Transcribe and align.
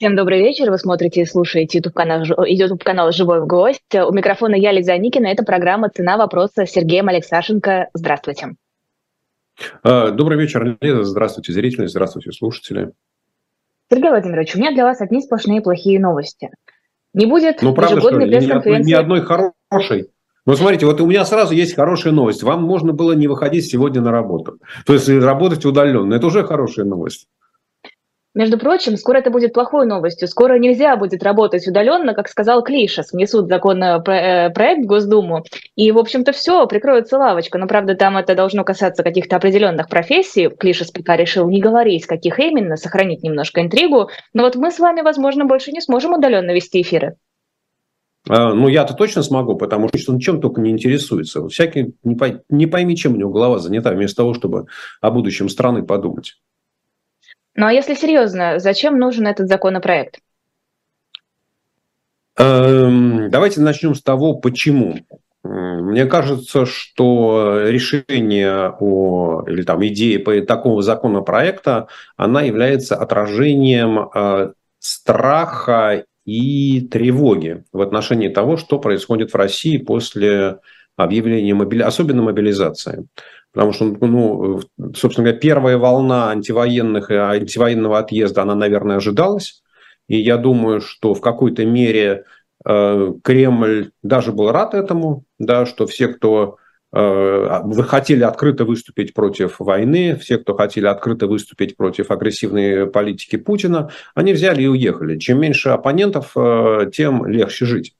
Всем 0.00 0.16
добрый 0.16 0.38
вечер. 0.38 0.70
Вы 0.70 0.78
смотрите 0.78 1.20
и 1.20 1.26
слушаете 1.26 1.76
YouTube 1.76 1.92
канал, 1.92 2.24
YouTube 2.46 2.82
канал 2.82 3.12
«Живой 3.12 3.42
в 3.42 3.46
гость». 3.46 3.82
У 3.94 4.10
микрофона 4.14 4.54
я, 4.54 4.72
Лиза 4.72 4.96
Никина. 4.96 5.26
Это 5.26 5.42
программа 5.42 5.90
«Цена 5.90 6.16
вопроса» 6.16 6.64
с 6.64 6.70
Сергеем 6.70 7.08
Алексашенко. 7.08 7.90
Здравствуйте. 7.92 8.54
А, 9.82 10.10
добрый 10.10 10.38
вечер, 10.38 10.78
Лиза. 10.80 11.04
Здравствуйте, 11.04 11.52
зрители. 11.52 11.84
Здравствуйте, 11.84 12.32
слушатели. 12.32 12.92
Сергей 13.90 14.08
Владимирович, 14.08 14.56
у 14.56 14.58
меня 14.58 14.72
для 14.72 14.84
вас 14.84 15.02
одни 15.02 15.20
сплошные 15.20 15.60
плохие 15.60 16.00
новости. 16.00 16.48
Не 17.12 17.26
будет 17.26 17.60
ну, 17.60 17.74
правда, 17.74 17.96
ежегодной 17.96 18.26
пресс-конференции. 18.26 18.88
Ни, 18.88 18.94
одной 18.94 19.20
хорошей. 19.20 20.08
Ну, 20.46 20.54
смотрите, 20.54 20.86
вот 20.86 20.98
у 21.02 21.06
меня 21.06 21.26
сразу 21.26 21.52
есть 21.52 21.74
хорошая 21.74 22.14
новость. 22.14 22.42
Вам 22.42 22.62
можно 22.62 22.94
было 22.94 23.12
не 23.12 23.28
выходить 23.28 23.66
сегодня 23.66 24.00
на 24.00 24.12
работу. 24.12 24.60
То 24.86 24.94
есть 24.94 25.10
работать 25.10 25.66
удаленно. 25.66 26.14
Это 26.14 26.26
уже 26.26 26.42
хорошая 26.42 26.86
новость. 26.86 27.28
Между 28.32 28.58
прочим, 28.58 28.96
скоро 28.96 29.18
это 29.18 29.30
будет 29.30 29.52
плохой 29.52 29.86
новостью. 29.86 30.28
Скоро 30.28 30.56
нельзя 30.56 30.96
будет 30.96 31.24
работать 31.24 31.66
удаленно, 31.66 32.14
как 32.14 32.28
сказал 32.28 32.62
Клишес. 32.62 33.12
Внесут 33.12 33.48
законопроект 33.48 34.56
э, 34.56 34.82
в 34.82 34.86
Госдуму. 34.86 35.44
И, 35.74 35.90
в 35.90 35.98
общем-то, 35.98 36.30
все, 36.30 36.64
прикроется 36.68 37.18
лавочка. 37.18 37.58
Но, 37.58 37.66
правда, 37.66 37.96
там 37.96 38.16
это 38.16 38.36
должно 38.36 38.62
касаться 38.62 39.02
каких-то 39.02 39.34
определенных 39.34 39.88
профессий. 39.88 40.48
Клишес 40.48 40.92
пока 40.92 41.16
решил 41.16 41.48
не 41.48 41.60
говорить, 41.60 42.06
каких 42.06 42.38
именно, 42.38 42.76
сохранить 42.76 43.24
немножко 43.24 43.62
интригу. 43.62 44.10
Но 44.32 44.44
вот 44.44 44.54
мы 44.54 44.70
с 44.70 44.78
вами, 44.78 45.00
возможно, 45.00 45.44
больше 45.44 45.72
не 45.72 45.80
сможем 45.80 46.14
удаленно 46.14 46.52
вести 46.52 46.82
эфиры. 46.82 47.16
А, 48.28 48.54
ну, 48.54 48.68
я-то 48.68 48.94
точно 48.94 49.22
смогу, 49.24 49.56
потому 49.56 49.88
что 49.88 50.12
он 50.12 50.20
чем 50.20 50.40
только 50.40 50.60
не 50.60 50.70
интересуется. 50.70 51.48
Всякий, 51.48 51.94
не, 52.04 52.16
не 52.48 52.66
пойми, 52.66 52.96
чем 52.96 53.14
у 53.14 53.16
него 53.16 53.32
голова 53.32 53.58
занята, 53.58 53.90
вместо 53.90 54.18
того, 54.18 54.34
чтобы 54.34 54.66
о 55.00 55.10
будущем 55.10 55.48
страны 55.48 55.82
подумать. 55.82 56.36
Ну 57.60 57.66
а 57.66 57.74
если 57.74 57.92
серьезно, 57.92 58.58
зачем 58.58 58.98
нужен 58.98 59.26
этот 59.26 59.46
законопроект? 59.46 60.20
Эм, 62.38 63.28
давайте 63.28 63.60
начнем 63.60 63.94
с 63.94 64.02
того, 64.02 64.32
почему. 64.32 64.96
Мне 65.42 66.06
кажется, 66.06 66.64
что 66.64 67.66
решение 67.66 68.74
о, 68.80 69.44
или 69.46 69.60
там 69.60 69.86
идея 69.88 70.20
по 70.20 70.40
такого 70.40 70.80
законопроекта, 70.80 71.88
она 72.16 72.40
является 72.40 72.96
отражением 72.96 74.08
э, 74.08 74.52
страха 74.78 76.06
и 76.24 76.88
тревоги 76.90 77.64
в 77.74 77.82
отношении 77.82 78.28
того, 78.30 78.56
что 78.56 78.78
происходит 78.78 79.34
в 79.34 79.36
России 79.36 79.76
после 79.76 80.60
объявления 80.96 81.52
мобили... 81.52 81.82
особенно 81.82 82.22
мобилизации. 82.22 83.06
Потому 83.52 83.72
что, 83.72 83.84
ну, 83.84 84.60
собственно 84.94 85.24
говоря, 85.24 85.38
первая 85.38 85.76
волна 85.76 86.30
антивоенных 86.30 87.10
и 87.10 87.14
антивоенного 87.14 87.98
отъезда, 87.98 88.42
она, 88.42 88.54
наверное, 88.54 88.96
ожидалась. 88.96 89.62
И 90.08 90.20
я 90.20 90.36
думаю, 90.36 90.80
что 90.80 91.14
в 91.14 91.20
какой-то 91.20 91.64
мере 91.64 92.24
э, 92.64 93.12
Кремль 93.24 93.90
даже 94.02 94.32
был 94.32 94.52
рад 94.52 94.74
этому, 94.74 95.24
да, 95.38 95.66
что 95.66 95.86
все, 95.86 96.08
кто 96.08 96.58
э, 96.92 97.60
вы 97.64 97.84
хотели 97.84 98.22
открыто 98.22 98.64
выступить 98.64 99.14
против 99.14 99.58
войны, 99.58 100.16
все, 100.16 100.38
кто 100.38 100.54
хотели 100.54 100.86
открыто 100.86 101.26
выступить 101.26 101.76
против 101.76 102.12
агрессивной 102.12 102.86
политики 102.86 103.36
Путина, 103.36 103.90
они 104.14 104.32
взяли 104.32 104.62
и 104.62 104.68
уехали. 104.68 105.18
Чем 105.18 105.40
меньше 105.40 105.70
оппонентов, 105.70 106.32
э, 106.36 106.90
тем 106.92 107.26
легче 107.26 107.66
жить. 107.66 107.94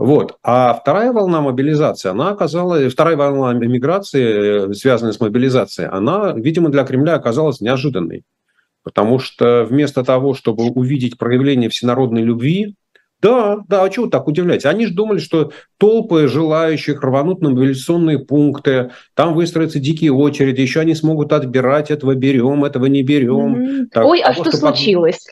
Вот. 0.00 0.38
А 0.42 0.72
вторая 0.72 1.12
волна 1.12 1.42
мобилизации, 1.42 2.08
она 2.08 2.30
оказалась, 2.30 2.90
вторая 2.90 3.18
волна 3.18 3.52
миграции, 3.52 4.72
связанная 4.72 5.12
с 5.12 5.20
мобилизацией, 5.20 5.90
она, 5.90 6.32
видимо, 6.32 6.70
для 6.70 6.84
Кремля 6.84 7.16
оказалась 7.16 7.60
неожиданной. 7.60 8.24
Потому 8.82 9.18
что 9.18 9.66
вместо 9.68 10.02
того, 10.02 10.32
чтобы 10.32 10.70
увидеть 10.70 11.18
проявление 11.18 11.68
всенародной 11.68 12.22
любви, 12.22 12.76
да, 13.20 13.58
да, 13.68 13.84
а 13.84 13.90
чего 13.90 14.06
так 14.06 14.26
удивляете? 14.26 14.70
Они 14.70 14.86
же 14.86 14.94
думали, 14.94 15.18
что 15.18 15.52
толпы 15.76 16.28
желающих 16.28 17.02
рванут 17.02 17.42
на 17.42 17.50
мобилизационные 17.50 18.20
пункты, 18.20 18.92
там 19.12 19.34
выстроятся 19.34 19.80
дикие 19.80 20.12
очереди, 20.12 20.62
еще 20.62 20.80
они 20.80 20.94
смогут 20.94 21.34
отбирать, 21.34 21.90
этого 21.90 22.14
берем, 22.14 22.64
этого 22.64 22.86
не 22.86 23.02
берем. 23.02 23.54
Mm-hmm. 23.54 23.86
Так, 23.92 24.06
Ой, 24.06 24.22
а 24.22 24.32
что, 24.32 24.44
что 24.44 24.56
случилось? 24.56 25.26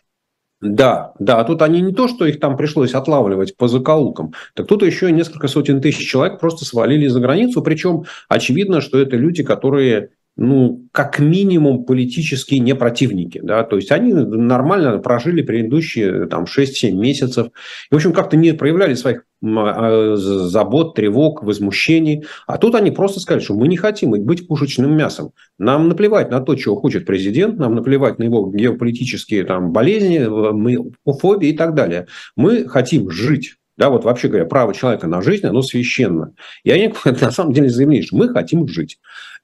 Да, 0.61 1.13
да, 1.21 1.39
а 1.39 1.45
тут 1.45 1.63
они 1.63 1.81
не 1.81 1.93
то, 1.93 2.09
что 2.09 2.27
их 2.27 2.41
там 2.41 2.57
пришлось 2.57 2.93
отлавливать 2.93 3.57
по 3.57 3.69
закоулкам, 3.69 4.33
так 4.55 4.67
тут 4.67 4.83
еще 4.83 5.13
несколько 5.13 5.47
сотен 5.47 5.81
тысяч 5.81 6.09
человек 6.09 6.41
просто 6.41 6.65
свалили 6.65 7.07
за 7.07 7.21
границу, 7.21 7.63
причем 7.63 8.05
очевидно, 8.29 8.81
что 8.81 8.99
это 8.99 9.17
люди, 9.17 9.45
которые 9.45 10.11
ну, 10.41 10.89
как 10.93 11.19
минимум, 11.19 11.85
политические 11.85 12.61
не 12.61 12.77
противники. 12.77 13.41
Да? 13.43 13.65
То 13.65 13.75
есть, 13.75 13.91
они 13.91 14.15
нормально 14.15 14.99
прожили 14.99 15.43
предыдущие 15.43 16.27
там, 16.27 16.45
6-7 16.45 16.93
месяцев. 16.93 17.49
И, 17.91 17.95
в 17.95 17.97
общем, 17.97 18.13
как-то 18.13 18.37
не 18.37 18.53
проявляли 18.53 18.95
своих 18.95 19.25
забот, 19.41 20.95
тревог, 20.95 21.43
возмущений. 21.43 22.25
А 22.47 22.59
тут 22.59 22.75
они 22.75 22.91
просто 22.91 23.21
сказали, 23.21 23.43
что 23.43 23.55
мы 23.55 23.69
не 23.69 23.77
хотим 23.77 24.11
быть 24.11 24.49
пушечным 24.49 24.97
мясом. 24.97 25.33
Нам 25.59 25.89
наплевать 25.89 26.31
на 26.31 26.41
то, 26.41 26.55
чего 26.55 26.77
хочет 26.77 27.07
президент, 27.07 27.59
нам 27.59 27.75
наплевать 27.75 28.19
на 28.19 28.25
его 28.25 28.51
геополитические 28.51 29.45
там, 29.45 29.73
болезни, 29.73 30.19
мы, 30.27 30.93
фобии 31.21 31.51
и 31.51 31.57
так 31.57 31.75
далее. 31.75 32.07
Мы 32.37 32.69
хотим 32.69 33.11
жить. 33.11 33.55
Да, 33.77 33.91
вот 33.91 34.05
вообще 34.05 34.27
говоря, 34.27 34.45
право 34.45 34.75
человека 34.75 35.07
на 35.07 35.23
жизнь, 35.23 35.47
оно 35.47 35.63
священно. 35.63 36.35
И 36.65 36.71
они 36.73 36.93
на 37.05 37.31
самом 37.31 37.53
деле 37.53 37.71
заявили, 37.71 38.03
что 38.03 38.17
мы 38.17 38.29
хотим 38.29 38.67
жить. 38.67 38.99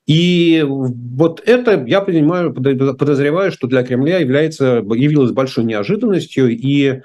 И 0.06 0.62
вот 0.66 1.40
это, 1.46 1.82
я 1.86 2.02
понимаю, 2.02 2.52
подозреваю, 2.52 3.52
что 3.52 3.68
для 3.68 3.82
Кремля 3.84 4.18
является, 4.18 4.84
явилось 4.94 5.30
большой 5.30 5.64
неожиданностью. 5.64 6.50
И, 6.50 7.00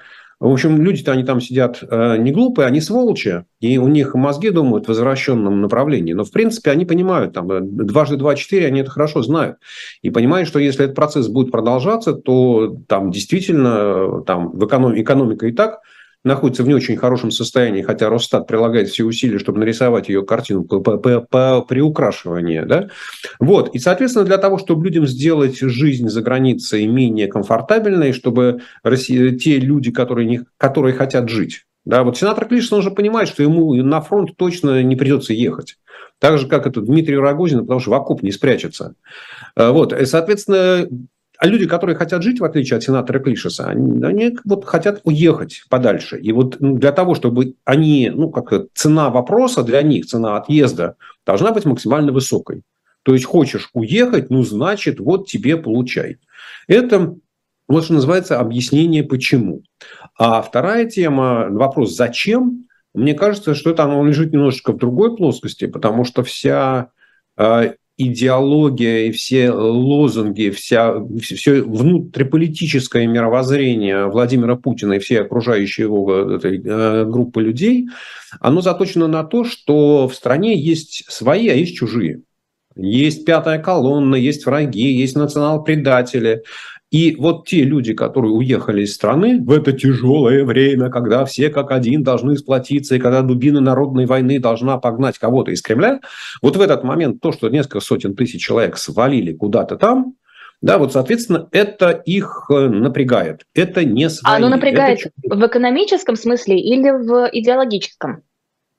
в 0.48 0.52
общем, 0.52 0.82
люди-то 0.82 1.12
они 1.12 1.22
там 1.22 1.40
сидят 1.40 1.82
э, 1.82 2.16
не 2.16 2.32
глупые, 2.32 2.66
они 2.66 2.80
сволочи. 2.80 3.44
И 3.60 3.76
у 3.76 3.88
них 3.88 4.14
мозги 4.14 4.48
думают 4.48 4.86
в 4.86 4.88
возвращенном 4.88 5.60
направлении. 5.60 6.14
Но, 6.14 6.24
в 6.24 6.30
принципе, 6.30 6.70
они 6.70 6.86
понимают, 6.86 7.34
там, 7.34 7.50
э, 7.52 7.60
дважды 7.60 8.16
два– 8.16 8.34
четыре, 8.36 8.66
они 8.66 8.80
это 8.80 8.90
хорошо 8.90 9.22
знают. 9.22 9.58
И 10.00 10.08
понимают, 10.08 10.48
что 10.48 10.58
если 10.58 10.84
этот 10.84 10.96
процесс 10.96 11.28
будет 11.28 11.52
продолжаться, 11.52 12.14
то 12.14 12.74
там 12.88 13.10
действительно 13.10 13.68
э, 13.68 14.22
там, 14.26 14.52
в 14.52 14.66
эконом... 14.66 14.98
экономика 14.98 15.46
и 15.46 15.52
так– 15.52 15.80
находится 16.24 16.62
в 16.62 16.68
не 16.68 16.74
очень 16.74 16.96
хорошем 16.96 17.30
состоянии, 17.30 17.82
хотя 17.82 18.08
Росстат 18.08 18.46
прилагает 18.46 18.88
все 18.88 19.04
усилия, 19.04 19.38
чтобы 19.38 19.60
нарисовать 19.60 20.08
ее 20.08 20.22
картину 20.24 20.64
по, 20.64 20.80
по, 20.80 21.20
по, 21.20 21.62
приукрашиванию. 21.62 22.66
Да? 22.66 22.88
Вот. 23.38 23.74
И, 23.74 23.78
соответственно, 23.78 24.24
для 24.24 24.38
того, 24.38 24.58
чтобы 24.58 24.84
людям 24.84 25.06
сделать 25.06 25.58
жизнь 25.58 26.08
за 26.08 26.22
границей 26.22 26.86
менее 26.86 27.28
комфортабельной, 27.28 28.12
чтобы 28.12 28.60
Россия, 28.82 29.36
те 29.36 29.58
люди, 29.58 29.90
которые, 29.90 30.26
не, 30.26 30.40
которые 30.58 30.94
хотят 30.94 31.28
жить, 31.28 31.64
да, 31.86 32.02
вот 32.04 32.18
сенатор 32.18 32.46
Клишин, 32.46 32.76
он 32.76 32.82
же 32.82 32.90
понимает, 32.90 33.28
что 33.28 33.42
ему 33.42 33.74
на 33.74 34.02
фронт 34.02 34.36
точно 34.36 34.82
не 34.82 34.96
придется 34.96 35.32
ехать. 35.32 35.76
Так 36.18 36.36
же, 36.38 36.46
как 36.46 36.66
это 36.66 36.82
Дмитрий 36.82 37.16
Рогозин, 37.16 37.60
потому 37.60 37.80
что 37.80 37.90
в 37.90 37.94
окоп 37.94 38.22
не 38.22 38.30
спрячется. 38.30 38.94
Вот. 39.56 39.94
И, 39.94 40.04
соответственно, 40.04 40.86
а 41.40 41.46
люди, 41.46 41.66
которые 41.66 41.96
хотят 41.96 42.22
жить, 42.22 42.38
в 42.38 42.44
отличие 42.44 42.76
от 42.76 42.82
сенатора 42.82 43.18
Клишеса, 43.18 43.66
они, 43.66 44.04
они 44.04 44.36
вот 44.44 44.66
хотят 44.66 45.00
уехать 45.04 45.64
подальше. 45.70 46.20
И 46.20 46.32
вот 46.32 46.60
ну, 46.60 46.76
для 46.76 46.92
того, 46.92 47.14
чтобы 47.14 47.54
они, 47.64 48.12
ну, 48.14 48.28
как 48.30 48.66
цена 48.74 49.08
вопроса 49.08 49.62
для 49.62 49.80
них, 49.80 50.04
цена 50.04 50.36
отъезда, 50.36 50.96
должна 51.24 51.52
быть 51.52 51.64
максимально 51.64 52.12
высокой. 52.12 52.60
То 53.04 53.14
есть, 53.14 53.24
хочешь 53.24 53.70
уехать, 53.72 54.28
ну, 54.28 54.42
значит, 54.42 55.00
вот 55.00 55.28
тебе 55.28 55.56
получай. 55.56 56.18
Это 56.68 57.16
вот 57.68 57.84
что 57.84 57.94
называется 57.94 58.38
объяснение 58.38 59.02
почему. 59.02 59.62
А 60.18 60.42
вторая 60.42 60.84
тема, 60.84 61.46
вопрос 61.48 61.96
зачем, 61.96 62.66
мне 62.92 63.14
кажется, 63.14 63.54
что 63.54 63.70
это 63.70 63.84
оно 63.84 64.04
лежит 64.04 64.34
немножечко 64.34 64.72
в 64.72 64.76
другой 64.76 65.16
плоскости, 65.16 65.66
потому 65.66 66.04
что 66.04 66.22
вся 66.22 66.90
а, 67.38 67.72
идеология 68.00 69.06
и 69.06 69.10
все 69.12 69.50
лозунги, 69.50 70.50
вся, 70.50 70.94
все 71.20 71.62
внутриполитическое 71.62 73.06
мировоззрение 73.06 74.06
Владимира 74.06 74.56
Путина 74.56 74.94
и 74.94 74.98
все 74.98 75.20
окружающие 75.20 75.84
его 75.84 76.12
э, 76.12 76.36
этой, 76.36 76.62
э, 76.64 77.04
группы 77.04 77.42
людей, 77.42 77.88
оно 78.40 78.62
заточено 78.62 79.06
на 79.06 79.24
то, 79.24 79.44
что 79.44 80.08
в 80.08 80.14
стране 80.14 80.58
есть 80.58 81.04
свои, 81.08 81.48
а 81.48 81.54
есть 81.54 81.76
чужие. 81.76 82.22
Есть 82.76 83.24
пятая 83.26 83.58
колонна, 83.58 84.14
есть 84.14 84.46
враги, 84.46 84.92
есть 84.92 85.16
национал-предатели. 85.16 86.44
И 86.90 87.14
вот 87.16 87.46
те 87.46 87.62
люди, 87.62 87.94
которые 87.94 88.32
уехали 88.32 88.82
из 88.82 88.94
страны 88.94 89.40
в 89.40 89.52
это 89.52 89.72
тяжелое 89.72 90.44
время, 90.44 90.90
когда 90.90 91.24
все 91.24 91.48
как 91.48 91.70
один 91.70 92.02
должны 92.02 92.36
сплотиться, 92.36 92.96
и 92.96 92.98
когда 92.98 93.22
дубина 93.22 93.60
народной 93.60 94.06
войны 94.06 94.40
должна 94.40 94.76
погнать 94.78 95.16
кого-то 95.16 95.52
из 95.52 95.62
Кремля, 95.62 96.00
вот 96.42 96.56
в 96.56 96.60
этот 96.60 96.82
момент 96.82 97.20
то, 97.20 97.30
что 97.30 97.48
несколько 97.48 97.80
сотен 97.80 98.16
тысяч 98.16 98.44
человек 98.44 98.76
свалили 98.76 99.32
куда-то 99.32 99.76
там, 99.76 100.14
да, 100.62 100.76
вот, 100.76 100.92
соответственно, 100.92 101.48
это 101.52 101.90
их 101.90 102.46
э, 102.50 102.68
напрягает. 102.68 103.46
Это 103.54 103.82
не 103.82 104.10
свои. 104.10 104.34
А 104.34 104.36
оно 104.36 104.50
напрягает 104.50 105.00
это... 105.00 105.36
в 105.36 105.46
экономическом 105.46 106.16
смысле 106.16 106.60
или 106.60 106.90
в 106.90 107.30
идеологическом? 107.32 108.24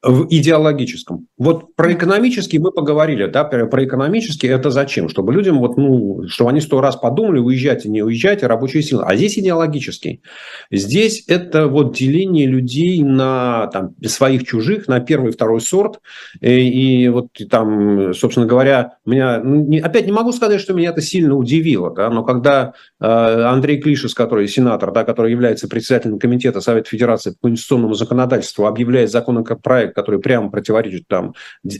В 0.03 0.25
идеологическом. 0.31 1.27
Вот 1.37 1.75
про 1.75 1.93
экономический 1.93 2.57
мы 2.57 2.71
поговорили, 2.71 3.27
да, 3.27 3.43
про 3.43 3.85
экономический 3.85 4.47
это 4.47 4.71
зачем? 4.71 5.09
Чтобы 5.09 5.31
людям, 5.31 5.59
вот, 5.59 5.77
ну, 5.77 6.23
чтобы 6.27 6.49
они 6.49 6.59
сто 6.59 6.81
раз 6.81 6.95
подумали, 6.95 7.37
уезжать 7.37 7.85
и 7.85 7.89
не 7.89 8.01
уезжать, 8.01 8.41
и 8.41 8.47
рабочие 8.47 8.81
силы. 8.81 9.03
А 9.05 9.15
здесь 9.15 9.37
идеологический. 9.37 10.23
Здесь 10.71 11.23
это 11.27 11.67
вот 11.67 11.95
деление 11.95 12.47
людей 12.47 13.03
на 13.03 13.67
там, 13.67 13.93
своих 14.03 14.43
чужих, 14.43 14.87
на 14.87 15.01
первый 15.01 15.29
и 15.29 15.33
второй 15.33 15.61
сорт. 15.61 15.99
И, 16.39 17.03
и 17.03 17.09
вот 17.09 17.27
там, 17.47 18.15
собственно 18.15 18.47
говоря, 18.47 18.95
меня, 19.05 19.39
ну, 19.43 19.63
не, 19.67 19.79
опять 19.81 20.07
не 20.07 20.11
могу 20.11 20.31
сказать, 20.31 20.61
что 20.61 20.73
меня 20.73 20.89
это 20.89 21.01
сильно 21.01 21.35
удивило, 21.35 21.93
да, 21.93 22.09
но 22.09 22.23
когда 22.23 22.73
э, 22.99 23.05
Андрей 23.05 23.79
Клишес, 23.79 24.15
который 24.15 24.47
сенатор, 24.47 24.91
да, 24.91 25.03
который 25.03 25.31
является 25.31 25.67
председателем 25.67 26.17
комитета 26.17 26.59
Совета 26.59 26.89
Федерации 26.89 27.35
по 27.39 27.49
конституционному 27.49 27.93
законодательству, 27.93 28.65
объявляет 28.65 29.11
законопроект 29.11 29.90
который 29.93 30.19
прямо 30.19 30.49
противоречит 30.49 31.07
там 31.07 31.33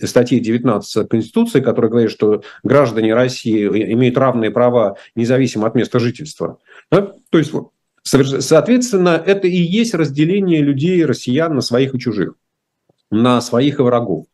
статье 0.06 0.40
19 0.40 1.08
Конституции, 1.10 1.62
которая 1.62 1.92
говорит, 1.92 2.12
что 2.12 2.44
граждане 2.64 3.14
России 3.14 3.66
имеют 3.68 4.18
равные 4.18 4.52
права 4.52 4.98
независимо 5.16 5.68
от 5.68 5.76
места 5.76 6.00
жительства. 6.00 6.60
Да? 6.92 7.14
То 7.30 7.38
есть, 7.38 7.54
соответственно, 8.04 9.22
это 9.26 9.48
и 9.48 9.58
есть 9.58 9.94
разделение 9.94 10.62
людей, 10.62 11.06
россиян 11.06 11.54
на 11.54 11.62
своих 11.62 11.96
и 11.96 12.00
чужих, 12.00 12.36
на 13.10 13.42
своих 13.42 13.80
и 13.80 13.84
врагов. 13.84 14.26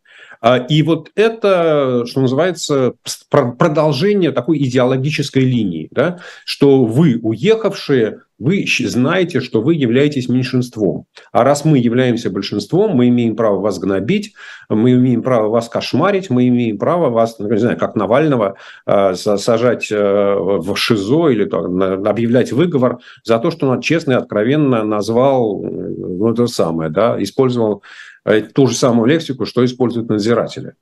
А, 0.42 0.58
и 0.58 0.82
вот 0.84 1.12
это, 1.16 2.04
что 2.06 2.22
называется, 2.22 2.94
продолжение 3.30 4.32
такой 4.32 4.58
идеологической 4.60 5.44
линии, 5.44 5.88
да, 5.92 6.20
что 6.46 6.86
вы, 6.86 7.20
уехавшие, 7.22 8.22
вы 8.40 8.66
знаете, 8.68 9.42
что 9.42 9.62
вы 9.62 9.74
являетесь 9.74 10.30
меньшинством. 10.30 11.06
А 11.32 11.44
раз 11.44 11.66
мы 11.66 11.80
являемся 11.80 12.30
большинством, 12.30 12.92
мы 12.92 13.08
имеем 13.08 13.36
право 13.36 13.60
вас 13.60 13.80
гнобить, 13.80 14.34
мы 14.70 14.94
имеем 14.94 15.24
право 15.24 15.50
вас 15.50 15.70
кошмарить, 15.70 16.30
мы 16.30 16.48
имеем 16.48 16.78
право 16.78 17.10
вас, 17.10 17.40
ну, 17.40 17.50
не 17.50 17.58
знаю, 17.58 17.78
как 17.78 17.96
Навального, 17.96 18.56
а, 18.86 19.16
сажать 19.16 19.92
э, 19.92 20.36
в 20.38 20.76
ШИЗО 20.76 21.30
или 21.30 22.08
объявлять 22.08 22.52
выговор 22.52 23.00
за 23.24 23.40
то, 23.40 23.50
что 23.50 23.70
он 23.70 23.82
честно 23.82 24.12
и 24.14 24.16
откровенно 24.16 24.84
назвал 24.84 25.64
э, 25.64 25.68
ну, 25.70 26.32
это 26.32 26.46
самое, 26.46 26.92
да, 26.92 27.22
использовал 27.22 27.82
ту 28.54 28.68
же 28.68 28.76
самую 28.76 29.08
лексику, 29.08 29.46
что 29.46 29.64
используют 29.64 30.10
надзиратели. 30.10 30.76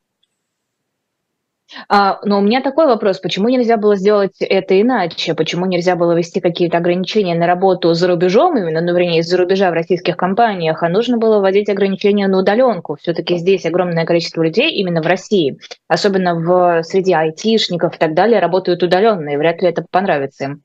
А, 1.90 2.20
но 2.24 2.40
у 2.40 2.42
меня 2.42 2.62
такой 2.62 2.86
вопрос, 2.86 3.20
почему 3.20 3.50
нельзя 3.50 3.78
было 3.78 3.96
сделать 3.96 4.36
это 4.40 4.80
иначе? 4.80 5.34
Почему 5.34 5.66
нельзя 5.66 5.96
было 5.96 6.16
ввести 6.16 6.40
какие-то 6.40 6.78
ограничения 6.78 7.36
на 7.36 7.48
работу 7.48 7.94
за 7.94 8.08
рубежом, 8.08 8.58
именно, 8.58 8.82
ну, 8.82 8.94
вернее, 8.94 9.20
из-за 9.20 9.38
рубежа 9.38 9.72
в 9.72 9.74
российских 9.74 10.16
компаниях, 10.16 10.84
а 10.84 10.90
нужно 10.90 11.18
было 11.18 11.40
вводить 11.40 11.70
ограничения 11.70 12.28
на 12.28 12.40
удаленку? 12.40 12.98
Все-таки 13.02 13.38
здесь 13.38 13.66
огромное 13.66 14.06
количество 14.06 14.44
людей 14.44 14.72
именно 14.74 15.02
в 15.02 15.08
России, 15.08 15.60
особенно 15.88 16.36
в 16.36 16.84
среди 16.84 17.14
айтишников 17.14 17.96
и 17.96 18.00
так 18.00 18.14
далее, 18.14 18.40
работают 18.40 18.84
удаленно, 18.84 19.30
и 19.30 19.38
вряд 19.38 19.62
ли 19.62 19.70
это 19.70 19.86
понравится 19.90 20.46
им. 20.46 20.64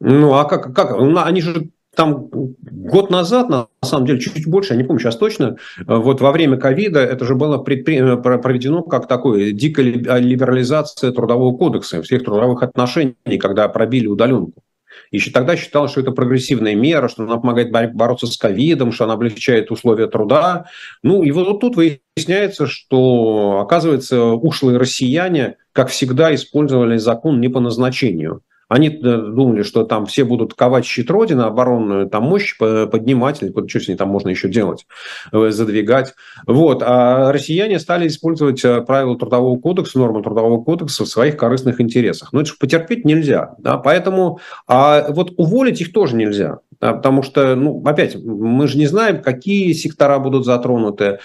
Ну, 0.00 0.34
а 0.34 0.44
как, 0.44 0.74
как? 0.74 0.96
Они 0.98 1.40
же 1.42 1.68
там 1.94 2.28
год 2.30 3.10
назад, 3.10 3.50
на 3.50 3.68
самом 3.82 4.06
деле, 4.06 4.20
чуть 4.20 4.46
больше, 4.46 4.72
я 4.72 4.78
не 4.78 4.84
помню 4.84 5.00
сейчас 5.00 5.16
точно, 5.16 5.56
э, 5.78 5.82
вот 5.86 6.20
во 6.20 6.32
время 6.32 6.56
ковида 6.56 7.00
это 7.00 7.24
же 7.24 7.34
было 7.34 7.58
предпри... 7.58 7.98
Э, 7.98 8.16
проведено 8.16 8.82
как 8.82 9.06
такое 9.06 9.52
дикая 9.52 9.84
либерализация 9.84 11.12
трудового 11.12 11.56
кодекса, 11.56 12.02
всех 12.02 12.24
трудовых 12.24 12.62
отношений, 12.62 13.14
когда 13.38 13.68
пробили 13.68 14.06
удаленку. 14.06 14.62
Еще 15.10 15.30
тогда 15.30 15.56
считалось, 15.56 15.90
что 15.90 16.00
это 16.00 16.12
прогрессивная 16.12 16.74
мера, 16.74 17.08
что 17.08 17.24
она 17.24 17.36
помогает 17.36 17.72
бороться 17.94 18.26
с 18.26 18.36
ковидом, 18.36 18.92
что 18.92 19.04
она 19.04 19.14
облегчает 19.14 19.70
условия 19.70 20.06
труда. 20.06 20.66
Ну, 21.02 21.22
и 21.22 21.30
вот 21.30 21.60
тут 21.60 21.76
выясняется, 21.76 22.66
что, 22.66 23.60
оказывается, 23.62 24.24
ушлые 24.24 24.78
россияне, 24.78 25.56
как 25.72 25.88
всегда, 25.88 26.34
использовали 26.34 26.96
закон 26.96 27.40
не 27.40 27.48
по 27.48 27.60
назначению– 27.60 28.40
они 28.72 28.88
э, 28.88 28.90
думали, 28.90 29.62
что 29.62 29.84
там 29.84 30.06
все 30.06 30.24
будут 30.24 30.54
ковать 30.54 30.86
щит 30.86 31.10
Родины, 31.10 31.42
оборонную 31.42 32.08
там 32.08 32.22
мощь 32.24 32.56
поднимать, 32.56 33.42
или 33.42 33.52
что 33.68 33.80
с 33.80 33.88
ней 33.88 33.96
там 33.96 34.08
можно 34.08 34.30
еще 34.30 34.48
делать, 34.48 34.86
э, 35.30 35.50
задвигать. 35.50 36.14
Вот. 36.46 36.82
А 36.82 37.32
россияне 37.32 37.78
стали 37.78 38.08
использовать 38.08 38.64
э, 38.64 38.80
правила 38.80 39.18
Трудового 39.18 39.60
кодекса, 39.60 39.98
нормы 39.98 40.22
Трудового 40.22 40.64
кодекса 40.64 41.04
в 41.04 41.08
своих 41.08 41.36
корыстных 41.36 41.82
интересах. 41.82 42.32
Но 42.32 42.40
это 42.40 42.48
же 42.48 42.56
потерпеть 42.58 43.04
нельзя. 43.04 43.54
Да? 43.58 43.76
Поэтому, 43.76 44.40
а 44.66 45.12
вот 45.12 45.32
уволить 45.36 45.82
их 45.82 45.92
тоже 45.92 46.16
нельзя. 46.16 46.60
Да? 46.82 46.94
Потому 46.94 47.22
что, 47.22 47.54
ну, 47.54 47.80
опять, 47.86 48.16
мы 48.16 48.66
же 48.66 48.76
не 48.76 48.86
знаем, 48.86 49.22
какие 49.22 49.72
сектора 49.72 50.18
будут 50.18 50.44
затронуты, 50.44 51.20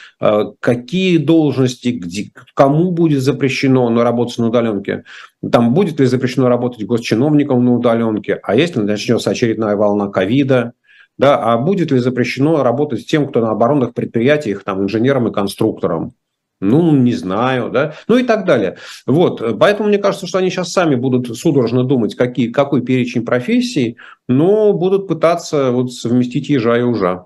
какие 0.60 1.18
должности, 1.18 1.90
где, 1.90 2.32
кому 2.54 2.92
будет 2.92 3.24
запрещено 3.24 3.90
работать 4.04 4.38
на 4.38 4.48
удаленке. 4.48 5.04
Там 5.52 5.74
будет 5.74 6.00
ли 6.00 6.06
запрещено 6.06 6.48
работать 6.48 6.86
госчиновникам 6.86 7.66
на 7.66 7.74
удаленке, 7.74 8.40
а 8.44 8.56
если 8.56 8.80
начнется 8.82 9.32
очередная 9.32 9.76
волна 9.76 10.10
ковида, 10.10 10.74
да, 11.18 11.36
а 11.38 11.58
будет 11.58 11.90
ли 11.92 11.98
запрещено 11.98 12.62
работать 12.62 13.08
тем, 13.08 13.28
кто 13.28 13.42
на 13.42 13.50
оборонных 13.50 13.96
предприятиях, 13.96 14.64
там, 14.64 14.84
инженером 14.84 15.28
и 15.28 15.34
конструктором? 15.34 16.14
Ну, 16.60 16.92
не 16.96 17.14
знаю, 17.14 17.70
да, 17.70 17.94
ну 18.08 18.18
и 18.18 18.24
так 18.24 18.46
далее. 18.46 18.78
Вот, 19.06 19.60
поэтому 19.60 19.90
мне 19.90 20.00
кажется, 20.00 20.26
что 20.26 20.40
они 20.40 20.50
сейчас 20.50 20.72
сами 20.72 20.96
будут 20.96 21.38
судорожно 21.38 21.84
думать, 21.84 22.16
какие, 22.16 22.52
какой 22.52 22.82
перечень 22.82 23.24
профессий, 23.24 23.98
но 24.28 24.74
будут 24.74 25.08
пытаться 25.08 25.72
вот 25.72 25.94
совместить 25.94 26.50
ежа 26.50 26.80
и 26.80 26.82
ужа. 26.82 27.26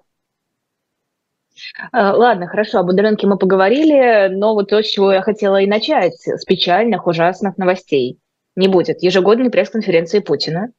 А, 1.91 2.13
ладно, 2.13 2.47
хорошо, 2.47 2.79
об 2.79 2.89
удаленке 2.89 3.27
мы 3.27 3.37
поговорили, 3.37 4.27
но 4.29 4.53
вот 4.53 4.69
то, 4.69 4.81
с 4.81 4.87
чего 4.87 5.13
я 5.13 5.21
хотела 5.21 5.61
и 5.61 5.67
начать, 5.67 6.15
с 6.15 6.43
печальных, 6.43 7.07
ужасных 7.07 7.57
новостей. 7.57 8.17
Не 8.55 8.67
будет 8.67 9.01
ежегодной 9.01 9.49
пресс-конференции 9.49 10.19
Путина, 10.19 10.71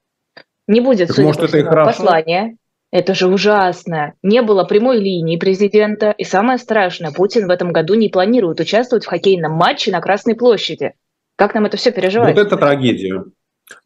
не 0.66 0.80
будет, 0.80 1.08
так, 1.08 1.16
судя 1.16 1.26
может, 1.26 1.40
по 1.40 1.46
всему, 1.46 1.70
послания. 1.70 2.56
Это 2.92 3.14
же 3.14 3.26
ужасно. 3.26 4.12
Не 4.22 4.42
было 4.42 4.64
прямой 4.64 5.00
линии 5.00 5.38
президента. 5.38 6.14
И 6.18 6.24
самое 6.24 6.58
страшное, 6.58 7.10
Путин 7.10 7.46
в 7.46 7.50
этом 7.50 7.72
году 7.72 7.94
не 7.94 8.10
планирует 8.10 8.60
участвовать 8.60 9.06
в 9.06 9.08
хоккейном 9.08 9.52
матче 9.52 9.90
на 9.90 10.02
Красной 10.02 10.34
площади. 10.34 10.92
Как 11.36 11.54
нам 11.54 11.64
это 11.64 11.78
все 11.78 11.90
переживать? 11.90 12.36
Вот 12.36 12.46
это 12.46 12.56
трагедия. 12.58 13.24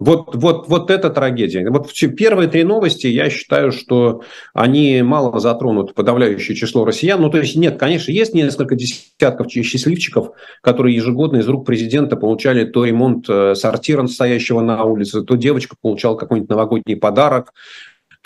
Вот, 0.00 0.34
вот, 0.34 0.68
вот 0.68 0.90
это 0.90 1.10
трагедия. 1.10 1.70
Вот 1.70 1.92
первые 2.16 2.48
три 2.48 2.64
новости, 2.64 3.06
я 3.06 3.30
считаю, 3.30 3.70
что 3.70 4.22
они 4.52 5.00
мало 5.02 5.38
затронут 5.38 5.94
подавляющее 5.94 6.56
число 6.56 6.84
россиян. 6.84 7.20
Ну, 7.20 7.30
то 7.30 7.38
есть, 7.38 7.54
нет, 7.54 7.78
конечно, 7.78 8.10
есть 8.10 8.34
несколько 8.34 8.74
десятков 8.74 9.48
счастливчиков, 9.52 10.30
которые 10.62 10.96
ежегодно 10.96 11.36
из 11.36 11.46
рук 11.46 11.64
президента 11.64 12.16
получали 12.16 12.64
то 12.64 12.84
ремонт 12.84 13.26
э, 13.28 13.54
сортира, 13.54 14.04
стоящего 14.08 14.62
на 14.62 14.82
улице, 14.82 15.22
то 15.22 15.36
девочка 15.36 15.76
получала 15.80 16.16
какой-нибудь 16.16 16.50
новогодний 16.50 16.96
подарок, 16.96 17.52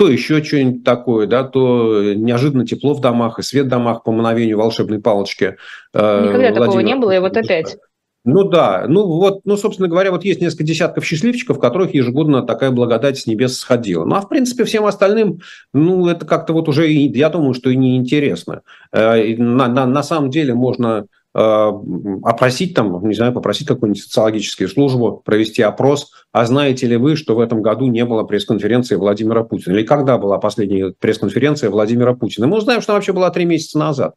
то 0.00 0.08
еще 0.08 0.42
что-нибудь 0.42 0.82
такое, 0.82 1.26
да, 1.26 1.44
то 1.44 2.14
неожиданно 2.14 2.66
тепло 2.66 2.94
в 2.94 3.02
домах 3.02 3.38
и 3.38 3.42
свет 3.42 3.66
в 3.66 3.68
домах 3.68 4.02
по 4.02 4.12
мановению 4.12 4.56
волшебной 4.56 4.98
палочки. 4.98 5.58
Э, 5.92 6.22
Никогда 6.22 6.38
Владимир... 6.38 6.64
такого 6.64 6.80
не 6.80 6.94
было, 6.94 7.10
и 7.10 7.18
вот 7.18 7.36
опять. 7.36 7.76
Ну 8.24 8.44
да, 8.44 8.86
ну 8.88 9.06
вот, 9.06 9.40
ну, 9.44 9.58
собственно 9.58 9.88
говоря, 9.88 10.10
вот 10.10 10.24
есть 10.24 10.40
несколько 10.40 10.64
десятков 10.64 11.04
счастливчиков, 11.04 11.60
которых 11.60 11.92
ежегодно 11.92 12.40
такая 12.40 12.70
благодать 12.70 13.18
с 13.18 13.26
небес 13.26 13.58
сходила. 13.58 14.06
Ну, 14.06 14.14
а 14.14 14.22
в 14.22 14.30
принципе 14.30 14.64
всем 14.64 14.86
остальным, 14.86 15.40
ну, 15.74 16.08
это 16.08 16.24
как-то 16.24 16.54
вот 16.54 16.66
уже, 16.70 16.90
я 16.90 17.28
думаю, 17.28 17.52
что 17.52 17.68
и 17.68 17.76
неинтересно. 17.76 18.62
Э, 18.92 19.36
на, 19.36 19.68
на, 19.68 19.84
на 19.84 20.02
самом 20.02 20.30
деле 20.30 20.54
можно 20.54 21.08
опросить 21.32 22.74
там, 22.74 23.06
не 23.06 23.14
знаю, 23.14 23.32
попросить 23.32 23.68
какую-нибудь 23.68 24.02
социологическую 24.02 24.68
службу, 24.68 25.22
провести 25.24 25.62
опрос, 25.62 26.10
а 26.32 26.44
знаете 26.44 26.88
ли 26.88 26.96
вы, 26.96 27.14
что 27.14 27.36
в 27.36 27.40
этом 27.40 27.62
году 27.62 27.86
не 27.86 28.04
было 28.04 28.24
пресс-конференции 28.24 28.96
Владимира 28.96 29.44
Путина? 29.44 29.74
Или 29.74 29.84
когда 29.84 30.18
была 30.18 30.38
последняя 30.38 30.92
пресс-конференция 30.98 31.70
Владимира 31.70 32.14
Путина? 32.14 32.48
Мы 32.48 32.56
узнаем, 32.56 32.80
что 32.80 32.92
она 32.92 32.98
вообще 32.98 33.12
была 33.12 33.30
три 33.30 33.44
месяца 33.44 33.78
назад. 33.78 34.14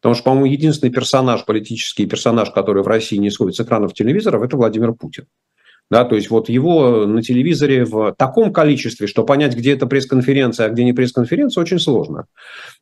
Потому 0.00 0.14
что, 0.14 0.24
по-моему, 0.24 0.46
единственный 0.46 0.90
персонаж, 0.90 1.44
политический 1.44 2.06
персонаж, 2.06 2.50
который 2.50 2.82
в 2.82 2.86
России 2.86 3.16
не 3.16 3.30
сходит 3.30 3.56
с 3.56 3.60
экранов 3.60 3.92
телевизоров, 3.92 4.42
это 4.42 4.56
Владимир 4.56 4.92
Путин. 4.92 5.26
Да, 5.88 6.04
то 6.04 6.16
есть 6.16 6.30
вот 6.30 6.48
его 6.48 7.06
на 7.06 7.22
телевизоре 7.22 7.84
в 7.84 8.12
таком 8.18 8.52
количестве, 8.52 9.06
что 9.06 9.22
понять, 9.22 9.54
где 9.54 9.72
это 9.72 9.86
пресс-конференция, 9.86 10.66
а 10.66 10.68
где 10.70 10.82
не 10.82 10.92
пресс-конференция, 10.92 11.62
очень 11.62 11.78
сложно. 11.78 12.26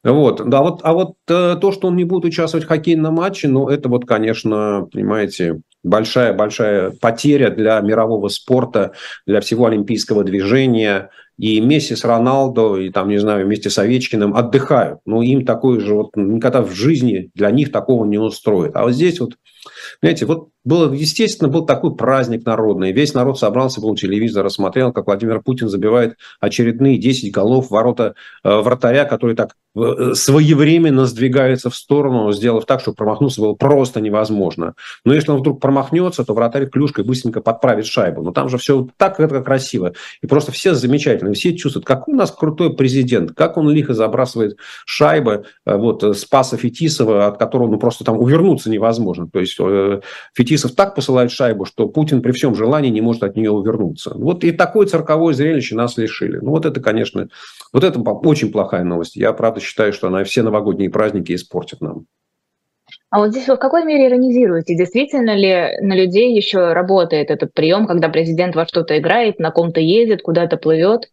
Вот. 0.03 0.43
Да, 0.49 0.63
вот, 0.63 0.81
а 0.83 0.95
вот 0.95 1.17
э, 1.29 1.57
то, 1.61 1.71
что 1.71 1.89
он 1.89 1.97
не 1.97 2.05
будет 2.05 2.25
участвовать 2.25 2.65
в 2.65 2.69
хоккейном 2.69 3.15
матче, 3.15 3.49
ну, 3.49 3.69
это 3.69 3.91
вот, 3.91 4.07
конечно, 4.07 4.89
понимаете, 4.91 5.61
большая-большая 5.83 6.93
потеря 6.93 7.51
для 7.51 7.79
мирового 7.81 8.29
спорта, 8.29 8.93
для 9.27 9.43
всего 9.43 9.67
олимпийского 9.67 10.25
движения. 10.25 11.11
И 11.37 11.61
Месси 11.61 11.97
с 11.97 12.05
Роналдо, 12.05 12.79
и 12.79 12.91
там, 12.91 13.09
не 13.09 13.19
знаю, 13.19 13.45
вместе 13.45 13.69
с 13.69 13.77
Овечкиным 13.77 14.37
отдыхают. 14.37 15.01
Но 15.05 15.21
им 15.21 15.45
такое 15.45 15.81
же 15.81 15.95
вот 15.95 16.11
никогда 16.15 16.63
в 16.63 16.73
жизни 16.73 17.31
для 17.35 17.51
них 17.51 17.73
такого 17.73 18.05
не 18.05 18.19
устроит. 18.19 18.77
А 18.77 18.85
вот 18.85 18.93
здесь 18.93 19.19
вот, 19.19 19.33
знаете, 20.01 20.27
вот 20.27 20.51
было, 20.64 20.92
естественно, 20.92 21.50
был 21.50 21.66
такой 21.66 21.94
праздник 21.94 22.47
народный. 22.47 22.92
Весь 22.92 23.12
народ 23.12 23.38
собрался, 23.38 23.80
был 23.80 23.94
телевизор, 23.94 24.44
рассмотрел, 24.44 24.92
как 24.92 25.06
Владимир 25.06 25.40
Путин 25.40 25.68
забивает 25.68 26.16
очередные 26.40 26.99
10 26.99 27.33
голов 27.33 27.71
ворота 27.71 28.14
э, 28.42 28.56
вратаря, 28.61 29.04
который 29.04 29.37
так 29.37 29.56
э, 29.76 30.14
своевременно 30.14 31.04
сдвигается 31.04 31.68
в 31.68 31.76
сторону, 31.76 32.33
сделав 32.33 32.64
так, 32.64 32.80
чтобы 32.80 32.97
промахнуться 32.97 33.42
было 33.42 33.54
просто 33.54 34.00
невозможно. 34.00 34.75
Но 35.04 35.12
если 35.12 35.33
он 35.33 35.40
вдруг 35.40 35.61
промахнется, 35.61 36.25
то 36.25 36.33
вратарь 36.33 36.66
клюшкой 36.66 37.04
быстренько 37.04 37.42
подправит 37.42 37.87
шайбу. 37.87 38.23
Но 38.23 38.33
там 38.33 38.49
же 38.49 38.56
все 38.56 38.88
так 38.97 39.21
это 39.21 39.42
красиво. 39.42 39.92
И 40.23 40.26
просто 40.26 40.50
все 40.50 40.75
замечательно. 40.75 41.35
Все 41.35 41.54
чувствуют, 41.54 41.87
какой 41.87 42.14
у 42.14 42.16
нас 42.16 42.30
крутой 42.30 42.75
президент, 42.75 43.33
как 43.33 43.59
он 43.59 43.68
лихо 43.68 43.92
забрасывает 43.92 44.56
шайбы. 44.87 45.44
Э, 45.66 45.76
вот 45.76 46.02
э, 46.04 46.14
Спаса 46.14 46.56
Фетисова, 46.56 47.26
от 47.26 47.38
которого 47.38 47.71
ну, 47.71 47.78
просто 47.78 48.04
там 48.04 48.18
увернуться 48.18 48.71
невозможно. 48.71 49.28
То 49.30 49.40
есть 49.40 49.56
э, 49.61 50.00
Фетисов 50.55 50.77
так 50.77 50.95
посылает 50.95 51.33
шайбу, 51.33 51.65
что 51.65 51.89
Путин 51.89 52.23
при 52.23 52.31
всем 52.31 52.55
желании 52.55 52.89
не 52.91 53.01
может 53.01 53.25
от 53.25 53.35
нее 53.35 53.51
увернуться. 53.51 54.13
Вот 54.15 54.45
и 54.45 54.53
такое 54.53 54.87
цирковое 54.87 55.35
зрелище 55.35 55.75
нас 55.75 55.97
лишили. 55.97 56.39
Ну 56.41 56.51
вот 56.51 56.65
это, 56.65 56.81
конечно, 56.81 57.29
вот 57.73 57.83
это 57.83 57.99
очень 57.99 58.53
плохая 58.53 58.85
новость. 58.85 59.17
Я, 59.17 59.33
правда, 59.33 59.61
считаю, 59.61 59.93
что 59.93 60.07
она 60.07 60.23
все 60.23 60.43
новогодние 60.43 60.91
праздники 60.91 61.35
испортит 61.35 61.81
нам. 61.81 62.07
А 63.11 63.19
вот 63.19 63.31
здесь 63.31 63.49
вы 63.49 63.57
в 63.57 63.59
какой 63.59 63.85
мере 63.85 64.07
иронизируете? 64.07 64.77
Действительно 64.77 65.35
ли 65.35 65.77
на 65.81 65.97
людей 65.97 66.37
еще 66.37 66.73
работает 66.73 67.31
этот 67.31 67.53
прием, 67.53 67.89
когда 67.89 68.09
президент 68.09 68.55
во 68.55 68.65
что-то 68.65 68.97
играет, 68.97 69.41
на 69.41 69.51
ком-то 69.51 69.81
ездит, 69.81 70.23
куда-то 70.23 70.57
плывет? 70.57 71.11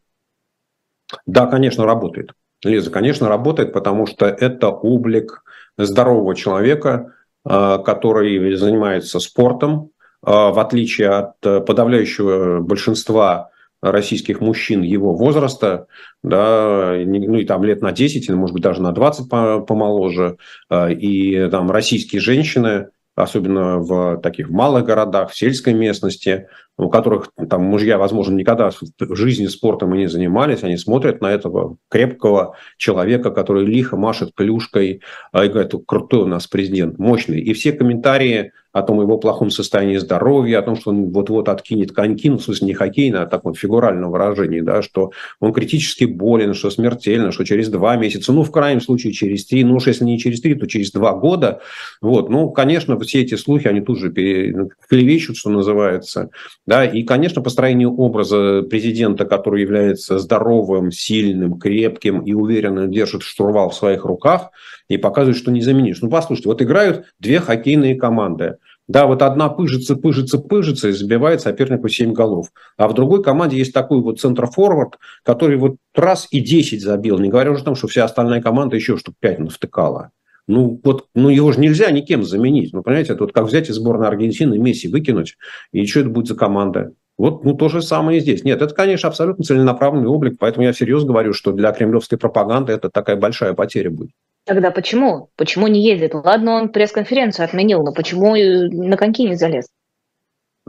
Да, 1.26 1.48
конечно, 1.48 1.86
работает. 1.86 2.34
Лиза, 2.64 2.92
конечно, 2.92 3.28
работает, 3.28 3.74
потому 3.74 4.06
что 4.06 4.28
это 4.28 4.70
облик 4.70 5.44
здорового 5.78 6.36
человека, 6.36 7.14
который 7.44 8.56
занимается 8.56 9.20
спортом, 9.20 9.90
а, 10.24 10.52
в 10.52 10.60
отличие 10.60 11.10
от 11.10 11.40
подавляющего 11.42 12.60
большинства 12.60 13.50
российских 13.82 14.42
мужчин 14.42 14.84
его 14.84 15.16
возраста, 15.16 15.88
да, 16.24 16.94
ну 16.96 17.36
и 17.36 17.46
там 17.46 17.64
лет 17.64 17.82
на 17.82 17.92
10, 17.92 18.30
или, 18.30 18.36
может 18.36 18.54
быть, 18.54 18.62
даже 18.62 18.82
на 18.82 18.92
20 18.92 19.28
помоложе, 19.66 20.38
и 20.72 21.48
там 21.50 21.72
российские 21.72 22.22
женщины, 22.22 22.90
особенно 23.16 23.80
в 23.80 24.18
таких 24.18 24.50
малых 24.50 24.86
городах, 24.86 25.32
в 25.32 25.38
сельской 25.38 25.74
местности, 25.74 26.48
у 26.78 26.90
которых 26.90 27.32
там 27.50 27.64
мужья, 27.64 27.98
возможно, 27.98 28.36
никогда 28.36 28.72
в 28.72 29.16
жизни 29.16 29.48
спортом 29.48 29.94
и 29.94 30.00
не 30.00 30.08
занимались, 30.08 30.64
они 30.64 30.78
смотрят 30.78 31.22
на 31.22 31.32
этого 31.32 31.78
крепкого 31.90 32.56
человека, 32.78 33.32
который 33.32 33.66
лихо 33.66 33.98
машет 33.98 34.32
клюшкой, 34.36 35.02
и 35.34 35.48
говорят, 35.48 35.74
крутой 35.86 36.24
у 36.24 36.28
нас 36.28 36.48
президент, 36.48 36.98
мощный. 36.98 37.42
И 37.42 37.54
все 37.54 37.74
комментарии 37.74 38.52
о 38.72 38.82
том 38.84 39.02
его 39.02 39.18
плохом 39.18 39.52
состоянии 39.52 39.98
здоровья, 39.98 40.60
о 40.60 40.62
том, 40.62 40.76
что 40.76 40.92
он 40.92 41.12
вот-вот 41.12 41.50
откинет 41.50 41.92
коньки, 41.92 42.30
ну, 42.30 42.38
в 42.38 42.44
смысле 42.44 42.68
не 42.68 42.74
хоккейно, 42.74 43.24
а 43.24 43.26
таком 43.26 43.54
фигуральном 43.54 44.12
выражении, 44.12 44.62
да, 44.62 44.82
что 44.82 45.12
он 45.40 45.54
критически 45.54 46.06
болен, 46.06 46.54
что 46.54 46.70
смертельно, 46.70 47.32
что 47.32 47.44
через 47.44 47.70
два 47.70 47.96
месяца, 47.98 48.32
ну, 48.32 48.44
в 48.44 48.52
крайнем 48.52 48.82
случае 48.82 49.14
через 49.14 49.46
три, 49.46 49.64
ну 49.64 49.76
уж 49.76 49.88
если 49.88 50.06
не 50.06 50.20
через 50.20 50.42
три, 50.42 50.56
то 50.56 50.68
через 50.68 50.92
два 50.92 51.14
года. 51.14 51.62
Вот, 52.02 52.30
ну, 52.30 52.50
конечно, 52.52 52.98
все 53.00 53.22
эти 53.22 53.36
слухи, 53.36 53.68
они 53.68 53.82
тут 53.82 54.00
же 54.00 54.12
клевещут, 54.12 55.38
что 55.38 55.50
называется. 55.50 56.30
Да, 56.66 56.86
и, 56.86 57.04
конечно, 57.04 57.42
построение 57.42 57.88
образа 57.88 58.64
президента, 58.64 59.26
который 59.26 59.62
является 59.62 60.20
здоровым, 60.20 60.92
сильным, 60.92 61.60
крепким 61.60 62.22
и 62.22 62.34
уверенно 62.34 62.88
держит 62.88 63.24
штурвал 63.24 63.70
в 63.70 63.76
своих 63.76 64.06
руках 64.06 64.52
и 64.96 64.98
показывает, 64.98 65.38
что 65.38 65.52
не 65.52 65.62
заменишь. 65.62 66.02
Ну, 66.02 66.10
послушайте, 66.10 66.50
вот 66.50 66.62
играют 66.62 67.06
две 67.20 67.40
хоккейные 67.40 67.96
команды. 67.96 68.58
Да, 68.88 69.06
вот 69.06 69.22
одна 69.22 69.48
пыжится, 69.48 69.96
пыжится, 69.96 70.38
пыжится 70.38 70.90
и 70.90 70.92
забивает 70.92 71.40
сопернику 71.40 71.88
7 71.88 72.12
голов. 72.12 72.48
А 72.76 72.90
в 72.90 72.94
другой 72.94 73.24
команде 73.24 73.58
есть 73.58 73.74
такой 73.74 74.02
вот 74.02 74.20
центр-форвард, 74.20 74.98
который 75.24 75.56
вот 75.56 75.78
раз 75.96 76.28
и 76.32 76.42
10 76.42 76.82
забил. 76.82 77.20
Не 77.20 77.30
говоря 77.30 77.52
уже 77.52 77.62
о 77.62 77.66
том, 77.66 77.76
что 77.76 77.88
вся 77.88 78.04
остальная 78.04 78.42
команда 78.42 78.76
еще 78.76 78.98
штук 78.98 79.16
5 79.22 79.40
навтыкала. 79.40 80.12
Ну, 80.48 80.82
вот, 80.84 81.08
ну, 81.16 81.30
его 81.30 81.54
же 81.54 81.62
нельзя 81.62 81.90
никем 81.92 82.26
заменить. 82.26 82.74
Ну, 82.74 82.84
понимаете, 82.84 83.14
это 83.14 83.24
вот 83.24 83.32
как 83.32 83.46
взять 83.46 83.70
из 83.70 83.76
сборной 83.76 84.08
Аргентины 84.08 84.58
Месси 84.58 84.90
выкинуть, 84.90 85.38
и 85.72 85.86
что 85.86 86.02
это 86.02 86.10
будет 86.10 86.28
за 86.28 86.36
команда? 86.36 86.92
Вот 87.18 87.46
ну, 87.46 87.54
то 87.54 87.70
же 87.70 87.82
самое 87.82 88.18
и 88.18 88.22
здесь. 88.22 88.44
Нет, 88.44 88.62
это, 88.62 88.74
конечно, 88.74 89.08
абсолютно 89.08 89.46
целенаправленный 89.46 90.08
облик, 90.08 90.38
поэтому 90.40 90.66
я 90.66 90.74
всерьез 90.74 91.06
говорю, 91.06 91.32
что 91.32 91.54
для 91.54 91.72
кремлевской 91.72 92.18
пропаганды 92.18 92.74
это 92.74 92.90
такая 92.90 93.16
большая 93.16 93.54
потеря 93.54 93.92
будет. 93.92 94.12
Тогда 94.46 94.72
почему? 94.72 95.30
Почему 95.36 95.68
не 95.68 95.84
ездит? 95.84 96.14
Ладно, 96.14 96.54
он 96.54 96.70
пресс-конференцию 96.70 97.46
отменил, 97.46 97.84
но 97.84 97.94
почему 97.94 98.36
на 98.36 98.98
коньки 98.98 99.24
не 99.28 99.36
залез? 99.36 99.68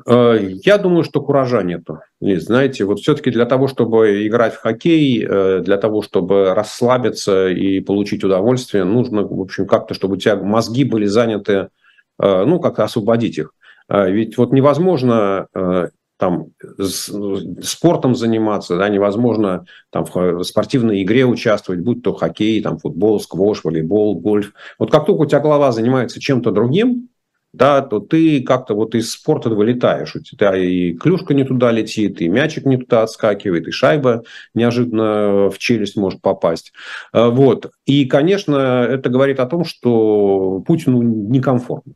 Э, 0.07 0.38
я 0.41 0.79
думаю, 0.79 1.05
что 1.05 1.21
куража 1.21 1.62
нету. 1.62 2.00
знаете, 2.21 2.85
вот 2.85 3.00
все-таки 3.00 3.31
для 3.31 3.47
того, 3.47 3.69
чтобы 3.69 4.26
играть 4.26 4.55
в 4.55 4.61
хоккей, 4.61 5.25
э, 5.25 5.61
для 5.61 5.76
того, 5.76 6.02
чтобы 6.02 6.55
расслабиться 6.55 7.49
и 7.49 7.81
получить 7.81 8.25
удовольствие, 8.25 8.85
нужно, 8.85 9.23
в 9.23 9.41
общем, 9.41 9.67
как-то, 9.67 9.95
чтобы 9.95 10.14
у 10.14 10.19
тебя 10.19 10.37
мозги 10.37 10.85
были 10.85 11.07
заняты, 11.07 11.69
э, 12.19 12.45
ну, 12.45 12.61
как-то 12.61 12.85
освободить 12.85 13.38
их. 13.38 13.52
Ведь 13.88 14.38
вот 14.38 14.52
невозможно 14.52 15.49
там 16.23 16.50
спортом 17.62 18.14
заниматься, 18.14 18.79
да, 18.79 18.88
невозможно 18.88 19.64
там 19.91 20.05
в 20.05 20.45
спортивной 20.45 21.02
игре 21.02 21.26
участвовать, 21.26 21.81
будь 21.81 22.05
то 22.05 22.14
хоккей, 22.14 22.62
там 22.62 22.79
футбол, 22.79 23.19
сквош, 23.19 23.64
волейбол, 23.64 24.21
гольф. 24.21 24.52
Вот 24.79 24.93
как 24.93 25.05
только 25.05 25.23
у 25.23 25.26
тебя 25.26 25.41
голова 25.41 25.73
занимается 25.73 26.21
чем-то 26.21 26.52
другим, 26.52 27.09
да, 27.52 27.83
то 27.83 27.99
ты 27.99 28.41
как-то 28.45 28.75
вот 28.75 28.95
из 28.95 29.11
спорта 29.11 29.50
вылетаешь. 29.50 30.14
У 30.14 30.21
тебя 30.21 30.57
и 30.57 30.93
клюшка 30.93 31.35
не 31.35 31.43
туда 31.43 31.73
летит, 31.73 32.23
и 32.23 32.29
мячик 32.29 32.67
не 32.67 32.76
туда 32.76 33.02
отскакивает, 33.02 33.67
и 33.67 33.73
шайба 33.73 34.23
неожиданно 34.55 35.50
в 35.50 35.59
челюсть 35.59 35.97
может 35.97 36.23
попасть. 36.23 36.73
А, 37.12 37.31
вот. 37.31 37.73
И, 37.85 38.05
конечно, 38.05 38.87
это 38.88 39.11
говорит 39.11 39.41
о 39.41 39.47
том, 39.47 39.64
что 39.64 40.62
Путину 40.64 41.02
некомфортно. 41.02 41.95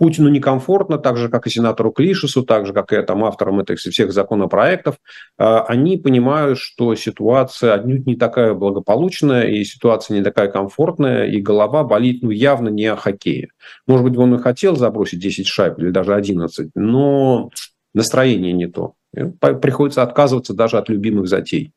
Путину 0.00 0.30
некомфортно, 0.30 0.96
так 0.96 1.18
же, 1.18 1.28
как 1.28 1.46
и 1.46 1.50
сенатору 1.50 1.92
Клишесу, 1.92 2.42
так 2.42 2.64
же, 2.66 2.72
как 2.72 2.90
и 2.90 3.02
там, 3.02 3.22
авторам 3.22 3.60
этих 3.60 3.78
всех 3.78 4.12
законопроектов. 4.12 4.96
А, 5.36 5.60
они 5.64 5.98
понимают, 5.98 6.58
что 6.58 6.94
ситуация 6.94 7.74
отнюдь 7.74 8.06
не 8.06 8.16
такая 8.16 8.54
благополучная, 8.54 9.48
и 9.48 9.62
ситуация 9.62 10.16
не 10.16 10.24
такая 10.24 10.48
комфортная, 10.48 11.26
и 11.26 11.42
голова 11.42 11.84
болит 11.84 12.22
ну, 12.22 12.30
явно 12.30 12.70
не 12.70 12.86
о 12.86 12.96
хоккее. 12.96 13.48
Может 13.86 14.06
быть, 14.06 14.16
он 14.16 14.34
и 14.36 14.38
хотел 14.38 14.74
забросить 14.74 15.20
10 15.20 15.46
шайб 15.46 15.78
или 15.78 15.90
даже 15.90 16.14
11, 16.14 16.70
но 16.74 17.50
настроение 17.92 18.54
не 18.54 18.68
то. 18.68 18.94
Приходится 19.12 20.02
отказываться 20.02 20.54
даже 20.54 20.78
от 20.78 20.88
любимых 20.88 21.28
затей. 21.28 21.74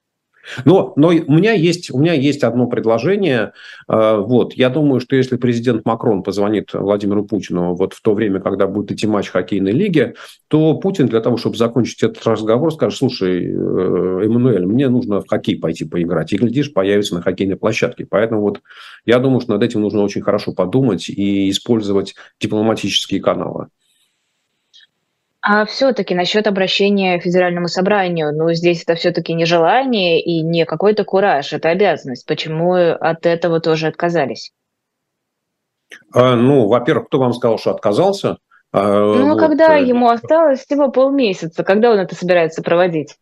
Но, 0.65 0.93
но 0.95 1.09
у, 1.09 1.33
меня 1.33 1.53
есть, 1.53 1.91
у 1.91 1.99
меня 1.99 2.13
есть 2.13 2.43
одно 2.43 2.67
предложение. 2.67 3.53
А, 3.87 4.17
вот, 4.17 4.53
я 4.53 4.69
думаю, 4.69 4.99
что 4.99 5.15
если 5.15 5.37
президент 5.37 5.85
Макрон 5.85 6.23
позвонит 6.23 6.73
Владимиру 6.73 7.25
Путину 7.25 7.75
вот 7.75 7.93
в 7.93 8.01
то 8.01 8.13
время, 8.13 8.39
когда 8.39 8.67
будет 8.67 8.91
идти 8.91 9.07
матч 9.07 9.29
хоккейной 9.29 9.71
лиги, 9.71 10.15
то 10.47 10.75
Путин 10.75 11.07
для 11.07 11.21
того, 11.21 11.37
чтобы 11.37 11.57
закончить 11.57 12.03
этот 12.03 12.25
разговор, 12.25 12.73
скажет, 12.73 12.97
слушай, 12.97 13.45
э, 13.45 14.21
Эммануэль, 14.25 14.65
мне 14.65 14.89
нужно 14.89 15.21
в 15.21 15.27
хоккей 15.27 15.59
пойти 15.59 15.85
поиграть. 15.85 16.33
И, 16.33 16.37
глядишь, 16.37 16.73
появится 16.73 17.15
на 17.15 17.21
хоккейной 17.21 17.55
площадке. 17.55 18.05
Поэтому 18.09 18.41
вот 18.41 18.61
я 19.05 19.19
думаю, 19.19 19.41
что 19.41 19.53
над 19.53 19.63
этим 19.63 19.81
нужно 19.81 20.01
очень 20.01 20.21
хорошо 20.21 20.53
подумать 20.53 21.09
и 21.09 21.49
использовать 21.49 22.15
дипломатические 22.39 23.21
каналы. 23.21 23.67
А 25.45 25.65
все-таки 25.65 26.15
насчет 26.15 26.47
обращения 26.47 27.19
к 27.19 27.23
Федеральному 27.23 27.67
собранию, 27.67 28.33
ну, 28.33 28.53
здесь 28.53 28.83
это 28.83 28.95
все-таки 28.95 29.33
не 29.33 29.43
желание 29.43 30.21
и 30.21 30.41
не 30.41 30.65
какой-то 30.65 31.03
кураж, 31.03 31.51
это 31.51 31.67
обязанность. 31.67 32.25
Почему 32.25 32.73
от 32.73 33.25
этого 33.25 33.59
тоже 33.59 33.87
отказались? 33.87 34.53
А, 36.13 36.37
ну, 36.37 36.69
во-первых, 36.69 37.07
кто 37.07 37.19
вам 37.19 37.33
сказал, 37.33 37.57
что 37.57 37.71
отказался? 37.71 38.37
А, 38.71 38.99
ну, 38.99 39.31
вот, 39.31 39.39
когда 39.39 39.77
э, 39.77 39.83
ему 39.83 40.07
осталось 40.07 40.61
всего 40.61 40.89
полмесяца, 40.89 41.65
когда 41.65 41.91
он 41.91 41.99
это 41.99 42.15
собирается 42.15 42.63
проводить? 42.63 43.17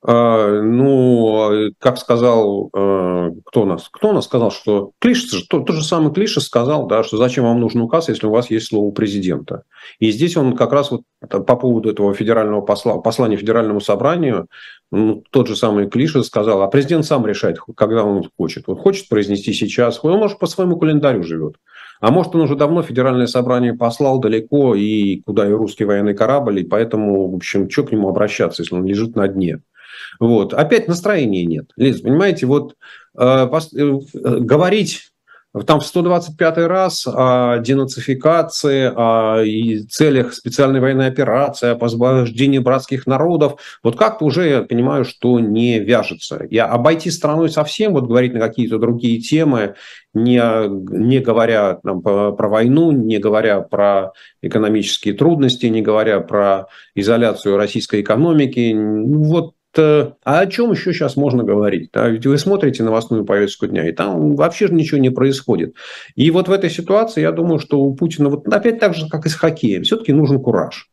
А, 0.00 0.62
ну, 0.62 1.70
как 1.80 1.98
сказал, 1.98 2.70
э, 2.72 3.30
кто 3.44 3.62
у 3.62 3.64
нас? 3.64 3.88
Кто 3.90 4.10
у 4.10 4.12
нас 4.12 4.26
сказал, 4.26 4.52
что 4.52 4.92
Клишес, 5.00 5.48
то, 5.48 5.60
тот 5.60 5.74
же 5.74 5.82
самый 5.82 6.12
Клишес 6.12 6.44
сказал, 6.44 6.86
да, 6.86 7.02
что 7.02 7.16
зачем 7.16 7.44
вам 7.44 7.58
нужен 7.58 7.80
указ, 7.80 8.08
если 8.08 8.28
у 8.28 8.30
вас 8.30 8.48
есть 8.48 8.68
слово 8.68 8.92
президента. 8.92 9.64
И 9.98 10.12
здесь 10.12 10.36
он 10.36 10.54
как 10.54 10.72
раз 10.72 10.92
вот 10.92 11.02
по 11.28 11.56
поводу 11.56 11.90
этого 11.90 12.14
федерального 12.14 12.60
посла, 12.60 12.98
послания 12.98 13.36
федеральному 13.36 13.80
собранию, 13.80 14.46
ну, 14.92 15.24
тот 15.30 15.48
же 15.48 15.56
самый 15.56 15.90
Клишес 15.90 16.26
сказал, 16.26 16.62
а 16.62 16.68
президент 16.68 17.04
сам 17.04 17.26
решает, 17.26 17.58
когда 17.76 18.04
он 18.04 18.30
хочет. 18.38 18.68
Он 18.68 18.76
хочет 18.76 19.08
произнести 19.08 19.52
сейчас, 19.52 19.98
он 20.04 20.16
может 20.18 20.38
по 20.38 20.46
своему 20.46 20.76
календарю 20.76 21.24
живет. 21.24 21.56
А 22.00 22.12
может, 22.12 22.34
он 22.36 22.42
уже 22.42 22.54
давно 22.54 22.82
федеральное 22.82 23.26
собрание 23.26 23.74
послал 23.74 24.20
далеко, 24.20 24.76
и 24.76 25.20
куда 25.22 25.48
и 25.48 25.52
русский 25.52 25.84
военный 25.84 26.14
корабль, 26.14 26.60
и 26.60 26.64
поэтому, 26.64 27.28
в 27.30 27.34
общем, 27.34 27.68
что 27.68 27.82
к 27.82 27.90
нему 27.90 28.08
обращаться, 28.08 28.62
если 28.62 28.76
он 28.76 28.84
лежит 28.84 29.16
на 29.16 29.26
дне. 29.26 29.60
Вот. 30.20 30.54
Опять 30.54 30.88
настроения 30.88 31.44
нет. 31.44 31.70
Лиз, 31.76 32.00
понимаете, 32.00 32.46
вот 32.46 32.74
э, 33.18 33.46
пос, 33.50 33.72
э, 33.72 33.98
говорить 34.12 35.10
там 35.66 35.80
в 35.80 35.86
125 35.86 36.58
раз 36.58 37.06
о 37.06 37.58
денацификации, 37.58 38.92
о 38.94 39.42
целях 39.88 40.34
специальной 40.34 40.80
военной 40.80 41.06
операции, 41.06 41.70
о 41.70 41.84
освобождении 41.84 42.58
братских 42.58 43.06
народов. 43.06 43.60
Вот 43.82 43.96
как-то 43.96 44.26
уже 44.26 44.48
я 44.48 44.62
понимаю, 44.62 45.04
что 45.04 45.40
не 45.40 45.78
вяжется. 45.78 46.46
Я 46.50 46.66
обойти 46.66 47.10
страной 47.10 47.48
совсем, 47.48 47.94
вот 47.94 48.04
говорить 48.04 48.34
на 48.34 48.40
какие-то 48.40 48.78
другие 48.78 49.20
темы, 49.20 49.74
не, 50.12 50.40
не 50.68 51.20
говоря 51.20 51.78
там, 51.82 52.02
про 52.02 52.48
войну, 52.48 52.92
не 52.92 53.18
говоря 53.18 53.60
про 53.60 54.12
экономические 54.42 55.14
трудности, 55.14 55.66
не 55.66 55.80
говоря 55.80 56.20
про 56.20 56.66
изоляцию 56.94 57.56
российской 57.56 58.02
экономики, 58.02 58.74
вот 58.74 59.54
а 59.78 60.40
о 60.40 60.46
чем 60.46 60.72
еще 60.72 60.92
сейчас 60.92 61.16
можно 61.16 61.44
говорить? 61.44 61.90
Да? 61.92 62.08
Ведь 62.08 62.26
вы 62.26 62.38
смотрите 62.38 62.82
новостную 62.82 63.24
повестку 63.24 63.66
дня, 63.66 63.88
и 63.88 63.92
там 63.92 64.36
вообще 64.36 64.68
же 64.68 64.74
ничего 64.74 64.98
не 64.98 65.10
происходит. 65.10 65.74
И 66.14 66.30
вот 66.30 66.48
в 66.48 66.52
этой 66.52 66.70
ситуации 66.70 67.22
я 67.22 67.32
думаю, 67.32 67.58
что 67.58 67.80
у 67.80 67.94
Путина, 67.94 68.28
вот 68.28 68.46
опять 68.48 68.78
так 68.78 68.94
же, 68.94 69.08
как 69.08 69.26
и 69.26 69.28
с 69.28 69.34
хоккеем, 69.34 69.82
все-таки 69.82 70.12
нужен 70.12 70.40
кураж. 70.40 70.88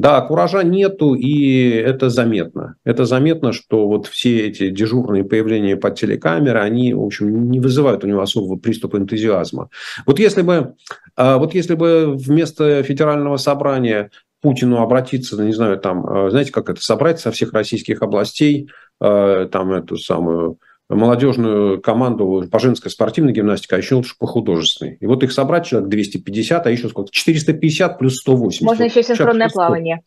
Да, 0.00 0.22
куража 0.22 0.62
нету, 0.62 1.12
и 1.12 1.68
это 1.68 2.08
заметно. 2.08 2.76
Это 2.84 3.04
заметно, 3.04 3.52
что 3.52 3.86
вот 3.86 4.06
все 4.06 4.46
эти 4.46 4.70
дежурные 4.70 5.24
появления 5.24 5.76
под 5.76 5.96
телекамеры, 5.96 6.58
они, 6.58 6.94
в 6.94 7.02
общем, 7.02 7.50
не 7.50 7.60
вызывают 7.60 8.02
у 8.02 8.06
него 8.06 8.22
особого 8.22 8.56
приступа 8.56 8.96
энтузиазма. 8.96 9.68
Вот 10.06 10.18
если 10.18 10.40
бы, 10.40 10.74
а, 11.16 11.36
вот 11.36 11.52
если 11.52 11.74
бы 11.74 12.14
вместо 12.16 12.82
федерального 12.82 13.36
собрания 13.36 14.10
Путину 14.40 14.80
обратиться, 14.80 15.42
не 15.42 15.52
знаю, 15.52 15.78
там, 15.78 16.06
э, 16.06 16.30
знаете, 16.30 16.52
как 16.52 16.70
это, 16.70 16.80
собрать 16.82 17.20
со 17.20 17.30
всех 17.30 17.52
российских 17.52 18.02
областей, 18.02 18.68
э, 19.00 19.48
там, 19.50 19.72
эту 19.72 19.96
самую 19.96 20.58
молодежную 20.88 21.80
команду 21.80 22.44
по 22.50 22.58
женской 22.58 22.90
спортивной 22.90 23.32
гимнастике, 23.32 23.76
а 23.76 23.78
еще 23.78 23.94
лучше 23.94 24.14
по 24.18 24.26
художественной. 24.26 24.96
И 25.00 25.06
вот 25.06 25.22
их 25.22 25.32
собрать 25.32 25.66
человек 25.66 25.88
250, 25.88 26.66
а 26.66 26.70
еще 26.70 26.88
сколько? 26.88 27.12
450 27.12 27.98
плюс 27.98 28.16
180. 28.18 28.62
Можно 28.62 28.84
еще 28.84 29.02
синхронное 29.02 29.48
плавание. 29.48 30.00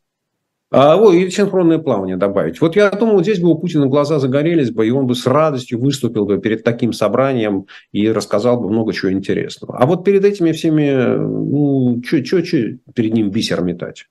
А, 0.76 0.98
вот, 0.98 1.14
и 1.14 1.30
синхронное 1.30 1.78
плавание 1.78 2.18
добавить. 2.18 2.60
Вот 2.60 2.76
я 2.76 2.90
думал, 2.90 3.22
здесь 3.22 3.40
бы 3.40 3.50
у 3.50 3.56
Путина 3.56 3.86
глаза 3.86 4.18
загорелись 4.18 4.72
бы, 4.72 4.88
и 4.88 4.90
он 4.90 5.06
бы 5.06 5.14
с 5.14 5.28
радостью 5.28 5.80
выступил 5.80 6.26
бы 6.26 6.40
перед 6.40 6.64
таким 6.64 6.94
собранием 6.94 7.68
и 7.92 8.10
рассказал 8.10 8.60
бы 8.60 8.70
много 8.70 8.92
чего 8.92 9.12
интересного. 9.12 9.78
А 9.78 9.86
вот 9.86 10.04
перед 10.04 10.26
этими 10.26 10.52
всеми, 10.52 11.16
ну, 11.16 12.02
что 12.04 12.18
перед 12.22 13.14
ним 13.14 13.30
бисер 13.30 13.62
метать? 13.62 14.06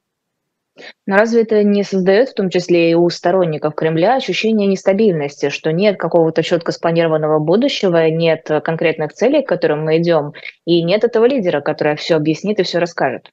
Но 1.06 1.16
разве 1.16 1.42
это 1.42 1.62
не 1.64 1.82
создает, 1.82 2.30
в 2.30 2.34
том 2.34 2.50
числе 2.50 2.90
и 2.90 2.94
у 2.94 3.08
сторонников 3.10 3.74
Кремля, 3.74 4.16
ощущение 4.16 4.66
нестабильности, 4.66 5.48
что 5.48 5.72
нет 5.72 5.98
какого-то 5.98 6.42
четко 6.42 6.72
спланированного 6.72 7.38
будущего, 7.38 8.08
нет 8.08 8.48
конкретных 8.64 9.12
целей, 9.12 9.42
к 9.42 9.48
которым 9.48 9.84
мы 9.84 9.98
идем, 9.98 10.32
и 10.64 10.82
нет 10.82 11.04
этого 11.04 11.26
лидера, 11.26 11.60
который 11.60 11.96
все 11.96 12.16
объяснит 12.16 12.60
и 12.60 12.62
все 12.62 12.78
расскажет? 12.78 13.30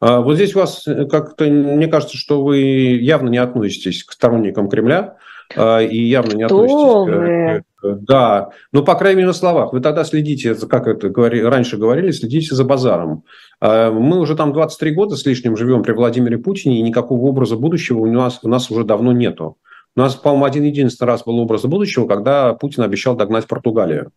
А 0.00 0.20
вот 0.20 0.34
здесь 0.34 0.54
у 0.54 0.60
вас 0.60 0.86
как-то, 1.10 1.44
мне 1.44 1.86
кажется, 1.86 2.16
что 2.16 2.42
вы 2.42 2.58
явно 2.58 3.28
не 3.28 3.38
относитесь 3.38 4.04
к 4.04 4.12
сторонникам 4.12 4.68
Кремля 4.68 5.16
и 5.56 6.02
явно 6.04 6.32
не 6.34 6.42
относитесь 6.44 7.60
к 7.60 7.64
да, 7.84 8.50
ну, 8.72 8.82
по 8.82 8.94
крайней 8.94 9.18
мере, 9.18 9.28
на 9.28 9.34
словах. 9.34 9.72
Вы 9.72 9.80
тогда 9.80 10.04
следите, 10.04 10.54
как 10.54 10.86
это 10.86 11.10
говори, 11.10 11.42
раньше 11.42 11.76
говорили, 11.76 12.10
следите 12.12 12.54
за 12.54 12.64
базаром. 12.64 13.24
А, 13.60 13.90
мы 13.90 14.20
уже 14.20 14.36
там 14.36 14.52
23 14.52 14.92
года 14.92 15.16
с 15.16 15.26
лишним 15.26 15.56
живем 15.56 15.82
при 15.82 15.92
Владимире 15.92 16.38
Путине, 16.38 16.78
и 16.78 16.82
никакого 16.82 17.20
образа 17.26 17.56
будущего 17.56 18.00
у 18.00 18.06
нас, 18.06 18.40
у 18.42 18.48
нас 18.48 18.70
уже 18.70 18.84
давно 18.84 19.12
нету. 19.12 19.58
У 19.96 20.00
нас, 20.00 20.16
по-моему, 20.16 20.46
один 20.46 20.64
единственный 20.64 21.08
раз 21.08 21.22
был 21.24 21.38
образ 21.38 21.62
будущего, 21.64 22.06
когда 22.08 22.54
Путин 22.54 22.82
обещал 22.82 23.14
догнать 23.14 23.46
Португалию. 23.46 24.10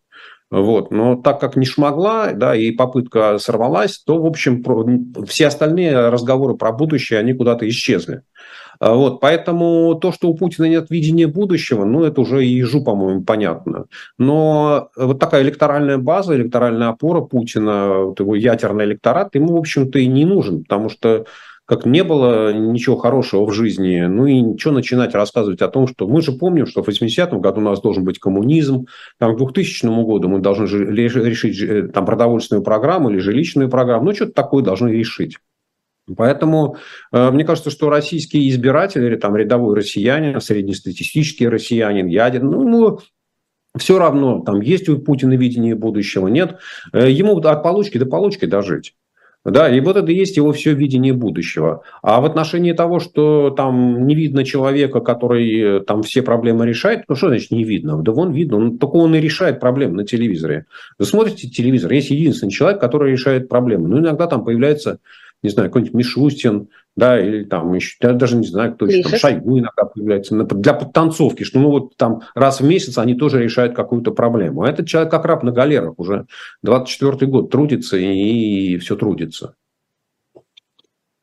Вот. 0.50 0.92
Но 0.92 1.16
так 1.18 1.40
как 1.40 1.56
не 1.58 1.66
шмогла, 1.66 2.32
да, 2.32 2.56
и 2.56 2.72
попытка 2.72 3.38
сорвалась, 3.38 4.00
то, 4.00 4.20
в 4.20 4.26
общем, 4.26 4.64
все 5.28 5.48
остальные 5.48 6.10
разговоры 6.10 6.56
про 6.56 6.72
будущее, 6.72 7.20
они 7.20 7.34
куда-то 7.34 7.68
исчезли. 7.68 8.22
А, 8.80 8.94
вот, 8.94 9.20
поэтому 9.20 9.96
то, 9.96 10.12
что 10.12 10.30
у 10.30 10.36
Путина 10.36 10.66
нет 10.66 10.90
видения 10.90 11.28
будущего, 11.28 11.86
ну, 11.86 12.04
это 12.04 12.22
уже 12.22 12.46
и 12.46 12.50
ежу, 12.50 12.84
по-моему, 12.84 13.24
понятно. 13.24 13.86
Но 14.18 14.90
вот 14.96 15.20
такая 15.20 15.44
электоральная 15.44 15.98
база, 15.98 16.36
электоральная 16.36 16.90
опора 16.90 17.22
Путина, 17.22 18.06
вот 18.06 18.20
его 18.20 18.36
ядерный 18.36 18.86
электорат, 18.86 19.36
ему, 19.36 19.56
в 19.56 19.58
общем-то, 19.58 20.00
и 20.00 20.08
не 20.08 20.26
нужен, 20.26 20.64
потому 20.64 20.90
что 20.90 21.26
как 21.68 21.86
не 21.86 22.02
было 22.04 22.54
ничего 22.54 22.96
хорошего 22.96 23.46
в 23.46 23.52
жизни, 23.52 24.00
ну 24.00 24.26
и 24.26 24.40
ничего 24.40 24.74
начинать 24.74 25.14
рассказывать 25.14 25.62
о 25.62 25.68
том, 25.68 25.86
что 25.88 26.08
мы 26.08 26.22
же 26.22 26.32
помним, 26.32 26.66
что 26.66 26.82
в 26.82 26.88
80-м 26.88 27.42
году 27.42 27.60
у 27.60 27.64
нас 27.64 27.82
должен 27.82 28.06
быть 28.06 28.20
коммунизм, 28.20 28.86
там, 29.20 29.36
к 29.36 29.38
2000 29.38 29.86
году 30.06 30.30
мы 30.30 30.40
должны 30.40 30.66
решить 30.66 31.62
э, 31.62 31.90
там, 31.90 32.06
продовольственную 32.06 32.64
программу 32.64 33.10
или 33.10 33.18
жилищную 33.18 33.70
программу, 33.70 34.06
ну 34.06 34.16
что-то 34.16 34.32
такое 34.32 34.64
должны 34.64 34.90
решить. 34.90 35.40
Поэтому 36.16 36.78
э, 37.12 37.32
мне 37.32 37.44
кажется, 37.44 37.70
что 37.70 37.90
российские 37.90 38.50
избиратели, 38.50 39.08
или 39.08 39.16
там 39.16 39.36
рядовой 39.36 39.76
россиянин, 39.76 40.40
среднестатистический 40.40 41.48
россиянин, 41.48 42.08
ядерный, 42.08 42.52
ну, 42.52 42.68
ну, 42.68 43.00
все 43.78 44.00
равно, 44.00 44.42
там 44.42 44.62
есть 44.62 44.88
у 44.90 44.98
Путина 44.98 45.34
видение 45.34 45.76
будущего, 45.76 46.28
нет, 46.28 46.58
э, 46.94 47.12
ему 47.12 47.38
от 47.38 47.64
получки 47.64 47.98
до 47.98 48.06
получки 48.06 48.46
дожить. 48.46 48.94
Да, 49.46 49.74
и 49.74 49.80
вот 49.80 49.96
это 49.96 50.12
и 50.12 50.16
есть 50.16 50.36
его 50.36 50.52
все 50.52 50.74
видение 50.74 51.14
будущего. 51.14 51.82
А 52.02 52.20
в 52.20 52.26
отношении 52.26 52.74
того, 52.74 53.00
что 53.00 53.50
там 53.52 54.06
не 54.06 54.14
видно 54.14 54.44
человека, 54.44 55.00
который 55.00 55.78
э, 55.78 55.80
там 55.82 56.04
все 56.04 56.22
проблемы 56.22 56.66
решает, 56.66 57.06
ну 57.08 57.16
что 57.16 57.30
значит 57.30 57.52
не 57.52 57.64
видно? 57.64 58.02
Да 58.02 58.12
вон 58.12 58.34
видно, 58.34 58.58
он, 58.58 58.78
только 58.78 58.96
он 58.96 59.16
и 59.16 59.22
решает 59.22 59.62
проблемы 59.62 59.96
на 59.96 60.06
телевизоре. 60.06 60.66
Вы 61.00 61.06
смотрите 61.06 61.48
телевизор, 61.48 61.94
есть 61.94 62.10
единственный 62.10 62.52
человек, 62.52 62.82
который 62.82 63.14
решает 63.14 63.48
проблемы. 63.48 63.88
Ну, 63.88 64.00
иногда 64.00 64.28
там 64.28 64.44
появляется 64.44 65.00
не 65.44 65.50
знаю, 65.50 65.70
какой-нибудь 65.70 65.94
Мишустин, 65.94 66.70
да, 66.96 67.20
или 67.20 67.44
там 67.44 67.74
еще, 67.74 67.96
я 68.02 68.14
даже 68.14 68.38
не 68.38 68.48
знаю, 68.48 68.74
кто 68.74 68.86
еще, 68.86 69.04
там 69.04 69.20
Шойгу 69.20 69.60
иногда 69.60 69.84
появляется, 69.84 70.36
для 70.36 70.74
подтанцовки, 70.74 71.44
что 71.44 71.60
ну 71.60 71.70
вот 71.70 71.96
там 71.96 72.22
раз 72.34 72.60
в 72.60 72.66
месяц 72.66 72.98
они 72.98 73.14
тоже 73.14 73.44
решают 73.44 73.76
какую-то 73.76 74.12
проблему. 74.12 74.64
А 74.64 74.70
этот 74.70 74.88
человек 74.88 75.12
как 75.12 75.26
раб 75.26 75.44
на 75.44 75.52
галерах 75.52 75.94
уже 75.98 76.26
24 76.64 77.32
год 77.32 77.52
трудится 77.52 77.98
и 77.98 78.78
все 78.78 78.96
трудится. 78.96 79.54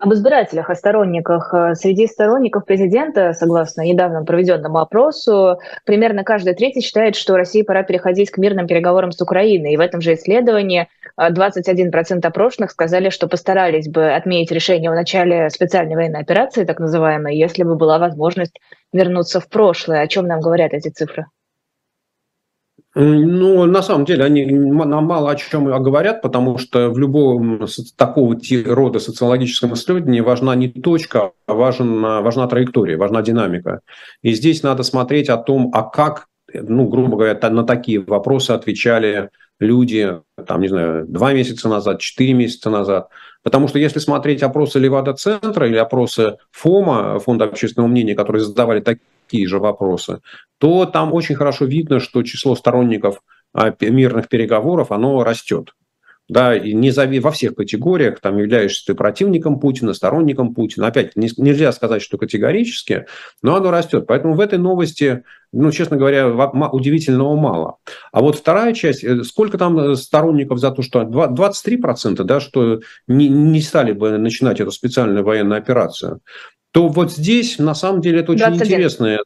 Об 0.04 0.12
избирателях, 0.12 0.68
о 0.68 0.74
сторонниках. 0.74 1.54
Среди 1.76 2.06
сторонников 2.06 2.66
президента, 2.66 3.32
согласно 3.32 3.80
недавно 3.80 4.22
проведенному 4.22 4.76
опросу, 4.76 5.58
примерно 5.86 6.24
каждый 6.24 6.52
третий 6.52 6.82
считает, 6.82 7.16
что 7.16 7.38
России 7.38 7.62
пора 7.62 7.84
переходить 7.84 8.30
к 8.30 8.36
мирным 8.36 8.66
переговорам 8.66 9.12
с 9.12 9.22
Украиной. 9.22 9.72
И 9.72 9.76
в 9.78 9.80
этом 9.80 10.02
же 10.02 10.12
исследовании 10.12 10.88
21% 11.18 12.26
опрошенных 12.26 12.72
сказали, 12.72 13.08
что 13.08 13.28
постарались 13.28 13.88
бы 13.88 14.12
отменить 14.12 14.52
решение 14.52 14.90
о 14.90 14.94
начале 14.94 15.48
специальной 15.48 15.94
военной 15.94 16.20
операции, 16.20 16.64
так 16.64 16.80
называемой, 16.80 17.38
если 17.38 17.62
бы 17.62 17.74
была 17.74 17.98
возможность 17.98 18.60
вернуться 18.92 19.40
в 19.40 19.48
прошлое. 19.48 20.02
О 20.02 20.06
чем 20.06 20.26
нам 20.26 20.40
говорят 20.40 20.74
эти 20.74 20.90
цифры? 20.90 21.24
Ну, 22.96 23.64
на 23.66 23.82
самом 23.82 24.04
деле, 24.04 24.24
они 24.24 24.44
нам 24.46 25.04
мало 25.04 25.32
о 25.32 25.34
чем 25.34 25.64
говорят, 25.64 26.22
потому 26.22 26.58
что 26.58 26.90
в 26.90 26.98
любом 26.98 27.66
такого 27.96 28.36
рода 28.66 29.00
социологическом 29.00 29.74
исследовании 29.74 30.20
важна 30.20 30.54
не 30.54 30.68
точка, 30.68 31.32
а 31.46 31.54
важен, 31.54 32.00
важна 32.00 32.46
траектория, 32.46 32.96
важна 32.96 33.22
динамика. 33.22 33.80
И 34.22 34.32
здесь 34.32 34.62
надо 34.62 34.84
смотреть 34.84 35.28
о 35.28 35.38
том, 35.38 35.70
а 35.74 35.82
как, 35.82 36.28
ну, 36.52 36.86
грубо 36.86 37.16
говоря, 37.16 37.50
на 37.50 37.64
такие 37.64 37.98
вопросы 37.98 38.52
отвечали 38.52 39.30
люди, 39.58 40.20
там, 40.46 40.60
не 40.60 40.68
знаю, 40.68 41.04
два 41.08 41.32
месяца 41.32 41.68
назад, 41.68 42.00
четыре 42.00 42.34
месяца 42.34 42.70
назад. 42.70 43.08
Потому 43.44 43.68
что 43.68 43.78
если 43.78 44.00
смотреть 44.00 44.42
опросы 44.42 44.80
Левада-центра 44.80 45.68
или 45.68 45.76
опросы 45.76 46.38
ФОМа, 46.50 47.20
Фонда 47.20 47.44
общественного 47.44 47.88
мнения, 47.88 48.14
которые 48.14 48.42
задавали 48.42 48.80
такие 48.80 49.46
же 49.46 49.58
вопросы, 49.60 50.20
то 50.58 50.86
там 50.86 51.12
очень 51.12 51.36
хорошо 51.36 51.66
видно, 51.66 52.00
что 52.00 52.22
число 52.22 52.56
сторонников 52.56 53.22
а, 53.52 53.72
мирных 53.80 54.28
переговоров, 54.28 54.90
оно 54.90 55.22
растет 55.22 55.74
да, 56.28 56.56
и 56.56 56.72
не 56.72 56.90
зави 56.90 57.20
во 57.20 57.30
всех 57.30 57.54
категориях, 57.54 58.20
там 58.20 58.38
являешься 58.38 58.86
ты 58.86 58.94
противником 58.94 59.60
Путина, 59.60 59.92
сторонником 59.92 60.54
Путина. 60.54 60.86
Опять, 60.86 61.16
не, 61.16 61.28
нельзя 61.36 61.70
сказать, 61.72 62.00
что 62.00 62.16
категорически, 62.16 63.06
но 63.42 63.56
оно 63.56 63.70
растет. 63.70 64.06
Поэтому 64.06 64.34
в 64.34 64.40
этой 64.40 64.58
новости, 64.58 65.22
ну, 65.52 65.70
честно 65.70 65.98
говоря, 65.98 66.28
удивительного 66.28 67.36
мало. 67.36 67.76
А 68.10 68.20
вот 68.20 68.36
вторая 68.36 68.72
часть, 68.72 69.04
э, 69.04 69.22
сколько 69.22 69.58
там 69.58 69.78
э, 69.78 69.96
сторонников 69.96 70.58
за 70.58 70.70
то, 70.70 70.80
что 70.80 71.02
23%, 71.02 72.22
да, 72.24 72.40
что 72.40 72.80
не, 73.06 73.28
не 73.28 73.60
стали 73.60 73.92
бы 73.92 74.16
начинать 74.16 74.60
эту 74.60 74.70
специальную 74.70 75.24
военную 75.24 75.58
операцию, 75.58 76.20
то 76.70 76.88
вот 76.88 77.12
здесь, 77.12 77.58
на 77.58 77.74
самом 77.74 78.00
деле, 78.00 78.20
это 78.20 78.32
очень 78.32 78.46
21. 78.46 78.66
интересная 78.66 79.20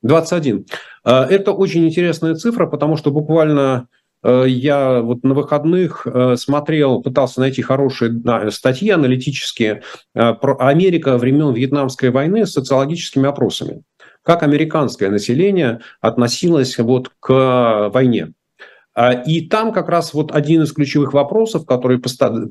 21. 0.00 0.64
Э, 1.04 1.24
это 1.24 1.52
очень 1.52 1.86
интересная 1.86 2.34
цифра, 2.34 2.66
потому 2.66 2.96
что 2.96 3.10
буквально 3.10 3.88
я 4.24 5.00
вот 5.00 5.22
на 5.22 5.34
выходных 5.34 6.06
э, 6.06 6.36
смотрел, 6.36 7.02
пытался 7.02 7.40
найти 7.40 7.62
хорошие 7.62 8.20
статьи 8.50 8.90
аналитические 8.90 9.82
э, 10.14 10.34
про 10.34 10.56
Америка 10.58 11.16
времен 11.18 11.54
Вьетнамской 11.54 12.10
войны 12.10 12.46
с 12.46 12.52
социологическими 12.52 13.28
опросами. 13.28 13.82
Как 14.22 14.42
американское 14.42 15.08
население 15.08 15.80
относилось 16.00 16.78
вот 16.78 17.10
к 17.20 17.90
войне. 17.92 18.32
А, 19.00 19.12
и 19.12 19.42
там 19.42 19.70
как 19.70 19.88
раз 19.88 20.12
вот 20.12 20.34
один 20.34 20.62
из 20.62 20.72
ключевых 20.72 21.12
вопросов, 21.12 21.64
который 21.64 22.02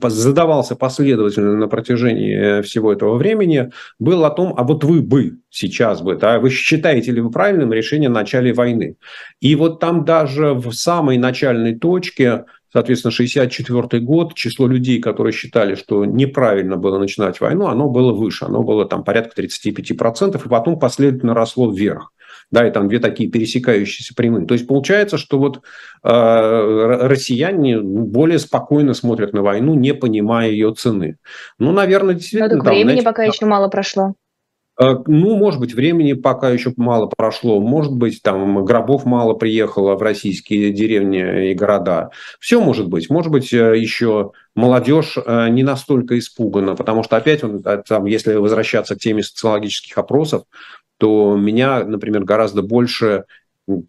задавался 0.08 0.78
последовательно 0.78 1.58
на 1.58 1.68
протяжении 1.68 2.62
всего 2.62 2.94
этого 2.94 3.18
времени, 3.18 3.72
был 4.00 4.24
о 4.24 4.30
том, 4.30 4.54
а 4.56 4.64
вот 4.64 4.86
вы 4.86 5.02
бы 5.02 5.40
сейчас 5.50 6.02
бы, 6.02 6.16
да, 6.16 6.40
вы 6.40 6.50
считаете 6.50 7.12
ли 7.12 7.20
вы 7.20 7.32
правильным 7.32 7.74
решение 7.74 8.08
о 8.08 8.14
начале 8.14 8.54
войны? 8.54 8.96
И 9.42 9.56
вот 9.56 9.82
там 9.82 10.06
даже 10.06 10.54
в 10.54 10.72
самой 10.72 11.18
начальной 11.18 11.76
точке 11.78 12.46
Соответственно, 12.72 13.12
64 13.12 14.04
год, 14.04 14.36
число 14.36 14.68
людей, 14.68 15.00
которые 15.00 15.32
считали, 15.32 15.76
что 15.76 16.06
неправильно 16.06 16.76
было 16.76 17.00
начинать 17.00 17.40
войну, 17.40 17.68
оно 17.68 17.90
было 17.90 18.12
выше, 18.12 18.46
оно 18.46 18.62
было 18.62 18.86
там 18.86 19.04
порядка 19.04 19.42
35%, 19.42 20.46
и 20.46 20.50
потом 20.50 20.78
последовательно 20.78 21.34
росло 21.34 21.72
вверх. 21.72 22.12
Да, 22.50 22.66
и 22.66 22.72
там 22.72 22.88
две 22.88 23.00
такие 23.00 23.30
пересекающиеся 23.30 24.14
прямые. 24.16 24.46
То 24.46 24.54
есть 24.54 24.68
получается, 24.68 25.18
что 25.18 25.38
вот 25.38 25.62
э, 26.04 26.10
россияне 26.10 27.80
более 27.80 28.40
спокойно 28.40 28.94
смотрят 28.94 29.34
на 29.34 29.42
войну, 29.42 29.74
не 29.74 29.94
понимая 29.94 30.50
ее 30.50 30.74
цены. 30.74 31.18
Ну, 31.60 31.74
наверное, 31.74 32.16
действительно... 32.16 32.56
Ну, 32.56 32.64
так 32.64 32.68
времени 32.70 32.84
знаете, 32.84 33.04
пока 33.04 33.24
еще 33.24 33.46
мало 33.46 33.68
прошло. 33.68 34.14
Э, 34.80 34.96
ну, 35.08 35.36
может 35.36 35.60
быть, 35.60 35.74
времени 35.74 36.14
пока 36.14 36.50
еще 36.50 36.74
мало 36.78 37.08
прошло, 37.08 37.60
может 37.60 37.94
быть, 37.94 38.22
там 38.22 38.64
гробов 38.64 39.06
мало 39.06 39.34
приехало 39.34 39.96
в 39.96 40.02
российские 40.02 40.72
деревни 40.72 41.52
и 41.52 41.54
города. 41.54 42.12
Все 42.40 42.62
может 42.62 42.88
быть. 42.88 43.10
Может 43.10 43.32
быть, 43.32 43.52
э, 43.54 43.78
еще 43.78 44.32
молодежь 44.56 45.18
э, 45.18 45.50
не 45.50 45.64
настолько 45.64 46.18
испугана, 46.18 46.76
потому 46.76 47.04
что 47.04 47.18
опять, 47.18 47.44
там, 47.88 48.06
если 48.06 48.36
возвращаться 48.36 48.96
к 48.96 49.00
теме 49.00 49.24
социологических 49.24 49.98
опросов, 49.98 50.44
то 50.98 51.36
меня, 51.36 51.84
например, 51.84 52.24
гораздо 52.24 52.62
больше 52.62 53.26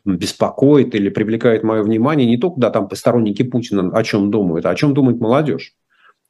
беспокоит 0.05 0.95
или 0.95 1.09
привлекает 1.09 1.63
мое 1.63 1.83
внимание 1.83 2.27
не 2.27 2.37
только, 2.37 2.61
да, 2.61 2.71
там 2.71 2.89
сторонники 2.95 3.43
Путина 3.43 3.97
о 3.97 4.03
чем 4.03 4.31
думают, 4.31 4.67
а 4.67 4.71
о 4.71 4.75
чем 4.75 4.93
думает 4.93 5.21
молодежь 5.21 5.75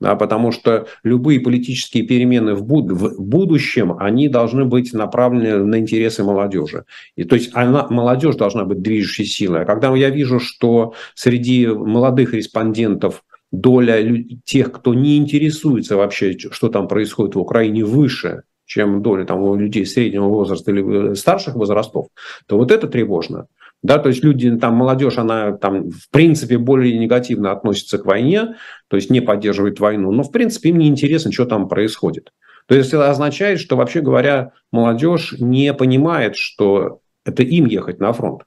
да, 0.00 0.14
потому 0.14 0.52
что 0.52 0.86
любые 1.02 1.40
политические 1.40 2.04
перемены 2.04 2.54
в, 2.54 2.64
буд- 2.64 2.92
в 2.92 3.20
будущем, 3.20 3.96
они 3.98 4.28
должны 4.28 4.64
быть 4.64 4.92
направлены 4.92 5.64
на 5.64 5.78
интересы 5.78 6.22
молодежи. 6.22 6.84
И, 7.16 7.24
то 7.24 7.34
есть 7.34 7.50
она, 7.54 7.86
молодежь 7.90 8.36
должна 8.36 8.64
быть 8.64 8.80
движущей 8.80 9.24
силой. 9.24 9.62
А 9.62 9.64
когда 9.64 9.94
я 9.96 10.10
вижу, 10.10 10.38
что 10.38 10.94
среди 11.14 11.66
молодых 11.66 12.32
респондентов 12.32 13.24
доля 13.50 14.24
тех, 14.44 14.70
кто 14.72 14.94
не 14.94 15.16
интересуется 15.16 15.96
вообще, 15.96 16.36
что 16.38 16.68
там 16.68 16.86
происходит 16.86 17.34
в 17.34 17.40
Украине, 17.40 17.84
выше, 17.84 18.42
чем 18.68 19.02
доля 19.02 19.24
там, 19.24 19.42
у 19.42 19.57
людей 19.57 19.87
среднего 19.87 20.28
возраста 20.28 20.70
или 20.70 21.14
старших 21.14 21.54
возрастов, 21.54 22.09
то 22.46 22.59
вот 22.59 22.70
это 22.70 22.87
тревожно. 22.87 23.46
Да, 23.83 23.98
то 23.98 24.09
есть 24.11 24.22
люди, 24.22 24.54
там, 24.59 24.74
молодежь, 24.74 25.18
она 25.18 25.52
там 25.52 25.90
в 25.90 26.11
принципе 26.11 26.59
более 26.59 26.98
негативно 26.98 27.50
относится 27.52 27.96
к 27.98 28.04
войне, 28.04 28.57
то 28.88 28.96
есть 28.96 29.11
не 29.11 29.20
поддерживает 29.20 29.81
войну, 29.81 30.12
но 30.12 30.22
в 30.22 30.31
принципе 30.31 30.68
им 30.68 30.78
не 30.78 30.88
интересно, 30.88 31.33
что 31.33 31.46
там 31.46 31.68
происходит. 31.68 32.33
То 32.66 32.74
есть 32.74 32.92
это 32.92 33.11
означает, 33.11 33.59
что 33.59 33.76
вообще 33.76 34.02
говоря, 34.02 34.52
молодежь 34.70 35.35
не 35.38 35.72
понимает, 35.72 36.37
что 36.37 37.00
это 37.24 37.42
им 37.42 37.64
ехать 37.64 38.00
на 38.00 38.12
фронт. 38.12 38.42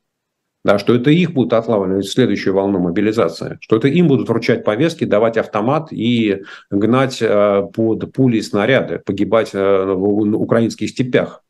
Да, 0.63 0.77
что 0.77 0.93
это 0.93 1.09
их 1.09 1.33
будут 1.33 1.53
отлавливать 1.53 2.07
следующую 2.07 2.53
волну 2.53 2.77
мобилизации, 2.77 3.57
что 3.61 3.77
это 3.77 3.87
им 3.87 4.07
будут 4.07 4.29
вручать 4.29 4.63
повестки, 4.63 5.05
давать 5.05 5.37
автомат 5.37 5.91
и 5.91 6.43
гнать 6.69 7.19
э, 7.19 7.63
под 7.73 8.13
пули 8.13 8.37
и 8.37 8.41
снаряды, 8.43 8.99
погибать 8.99 9.51
э, 9.53 9.83
в 9.85 10.35
украинских 10.35 10.89
степях. 10.89 11.43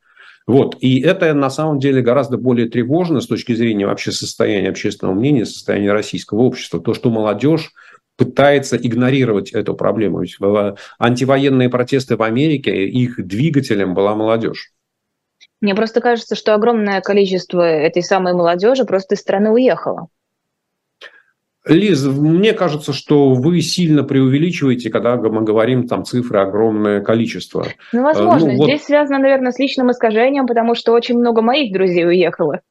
Вот. 0.47 0.77
И 0.79 1.01
это 1.01 1.33
на 1.33 1.49
самом 1.49 1.79
деле 1.79 2.01
гораздо 2.01 2.37
более 2.37 2.69
тревожно 2.69 3.21
с 3.21 3.27
точки 3.27 3.53
зрения 3.53 3.85
вообще 3.85 4.11
состояния 4.11 4.69
общественного 4.69 5.15
мнения, 5.15 5.45
состояния 5.45 5.91
российского 5.91 6.39
общества. 6.39 6.79
То, 6.79 6.93
что 6.93 7.09
молодежь 7.09 7.71
пытается 8.17 8.77
игнорировать 8.77 9.51
эту 9.51 9.75
проблему. 9.75 10.23
Антивоенные 10.99 11.69
протесты 11.69 12.15
в 12.15 12.23
Америке, 12.23 12.87
их 12.87 13.25
двигателем 13.25 13.93
была 13.93 14.15
молодежь. 14.15 14.71
Мне 15.61 15.75
просто 15.75 16.01
кажется, 16.01 16.35
что 16.35 16.55
огромное 16.55 17.01
количество 17.01 17.61
этой 17.61 18.01
самой 18.01 18.33
молодежи 18.33 18.83
просто 18.83 19.15
из 19.15 19.19
страны 19.19 19.51
уехало. 19.51 20.07
Лиз, 21.63 22.03
мне 22.03 22.53
кажется, 22.53 22.91
что 22.91 23.33
вы 23.33 23.61
сильно 23.61 24.03
преувеличиваете, 24.03 24.89
когда 24.89 25.15
мы 25.17 25.43
говорим 25.43 25.87
там 25.87 26.03
цифры 26.05 26.39
огромное 26.39 27.01
количество. 27.01 27.67
Ну, 27.93 28.01
возможно. 28.01 28.53
Ну, 28.53 28.57
вот... 28.57 28.65
Здесь 28.65 28.83
связано, 28.85 29.19
наверное, 29.19 29.51
с 29.51 29.59
личным 29.59 29.91
искажением, 29.91 30.47
потому 30.47 30.73
что 30.73 30.91
очень 30.91 31.19
много 31.19 31.43
моих 31.43 31.71
друзей 31.71 32.07
уехало. 32.07 32.61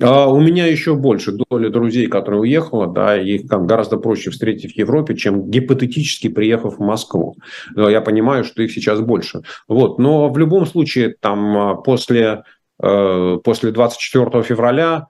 А 0.00 0.26
у 0.26 0.40
меня 0.40 0.66
еще 0.66 0.94
больше 0.94 1.32
доля 1.32 1.70
друзей, 1.70 2.06
которые 2.06 2.40
уехала, 2.40 2.86
да, 2.86 3.16
их 3.16 3.48
там 3.48 3.66
гораздо 3.66 3.96
проще 3.96 4.30
встретить 4.30 4.74
в 4.74 4.78
Европе, 4.78 5.16
чем 5.16 5.50
гипотетически 5.50 6.28
приехав 6.28 6.76
в 6.76 6.82
Москву. 6.82 7.36
Я 7.74 8.02
понимаю, 8.02 8.44
что 8.44 8.62
их 8.62 8.72
сейчас 8.72 9.00
больше. 9.00 9.42
Вот, 9.68 9.98
но 9.98 10.28
в 10.28 10.36
любом 10.36 10.66
случае, 10.66 11.14
там 11.18 11.56
а, 11.56 11.74
после, 11.76 12.42
э, 12.82 13.38
после 13.42 13.70
24 13.70 14.42
февраля 14.42 15.08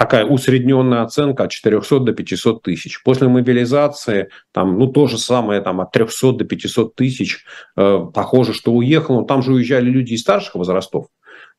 такая 0.00 0.24
усредненная 0.24 1.02
оценка 1.02 1.44
от 1.44 1.50
400 1.50 2.00
до 2.00 2.12
500 2.14 2.62
тысяч. 2.62 3.02
После 3.02 3.28
мобилизации 3.28 4.30
там, 4.50 4.78
ну, 4.78 4.86
то 4.86 5.06
же 5.08 5.18
самое, 5.18 5.60
там, 5.60 5.82
от 5.82 5.92
300 5.92 6.32
до 6.32 6.44
500 6.46 6.94
тысяч, 6.94 7.44
э, 7.76 7.98
похоже, 8.14 8.54
что 8.54 8.72
уехало. 8.72 9.20
Но 9.20 9.26
там 9.26 9.42
же 9.42 9.52
уезжали 9.52 9.90
люди 9.90 10.14
из 10.14 10.22
старших 10.22 10.54
возрастов. 10.54 11.08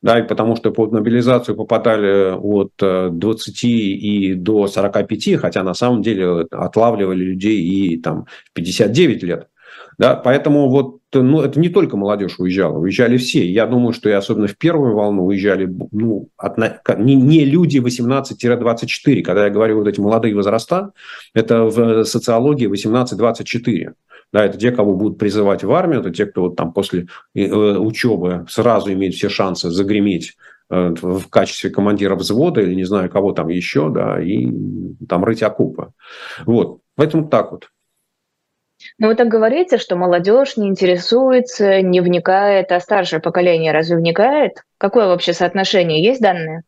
Да, 0.02 0.18
и 0.18 0.26
потому 0.26 0.56
что 0.56 0.72
под 0.72 0.90
мобилизацию 0.90 1.56
попадали 1.56 2.32
от 2.32 2.72
20 2.76 3.64
э, 3.64 3.68
и 3.68 4.34
до 4.34 4.66
45, 4.66 5.36
хотя 5.40 5.62
на 5.62 5.74
самом 5.74 6.02
деле 6.02 6.46
отлавливали 6.50 7.22
людей 7.22 7.62
и 7.62 7.96
там 7.98 8.26
59 8.54 9.22
лет. 9.22 9.48
Да, 9.98 10.16
поэтому 10.16 10.68
вот 10.68 10.98
ну, 11.12 11.42
это 11.42 11.60
не 11.60 11.68
только 11.68 11.96
молодежь 11.96 12.38
уезжала, 12.38 12.78
уезжали 12.78 13.16
все. 13.16 13.46
Я 13.46 13.66
думаю, 13.66 13.92
что 13.92 14.08
и 14.08 14.12
особенно 14.12 14.48
в 14.48 14.56
первую 14.56 14.94
волну 14.94 15.26
уезжали 15.26 15.72
ну, 15.92 16.28
от, 16.36 16.56
не, 16.98 17.14
не 17.14 17.44
люди 17.44 17.78
18-24. 17.78 19.22
Когда 19.22 19.44
я 19.44 19.50
говорю 19.50 19.78
вот 19.78 19.88
эти 19.88 20.00
молодые 20.00 20.34
возраста, 20.34 20.92
это 21.34 21.64
в 21.64 22.04
социологии 22.04 22.68
18-24. 22.68 23.92
Да, 24.32 24.46
это 24.46 24.56
те, 24.58 24.70
кого 24.70 24.94
будут 24.94 25.18
призывать 25.18 25.62
в 25.62 25.72
армию, 25.72 26.00
это 26.00 26.10
те, 26.10 26.24
кто 26.26 26.42
вот 26.42 26.56
там 26.56 26.72
после 26.72 27.06
э, 27.34 27.46
учебы 27.50 28.46
сразу 28.48 28.92
имеет 28.92 29.14
все 29.14 29.28
шансы 29.28 29.70
загреметь 29.70 30.36
э, 30.70 30.94
в 31.00 31.28
качестве 31.28 31.70
командира 31.70 32.14
взвода 32.14 32.62
или 32.62 32.74
не 32.74 32.84
знаю 32.84 33.10
кого 33.10 33.32
там 33.32 33.48
еще, 33.48 33.90
да, 33.90 34.22
и 34.22 34.48
там 35.06 35.24
рыть 35.24 35.42
окопы. 35.42 35.92
Вот. 36.46 36.80
Поэтому 36.96 37.28
так 37.28 37.52
вот. 37.52 37.68
Ну, 38.98 39.08
вы 39.08 39.14
так 39.14 39.28
говорите, 39.28 39.78
что 39.78 39.96
молодежь 39.96 40.56
не 40.56 40.68
интересуется, 40.68 41.82
не 41.82 42.00
вникает, 42.00 42.72
а 42.72 42.80
старшее 42.80 43.20
поколение 43.20 43.72
разве 43.72 43.96
вникает? 43.96 44.64
Какое 44.78 45.06
вообще 45.06 45.34
соотношение? 45.34 46.02
Есть 46.02 46.20
данные? 46.20 46.62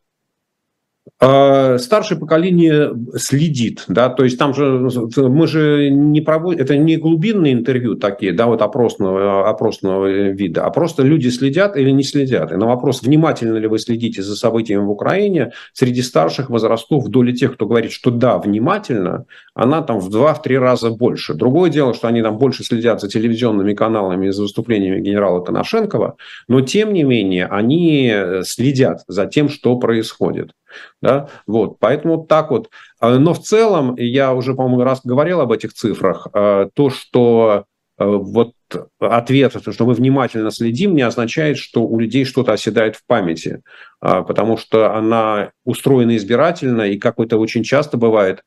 А, 1.26 1.78
старшее 1.78 2.18
поколение 2.18 2.92
следит, 3.16 3.84
да, 3.88 4.10
то 4.10 4.24
есть 4.24 4.38
там 4.38 4.52
же 4.52 4.90
мы 5.16 5.46
же 5.46 5.88
не 5.88 6.20
проводим, 6.20 6.60
это 6.60 6.76
не 6.76 6.98
глубинные 6.98 7.54
интервью 7.54 7.94
такие, 7.94 8.34
да, 8.34 8.46
вот 8.46 8.60
опросного, 8.60 9.48
опросного 9.48 10.06
вида, 10.06 10.66
а 10.66 10.70
просто 10.70 11.02
люди 11.02 11.28
следят 11.28 11.78
или 11.78 11.90
не 11.90 12.02
следят. 12.02 12.52
И 12.52 12.56
на 12.56 12.66
вопрос, 12.66 13.02
внимательно 13.02 13.56
ли 13.56 13.66
вы 13.66 13.78
следите 13.78 14.22
за 14.22 14.36
событиями 14.36 14.84
в 14.84 14.90
Украине, 14.90 15.52
среди 15.72 16.02
старших 16.02 16.50
возрастов, 16.50 17.08
доля 17.08 17.32
тех, 17.32 17.54
кто 17.54 17.64
говорит, 17.64 17.92
что 17.92 18.10
да, 18.10 18.36
внимательно, 18.36 19.24
она 19.54 19.80
там 19.80 20.00
в 20.00 20.10
два-три 20.10 20.58
раза 20.58 20.90
больше. 20.90 21.32
Другое 21.32 21.70
дело, 21.70 21.94
что 21.94 22.08
они 22.08 22.20
там 22.20 22.36
больше 22.36 22.64
следят 22.64 23.00
за 23.00 23.08
телевизионными 23.08 23.72
каналами, 23.72 24.28
за 24.28 24.42
выступлениями 24.42 25.00
генерала 25.00 25.40
Коношенкова, 25.40 26.16
но 26.48 26.60
тем 26.60 26.92
не 26.92 27.02
менее 27.02 27.46
они 27.46 28.12
следят 28.42 29.04
за 29.08 29.24
тем, 29.24 29.48
что 29.48 29.78
происходит. 29.78 30.50
Да? 31.00 31.28
Вот, 31.46 31.78
поэтому 31.78 32.24
так 32.24 32.50
вот. 32.50 32.70
А, 33.00 33.18
но 33.18 33.34
в 33.34 33.40
целом, 33.40 33.94
я 33.96 34.32
уже, 34.34 34.54
по-моему, 34.54 34.82
раз 34.82 35.00
говорил 35.04 35.40
об 35.40 35.52
этих 35.52 35.72
цифрах, 35.72 36.28
а, 36.32 36.68
то, 36.74 36.90
что 36.90 37.64
а, 37.96 38.04
вот 38.06 38.52
ответ, 38.98 39.54
что 39.70 39.86
мы 39.86 39.94
внимательно 39.94 40.50
следим, 40.50 40.94
не 40.94 41.02
означает, 41.02 41.58
что 41.58 41.82
у 41.82 41.98
людей 41.98 42.24
что-то 42.24 42.52
оседает 42.52 42.96
в 42.96 43.06
памяти, 43.06 43.62
потому 44.00 44.56
что 44.56 44.92
она 44.94 45.52
устроена 45.64 46.16
избирательно, 46.16 46.82
и 46.82 46.98
как 46.98 47.20
это 47.20 47.38
очень 47.38 47.62
часто 47.62 47.96
бывает, 47.96 48.42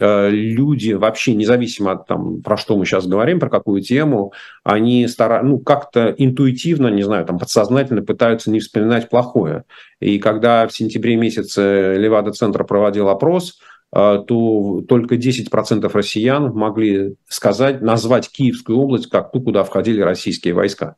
люди 0.00 0.92
вообще, 0.92 1.34
независимо 1.34 1.92
от 1.92 2.06
там, 2.06 2.42
про 2.42 2.56
что 2.56 2.76
мы 2.76 2.84
сейчас 2.84 3.06
говорим, 3.06 3.40
про 3.40 3.50
какую 3.50 3.82
тему, 3.82 4.32
они 4.64 5.06
стара... 5.08 5.42
ну, 5.42 5.58
как-то 5.58 6.14
интуитивно, 6.16 6.88
не 6.88 7.02
знаю, 7.02 7.26
там, 7.26 7.38
подсознательно 7.38 8.02
пытаются 8.02 8.50
не 8.50 8.60
вспоминать 8.60 9.08
плохое. 9.08 9.64
И 10.00 10.18
когда 10.18 10.66
в 10.66 10.72
сентябре 10.72 11.16
месяце 11.16 11.96
Левада-центр 11.96 12.64
проводил 12.64 13.08
опрос, 13.08 13.60
э, 13.94 14.22
то 14.26 14.82
только 14.88 15.16
10% 15.16 15.90
россиян 15.92 16.52
могли 16.52 17.16
сказать, 17.28 17.80
назвать 17.80 18.30
Киевскую 18.30 18.78
область 18.78 19.08
как 19.08 19.32
ту, 19.32 19.40
куда 19.40 19.64
входили 19.64 20.00
российские 20.00 20.54
войска. 20.54 20.96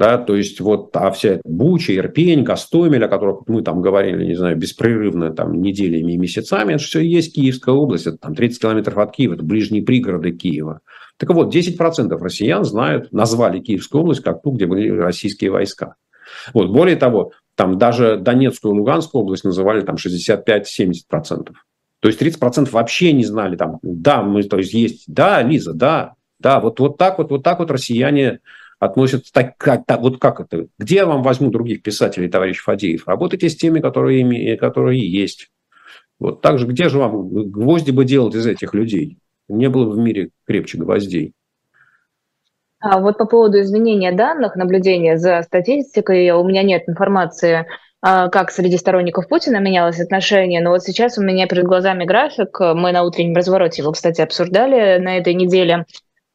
Да, 0.00 0.16
то 0.16 0.34
есть 0.34 0.60
вот 0.60 0.96
а 0.96 1.10
вся 1.10 1.32
эта 1.32 1.42
Буча, 1.44 1.94
Ирпень, 1.94 2.42
Гастомель, 2.42 3.04
о 3.04 3.08
которых 3.08 3.46
мы 3.48 3.60
там 3.60 3.82
говорили, 3.82 4.24
не 4.24 4.34
знаю, 4.34 4.56
беспрерывно 4.56 5.30
там 5.34 5.60
неделями 5.60 6.12
и 6.12 6.16
месяцами, 6.16 6.72
это 6.72 6.82
все 6.82 7.00
есть 7.00 7.34
Киевская 7.34 7.74
область, 7.74 8.06
это 8.06 8.16
там 8.16 8.34
30 8.34 8.62
километров 8.62 8.96
от 8.96 9.12
Киева, 9.12 9.34
это 9.34 9.44
ближние 9.44 9.82
пригороды 9.82 10.32
Киева. 10.32 10.80
Так 11.18 11.28
вот, 11.34 11.54
10% 11.54 12.16
россиян 12.18 12.64
знают, 12.64 13.12
назвали 13.12 13.60
Киевскую 13.60 14.00
область 14.00 14.22
как 14.22 14.40
ту, 14.40 14.52
где 14.52 14.64
были 14.64 14.88
российские 14.88 15.50
войска. 15.50 15.96
Вот, 16.54 16.70
более 16.70 16.96
того, 16.96 17.32
там 17.54 17.76
даже 17.76 18.16
Донецкую 18.16 18.74
и 18.74 18.78
Луганскую 18.78 19.20
область 19.20 19.44
называли 19.44 19.82
там 19.82 19.96
65-70%. 19.96 21.50
То 22.00 22.08
есть 22.08 22.22
30% 22.22 22.70
вообще 22.70 23.12
не 23.12 23.26
знали 23.26 23.54
там, 23.54 23.78
да, 23.82 24.22
мы, 24.22 24.44
то 24.44 24.56
есть 24.56 24.72
есть, 24.72 25.04
да, 25.08 25.42
Лиза, 25.42 25.74
да, 25.74 26.14
да, 26.38 26.58
вот, 26.58 26.80
вот 26.80 26.96
так 26.96 27.18
вот, 27.18 27.30
вот 27.30 27.42
так 27.42 27.58
вот 27.58 27.70
россияне 27.70 28.40
относятся, 28.80 29.32
так, 29.32 29.56
как, 29.58 29.84
так, 29.86 30.00
вот 30.00 30.18
как 30.18 30.40
это, 30.40 30.66
где 30.78 30.96
я 30.96 31.06
вам 31.06 31.22
возьму 31.22 31.50
других 31.50 31.82
писателей, 31.82 32.28
товарищ 32.28 32.60
Фадеев? 32.62 33.06
Работайте 33.06 33.48
с 33.48 33.56
теми, 33.56 33.78
которые, 33.78 34.56
которые 34.56 35.08
есть. 35.08 35.50
Вот 36.18 36.40
так 36.40 36.58
же, 36.58 36.66
где 36.66 36.88
же 36.88 36.98
вам 36.98 37.28
гвозди 37.50 37.92
бы 37.92 38.04
делать 38.04 38.34
из 38.34 38.46
этих 38.46 38.74
людей? 38.74 39.18
Не 39.48 39.68
было 39.68 39.88
в 39.88 39.98
мире 39.98 40.30
крепче 40.46 40.78
гвоздей. 40.78 41.34
А 42.80 42.98
вот 42.98 43.18
по 43.18 43.26
поводу 43.26 43.60
изменения 43.60 44.12
данных, 44.12 44.56
наблюдения 44.56 45.18
за 45.18 45.42
статистикой, 45.42 46.30
у 46.30 46.42
меня 46.42 46.62
нет 46.62 46.84
информации, 46.88 47.66
а, 48.00 48.30
как 48.30 48.50
среди 48.50 48.78
сторонников 48.78 49.28
Путина 49.28 49.58
менялось 49.58 50.00
отношение, 50.00 50.62
но 50.62 50.70
вот 50.70 50.82
сейчас 50.82 51.18
у 51.18 51.22
меня 51.22 51.46
перед 51.46 51.64
глазами 51.64 52.06
график, 52.06 52.58
мы 52.60 52.92
на 52.92 53.02
утреннем 53.02 53.36
развороте 53.36 53.82
его, 53.82 53.92
кстати, 53.92 54.22
обсуждали 54.22 54.98
на 54.98 55.18
этой 55.18 55.34
неделе, 55.34 55.84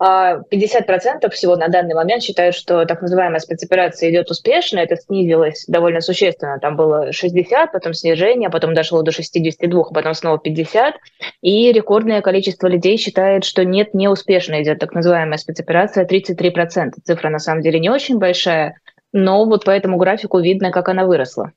50% 0.01 1.23
а, 1.23 1.29
всего 1.29 1.55
на 1.55 1.69
данный 1.69 1.95
момент 1.95 2.21
считают, 2.21 2.53
что 2.53 2.85
так 2.85 3.01
называемая 3.01 3.39
спецоперация 3.39 4.11
идет 4.11 4.29
успешно. 4.29 4.79
Это 4.79 4.97
снизилось 4.97 5.65
довольно 5.67 6.01
существенно. 6.01 6.59
Там 6.59 6.75
было 6.75 7.13
60, 7.13 7.71
потом 7.71 7.93
снижение, 7.93 8.49
потом 8.49 8.73
дошло 8.73 9.01
до 9.03 9.11
62, 9.11 9.81
а 9.89 9.93
потом 9.93 10.13
снова 10.13 10.37
50. 10.37 10.95
И 11.41 11.71
рекордное 11.71 12.21
количество 12.21 12.67
людей 12.67 12.97
считает, 12.97 13.45
что 13.45 13.63
нет, 13.63 13.93
неуспешно 13.93 14.61
идет 14.61 14.79
так 14.79 14.93
называемая 14.93 15.37
спецоперация 15.37 16.05
33%. 16.05 16.91
Цифра 17.03 17.29
на 17.29 17.39
самом 17.39 17.61
деле 17.61 17.79
не 17.79 17.89
очень 17.89 18.17
большая, 18.17 18.79
но 19.13 19.45
вот 19.45 19.63
по 19.63 19.71
этому 19.71 19.97
графику 19.97 20.39
видно, 20.39 20.71
как 20.71 20.89
она 20.89 21.05
выросла. 21.05 21.53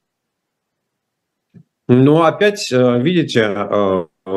Ну, 1.88 2.22
опять, 2.22 2.70
э, 2.70 3.00
видите, 3.00 3.40
э, 3.40 4.04
э, 4.26 4.30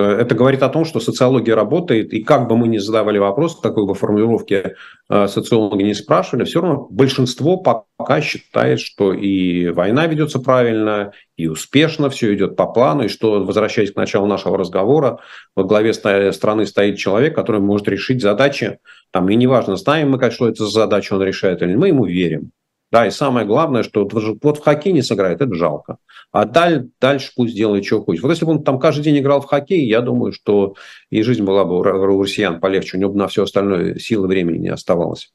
это 0.00 0.34
говорит 0.34 0.62
о 0.62 0.68
том, 0.68 0.84
что 0.84 1.00
социология 1.00 1.54
работает, 1.54 2.12
и 2.12 2.22
как 2.22 2.48
бы 2.48 2.56
мы 2.56 2.68
ни 2.68 2.78
задавали 2.78 3.18
вопрос, 3.18 3.60
такой 3.60 3.86
бы 3.86 3.94
формулировки 3.94 4.74
э, 5.08 5.26
социологи 5.28 5.82
не 5.82 5.94
спрашивали, 5.94 6.44
все 6.44 6.60
равно 6.60 6.86
большинство 6.90 7.56
пока 7.56 8.20
считает, 8.20 8.80
что 8.80 9.12
и 9.12 9.68
война 9.68 10.06
ведется 10.06 10.40
правильно, 10.40 11.12
и 11.36 11.48
успешно, 11.48 12.10
все 12.10 12.34
идет 12.34 12.56
по 12.56 12.66
плану, 12.66 13.04
и 13.04 13.08
что, 13.08 13.44
возвращаясь 13.44 13.92
к 13.92 13.96
началу 13.96 14.26
нашего 14.26 14.58
разговора, 14.58 15.20
во 15.54 15.64
главе 15.64 15.92
страны 15.94 16.66
стоит 16.66 16.98
человек, 16.98 17.34
который 17.34 17.60
может 17.60 17.88
решить 17.88 18.20
задачи, 18.20 18.78
там, 19.10 19.28
и 19.28 19.36
неважно, 19.36 19.76
знаем 19.76 20.10
мы, 20.10 20.30
что 20.30 20.48
это 20.48 20.64
за 20.64 20.70
задача 20.70 21.14
он 21.14 21.22
решает 21.22 21.62
или 21.62 21.74
мы 21.74 21.88
ему 21.88 22.04
верим. 22.04 22.52
Да, 22.90 23.06
и 23.06 23.10
самое 23.10 23.46
главное, 23.46 23.82
что 23.82 24.08
вот 24.42 24.58
в 24.58 24.62
хоккей 24.62 24.92
не 24.92 25.02
сыграет, 25.02 25.42
это 25.42 25.54
жалко. 25.54 25.98
А 26.30 26.44
даль, 26.44 26.90
дальше 27.00 27.32
пусть 27.34 27.56
делает, 27.56 27.84
что 27.86 28.02
хочет. 28.02 28.22
Вот 28.22 28.30
если 28.30 28.44
бы 28.44 28.52
он 28.52 28.62
там 28.62 28.78
каждый 28.78 29.02
день 29.02 29.18
играл 29.18 29.40
в 29.40 29.46
хоккей, 29.46 29.86
я 29.86 30.02
думаю, 30.02 30.32
что 30.32 30.74
и 31.10 31.22
жизнь 31.22 31.42
была 31.42 31.64
бы 31.64 31.78
у 31.78 31.82
россиян 31.82 32.60
полегче, 32.60 32.96
у 32.96 33.00
него 33.00 33.12
бы 33.12 33.18
на 33.18 33.28
все 33.28 33.44
остальное 33.44 33.98
силы 33.98 34.28
времени 34.28 34.58
не 34.58 34.68
оставалось. 34.68 35.32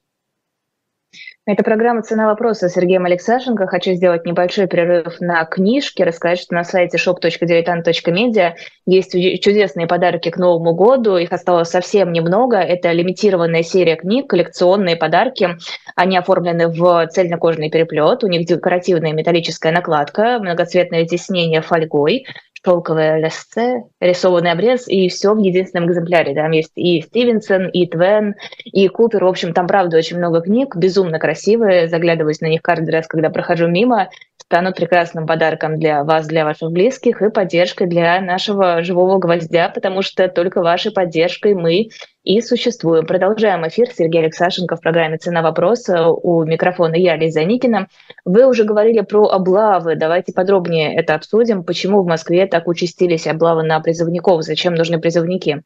Это 1.45 1.61
программа 1.61 2.03
«Цена 2.03 2.27
вопроса» 2.27 2.69
с 2.69 2.73
Сергеем 2.73 3.03
Алексашенко. 3.03 3.67
Хочу 3.67 3.91
сделать 3.91 4.25
небольшой 4.25 4.65
перерыв 4.67 5.19
на 5.19 5.43
книжки, 5.43 6.01
рассказать, 6.01 6.39
что 6.39 6.53
на 6.53 6.63
сайте 6.63 6.97
shop.diletant.media 6.97 8.53
есть 8.85 9.11
чудесные 9.41 9.85
подарки 9.85 10.29
к 10.29 10.37
Новому 10.37 10.73
году. 10.73 11.17
Их 11.17 11.33
осталось 11.33 11.67
совсем 11.67 12.13
немного. 12.13 12.55
Это 12.59 12.93
лимитированная 12.93 13.61
серия 13.61 13.97
книг, 13.97 14.29
коллекционные 14.29 14.95
подарки. 14.95 15.57
Они 15.97 16.15
оформлены 16.15 16.69
в 16.69 17.07
цельнокожный 17.07 17.69
переплет. 17.69 18.23
У 18.23 18.27
них 18.27 18.47
декоративная 18.47 19.11
металлическая 19.11 19.73
накладка, 19.73 20.39
многоцветное 20.39 21.05
тиснение 21.05 21.61
фольгой 21.61 22.25
шелковое 22.65 23.17
лесце, 23.19 23.83
рисованный 23.99 24.51
обрез, 24.51 24.87
и 24.87 25.09
все 25.09 25.33
в 25.33 25.37
единственном 25.37 25.89
экземпляре. 25.89 26.33
Там 26.33 26.51
есть 26.51 26.71
и 26.75 27.01
Стивенсон, 27.01 27.67
и 27.67 27.87
Твен, 27.87 28.35
и 28.63 28.87
Купер. 28.87 29.23
В 29.23 29.27
общем, 29.27 29.53
там, 29.53 29.67
правда, 29.67 29.97
очень 29.97 30.17
много 30.17 30.41
книг, 30.41 30.75
безумно 30.75 31.19
красивые. 31.19 31.87
Заглядываюсь 31.87 32.41
на 32.41 32.47
них 32.47 32.61
каждый 32.61 32.91
раз, 32.91 33.07
когда 33.07 33.29
прохожу 33.29 33.67
мимо. 33.67 34.09
Станут 34.43 34.75
прекрасным 34.75 35.25
подарком 35.25 35.79
для 35.79 36.03
вас, 36.03 36.27
для 36.27 36.43
ваших 36.43 36.69
близких 36.71 37.21
и 37.21 37.29
поддержкой 37.29 37.87
для 37.87 38.19
нашего 38.19 38.83
живого 38.83 39.17
гвоздя, 39.17 39.69
потому 39.69 40.01
что 40.01 40.27
только 40.27 40.61
вашей 40.61 40.91
поддержкой 40.91 41.53
мы 41.55 41.89
и 42.23 42.41
существуем. 42.41 43.07
Продолжаем 43.07 43.65
эфир. 43.65 43.87
Сергей 43.89 44.21
Алексашенко 44.21 44.75
в 44.75 44.81
программе 44.81 45.17
«Цена 45.17 45.41
вопроса». 45.41 46.09
У 46.09 46.43
микрофона 46.43 46.95
я, 46.95 47.15
Лиза 47.15 47.45
Никина. 47.45 47.87
Вы 48.25 48.45
уже 48.45 48.65
говорили 48.65 48.99
про 48.99 49.29
облавы. 49.29 49.95
Давайте 49.95 50.33
подробнее 50.33 50.93
это 50.93 51.15
обсудим. 51.15 51.63
Почему 51.63 52.03
в 52.03 52.07
Москве 52.07 52.45
так 52.45 52.67
участились 52.67 53.25
облавы 53.25 53.63
на 53.63 53.79
призывников? 53.79 54.43
Зачем 54.43 54.75
нужны 54.75 54.99
призывники? 54.99 55.63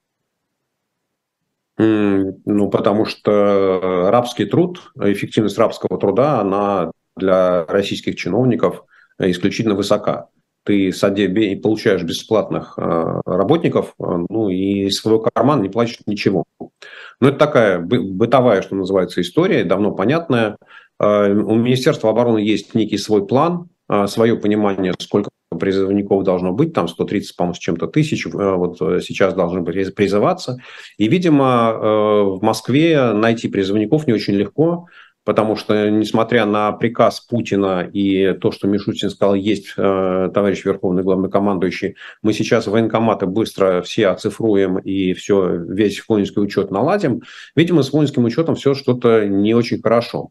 Ну, 1.80 2.70
потому 2.70 3.06
что 3.06 4.10
рабский 4.12 4.46
труд, 4.46 4.92
эффективность 5.00 5.58
рабского 5.58 6.00
труда, 6.00 6.40
она 6.40 6.92
для 7.18 7.66
российских 7.66 8.16
чиновников 8.16 8.86
исключительно 9.20 9.76
высока 9.76 10.30
ты 10.68 10.92
саде 10.92 11.56
получаешь 11.56 12.04
бесплатных 12.04 12.74
э, 12.78 13.22
работников, 13.26 13.94
э, 14.00 14.26
ну 14.30 14.50
и 14.50 14.88
из 14.88 15.00
своего 15.00 15.20
кармана 15.20 15.62
не 15.62 15.70
платишь 15.70 16.00
ничего. 16.06 16.44
Ну, 16.60 17.30
это 17.30 17.38
такая 17.38 17.80
бытовая, 17.80 18.62
что 18.62 18.76
называется, 18.76 19.22
история, 19.22 19.64
давно 19.64 19.94
понятная. 19.94 20.58
Э, 21.00 21.32
у 21.32 21.56
Министерства 21.56 22.10
обороны 22.10 22.40
есть 22.40 22.76
некий 22.76 22.98
свой 22.98 23.26
план, 23.26 23.70
свое 24.08 24.36
понимание, 24.36 24.94
сколько 25.00 25.30
призывников 25.58 26.26
должно 26.26 26.52
быть, 26.52 26.74
там 26.74 26.90
130, 26.90 27.38
по-моему, 27.38 27.54
с 27.54 27.60
чем-то 27.60 27.88
тысяч, 27.88 28.26
вот 28.26 28.80
сейчас 29.02 29.34
должны 29.34 29.64
призываться. 29.64 30.58
И, 30.98 31.08
видимо, 31.08 31.72
в 32.36 32.40
Москве 32.42 33.14
найти 33.14 33.48
призывников 33.48 34.06
не 34.06 34.12
очень 34.12 34.34
легко, 34.34 34.88
потому 35.28 35.58
что, 35.58 35.90
несмотря 35.90 36.46
на 36.46 36.72
приказ 36.72 37.20
Путина 37.20 37.82
и 37.82 38.32
то, 38.32 38.50
что 38.54 38.66
Мишутин 38.66 39.10
сказал, 39.10 39.36
есть 39.36 39.74
э, 39.76 40.30
товарищ 40.34 40.64
Верховный 40.64 41.04
Главнокомандующий, 41.04 41.98
мы 42.22 42.32
сейчас 42.32 42.66
военкоматы 42.68 43.26
быстро 43.26 43.82
все 43.82 44.08
оцифруем 44.08 44.78
и 44.78 45.12
все, 45.12 45.58
весь 45.68 46.02
воинский 46.08 46.40
учет 46.40 46.72
наладим, 46.72 47.24
видимо, 47.58 47.84
с 47.84 47.92
воинским 47.92 48.24
учетом 48.24 48.56
все 48.56 48.74
что-то 48.74 49.26
не 49.26 49.54
очень 49.54 49.82
хорошо. 49.82 50.30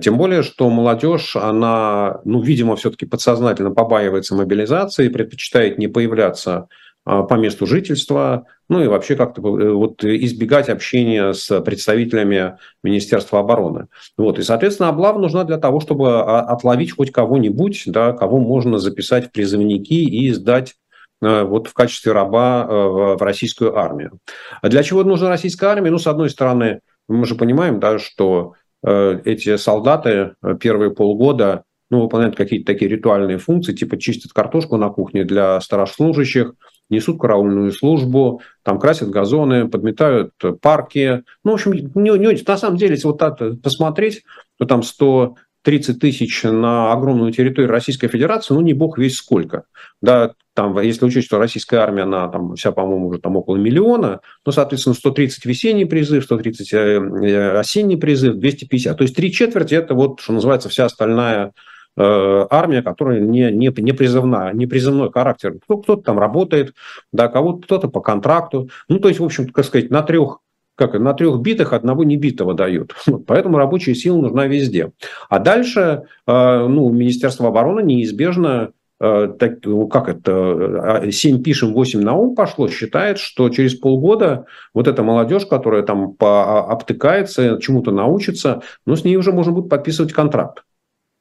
Тем 0.00 0.16
более, 0.16 0.44
что 0.44 0.70
молодежь, 0.70 1.34
она, 1.34 2.20
ну, 2.24 2.40
видимо, 2.40 2.76
все-таки 2.76 3.04
подсознательно 3.04 3.72
побаивается 3.72 4.36
мобилизации, 4.36 5.08
предпочитает 5.08 5.76
не 5.76 5.88
появляться 5.88 6.52
а, 6.52 6.68
по 7.06 7.34
месту 7.34 7.66
жительства, 7.66 8.46
ну 8.68 8.82
и 8.82 8.88
вообще 8.88 9.14
как-то 9.14 9.40
э, 9.40 9.70
вот 9.70 10.02
избегать 10.04 10.68
общения 10.68 11.32
с 11.32 11.60
представителями 11.60 12.58
Министерства 12.82 13.38
обороны. 13.38 13.86
Вот. 14.18 14.40
И, 14.40 14.42
соответственно, 14.42 14.88
облава 14.88 15.18
нужна 15.20 15.44
для 15.44 15.58
того, 15.58 15.78
чтобы 15.78 16.20
а, 16.20 16.40
отловить 16.40 16.96
хоть 16.96 17.12
кого-нибудь, 17.12 17.84
да, 17.86 18.12
кого 18.12 18.38
можно 18.38 18.78
записать 18.78 19.26
в 19.26 19.30
призывники 19.30 19.94
и 19.94 20.32
сдать 20.32 20.74
э, 21.22 21.44
вот 21.44 21.68
в 21.68 21.74
качестве 21.74 22.10
раба 22.10 22.66
э, 22.68 22.74
в 22.74 23.22
российскую 23.22 23.78
армию. 23.78 24.18
А 24.60 24.68
для 24.68 24.82
чего 24.82 25.04
нужна 25.04 25.28
российская 25.28 25.66
армия? 25.66 25.92
Ну, 25.92 25.98
с 25.98 26.08
одной 26.08 26.28
стороны, 26.28 26.80
мы 27.08 27.24
же 27.26 27.36
понимаем, 27.36 27.78
да, 27.78 27.98
что 27.98 28.54
эти 28.84 29.56
солдаты 29.56 30.34
первые 30.60 30.92
полгода 30.92 31.64
ну, 31.90 32.02
выполняют 32.02 32.36
какие-то 32.36 32.66
такие 32.72 32.88
ритуальные 32.90 33.38
функции, 33.38 33.74
типа 33.74 33.96
чистят 33.96 34.32
картошку 34.32 34.76
на 34.76 34.90
кухне 34.90 35.24
для 35.24 35.60
старослужащих, 35.60 36.52
несут 36.88 37.20
караульную 37.20 37.72
службу, 37.72 38.42
там 38.62 38.78
красят 38.78 39.10
газоны, 39.10 39.68
подметают 39.68 40.32
парки. 40.60 41.22
Ну, 41.44 41.52
в 41.52 41.54
общем, 41.54 41.72
не, 41.72 42.18
не, 42.18 42.44
на 42.46 42.56
самом 42.56 42.76
деле, 42.76 42.94
если 42.94 43.08
вот 43.08 43.18
так 43.18 43.38
посмотреть, 43.62 44.22
то 44.58 44.66
там 44.66 44.82
130 44.82 45.98
тысяч 45.98 46.42
на 46.44 46.92
огромную 46.92 47.32
территорию 47.32 47.70
Российской 47.70 48.08
Федерации, 48.08 48.54
ну, 48.54 48.60
не 48.60 48.74
бог 48.74 48.98
весь 48.98 49.16
сколько. 49.16 49.64
Да, 50.00 50.34
там, 50.56 50.80
если 50.80 51.04
учесть, 51.04 51.26
что 51.26 51.38
российская 51.38 51.78
армия, 51.78 52.04
она 52.04 52.28
там 52.28 52.54
вся, 52.54 52.72
по-моему, 52.72 53.08
уже 53.08 53.18
там 53.18 53.36
около 53.36 53.56
миллиона, 53.56 54.20
ну, 54.46 54.52
соответственно, 54.52 54.94
130 54.94 55.44
весенний 55.44 55.84
призыв, 55.84 56.24
130 56.24 56.72
э, 56.72 56.76
э, 56.76 57.58
осенний 57.58 57.98
призыв, 57.98 58.36
250. 58.36 58.96
То 58.96 59.02
есть 59.02 59.14
три 59.14 59.30
четверти– 59.30 59.74
это 59.76 59.94
вот, 59.94 60.20
что 60.20 60.32
называется, 60.32 60.70
вся 60.70 60.86
остальная 60.86 61.52
армия, 61.96 62.82
которая 62.82 63.20
не, 63.20 63.50
не, 63.50 63.72
не 63.76 63.92
призывная, 63.92 64.52
не 64.52 64.66
призывной 64.66 65.10
характер. 65.10 65.54
Кто, 65.62 65.78
кто-то 65.78 66.02
там 66.02 66.18
работает, 66.18 66.74
да, 67.12 67.28
кого-то 67.28 67.62
кто-то 67.62 67.88
по 67.88 68.00
контракту. 68.00 68.68
Ну, 68.88 68.98
то 68.98 69.08
есть, 69.08 69.20
в 69.20 69.24
общем, 69.24 69.48
как 69.48 69.64
сказать, 69.64 69.90
на 69.90 70.02
трех 70.02 70.40
как 70.76 70.92
на 70.92 71.14
трех 71.14 71.40
битых 71.40 71.72
одного 71.72 72.04
небитого 72.04 72.54
дают. 72.54 72.94
Поэтому 73.26 73.56
рабочая 73.56 73.94
сила 73.94 74.18
нужна 74.18 74.46
везде. 74.46 74.92
А 75.28 75.38
дальше 75.38 76.02
ну, 76.26 76.90
Министерство 76.90 77.48
обороны 77.48 77.80
неизбежно 77.80 78.72
так, 78.98 79.58
ну, 79.64 79.88
как 79.88 80.08
это, 80.08 81.10
7 81.10 81.42
пишем, 81.42 81.74
8 81.74 82.00
на 82.00 82.14
ум 82.14 82.34
пошло, 82.34 82.68
считает, 82.68 83.18
что 83.18 83.50
через 83.50 83.74
полгода 83.74 84.46
вот 84.72 84.88
эта 84.88 85.02
молодежь, 85.02 85.44
которая 85.44 85.82
там 85.82 86.16
обтыкается, 86.18 87.58
чему-то 87.60 87.90
научится, 87.90 88.62
ну, 88.86 88.96
с 88.96 89.04
ней 89.04 89.16
уже 89.16 89.32
можно 89.32 89.52
будет 89.52 89.68
подписывать 89.68 90.14
контракт. 90.14 90.64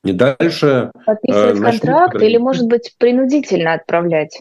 И 0.06 0.14
дальше... 0.14 0.92
Подписывать 1.06 1.58
э, 1.58 1.62
контракт 1.62 2.22
или, 2.22 2.38
может 2.38 2.68
быть, 2.68 2.94
принудительно 2.98 3.74
отправлять? 3.74 4.40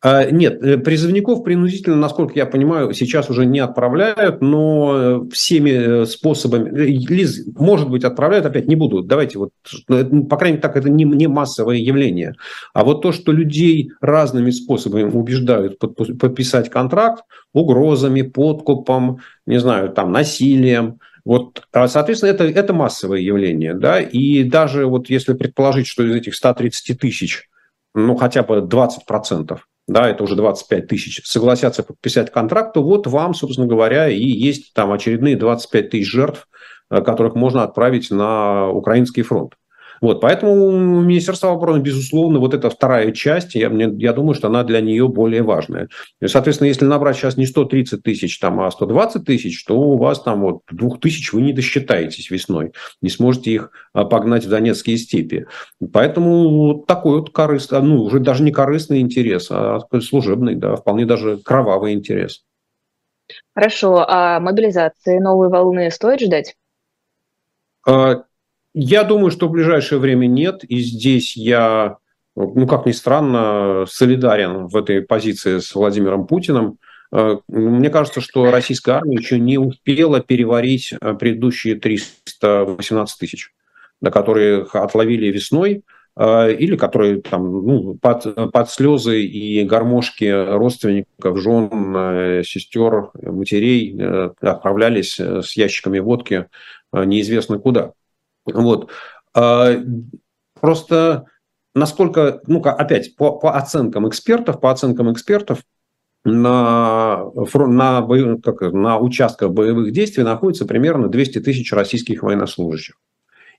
А, 0.00 0.30
нет, 0.30 0.62
э, 0.62 0.78
призывников 0.78 1.42
принудительно, 1.42 1.96
насколько 1.96 2.32
я 2.36 2.46
понимаю, 2.46 2.94
сейчас 2.94 3.28
уже 3.28 3.44
не 3.44 3.58
отправляют, 3.58 4.40
но 4.40 4.94
э, 4.94 5.30
всеми 5.32 6.04
способами, 6.04 6.70
Лиз, 6.70 7.46
может 7.56 7.90
быть, 7.90 8.04
отправляют, 8.04 8.46
опять 8.46 8.68
не 8.68 8.76
буду, 8.76 9.02
давайте 9.02 9.38
вот, 9.38 9.50
ну, 9.88 10.24
по 10.24 10.36
крайней 10.36 10.56
мере, 10.56 10.62
так 10.62 10.76
это 10.76 10.88
не, 10.88 11.04
не 11.04 11.26
массовое 11.26 11.76
явление. 11.76 12.34
А 12.74 12.84
вот 12.84 13.02
то, 13.02 13.10
что 13.10 13.32
людей 13.32 13.90
разными 14.00 14.50
способами 14.50 15.02
убеждают 15.02 15.78
подписать 15.80 16.70
контракт, 16.70 17.24
угрозами, 17.52 18.22
подкупом, 18.22 19.18
не 19.46 19.58
знаю, 19.58 19.90
там, 19.90 20.12
насилием, 20.12 21.00
вот, 21.24 21.62
а, 21.72 21.88
соответственно, 21.88 22.30
это, 22.30 22.44
это 22.44 22.72
массовое 22.72 23.20
явление, 23.20 23.74
да, 23.74 24.00
и 24.00 24.44
даже 24.44 24.86
вот 24.86 25.10
если 25.10 25.34
предположить, 25.34 25.86
что 25.86 26.04
из 26.04 26.14
этих 26.14 26.34
130 26.34 26.98
тысяч, 26.98 27.48
ну, 27.94 28.16
хотя 28.16 28.42
бы 28.42 28.60
20 28.60 29.06
процентов, 29.06 29.66
да, 29.86 30.08
это 30.08 30.22
уже 30.22 30.36
25 30.36 30.86
тысяч, 30.86 31.22
согласятся 31.24 31.82
подписать 31.82 32.30
контракт, 32.30 32.74
то 32.74 32.82
вот 32.82 33.06
вам, 33.06 33.34
собственно 33.34 33.66
говоря, 33.66 34.08
и 34.08 34.22
есть 34.22 34.74
там 34.74 34.92
очередные 34.92 35.36
25 35.36 35.90
тысяч 35.90 36.06
жертв, 36.10 36.46
э, 36.90 37.00
которых 37.00 37.34
можно 37.34 37.62
отправить 37.62 38.10
на 38.10 38.68
украинский 38.68 39.22
фронт. 39.22 39.54
Вот, 40.00 40.20
поэтому 40.20 40.70
Министерство 41.02 41.52
обороны, 41.52 41.80
безусловно, 41.80 42.38
вот 42.38 42.54
эта 42.54 42.70
вторая 42.70 43.12
часть, 43.12 43.54
я, 43.54 43.70
мне, 43.70 43.88
я 43.98 44.12
думаю, 44.12 44.34
что 44.34 44.48
она 44.48 44.64
для 44.64 44.80
нее 44.80 45.08
более 45.08 45.42
важная. 45.42 45.88
Соответственно, 46.24 46.68
если 46.68 46.84
набрать 46.84 47.16
сейчас 47.16 47.36
не 47.36 47.46
130 47.46 48.02
тысяч, 48.02 48.38
там, 48.38 48.60
а 48.60 48.70
120 48.70 49.24
тысяч, 49.24 49.64
то 49.64 49.78
у 49.78 49.98
вас 49.98 50.22
там 50.22 50.42
вот 50.42 50.60
2 50.70 50.98
тысяч 50.98 51.32
вы 51.32 51.42
не 51.42 51.52
досчитаетесь 51.52 52.30
весной, 52.30 52.72
не 53.02 53.10
сможете 53.10 53.50
их 53.50 53.70
а, 53.92 54.04
погнать 54.04 54.44
в 54.44 54.48
Донецкие 54.48 54.96
степи. 54.96 55.46
Поэтому 55.92 56.48
вот 56.48 56.86
такой 56.86 57.20
вот 57.20 57.30
корыстный, 57.30 57.82
ну, 57.82 58.02
уже 58.02 58.20
даже 58.20 58.42
не 58.42 58.52
корыстный 58.52 59.00
интерес, 59.00 59.48
а 59.50 59.80
служебный, 60.00 60.54
да, 60.54 60.76
вполне 60.76 61.06
даже 61.06 61.38
кровавый 61.38 61.92
интерес. 61.92 62.44
Хорошо, 63.54 64.04
а 64.08 64.40
мобилизации 64.40 65.18
новой 65.18 65.48
волны 65.48 65.90
стоит 65.90 66.20
ждать? 66.20 66.56
Я 68.80 69.02
думаю, 69.02 69.32
что 69.32 69.48
в 69.48 69.50
ближайшее 69.50 69.98
время 69.98 70.26
нет. 70.26 70.62
И 70.62 70.78
здесь 70.78 71.36
я, 71.36 71.96
ну, 72.36 72.64
как 72.68 72.86
ни 72.86 72.92
странно, 72.92 73.86
солидарен 73.88 74.68
в 74.68 74.76
этой 74.76 75.02
позиции 75.02 75.58
с 75.58 75.74
Владимиром 75.74 76.28
Путиным. 76.28 76.78
Э, 77.10 77.38
мне 77.48 77.90
кажется, 77.90 78.20
что 78.20 78.52
российская 78.52 78.92
армия 78.92 79.16
еще 79.16 79.40
не 79.40 79.58
успела 79.58 80.20
переварить 80.20 80.92
э, 80.92 81.14
предыдущие 81.14 81.74
318 81.74 83.18
тысяч, 83.18 83.50
на 84.00 84.12
которые 84.12 84.62
отловили 84.72 85.26
весной, 85.26 85.82
э, 86.16 86.52
или 86.52 86.76
которые 86.76 87.20
там, 87.20 87.50
ну, 87.50 87.98
под, 88.00 88.52
под 88.52 88.70
слезы 88.70 89.22
и 89.22 89.64
гармошки 89.64 90.26
родственников, 90.54 91.36
жен, 91.40 92.44
сестер, 92.44 93.10
матерей 93.22 94.00
отправлялись 94.40 95.18
с 95.18 95.56
ящиками 95.56 95.98
водки 95.98 96.46
неизвестно 96.92 97.58
куда. 97.58 97.94
Вот. 98.54 98.90
А, 99.34 99.76
просто 100.60 101.26
насколько, 101.74 102.40
ну, 102.46 102.60
опять, 102.60 103.16
по, 103.16 103.38
по 103.38 103.56
оценкам 103.56 104.08
экспертов, 104.08 104.60
по 104.60 104.70
оценкам 104.70 105.12
экспертов, 105.12 105.62
на, 106.24 107.30
на, 107.54 108.38
как, 108.42 108.72
на 108.72 108.98
участках 108.98 109.50
боевых 109.50 109.92
действий 109.92 110.24
находится 110.24 110.66
примерно 110.66 111.08
200 111.08 111.40
тысяч 111.40 111.72
российских 111.72 112.22
военнослужащих. 112.22 112.96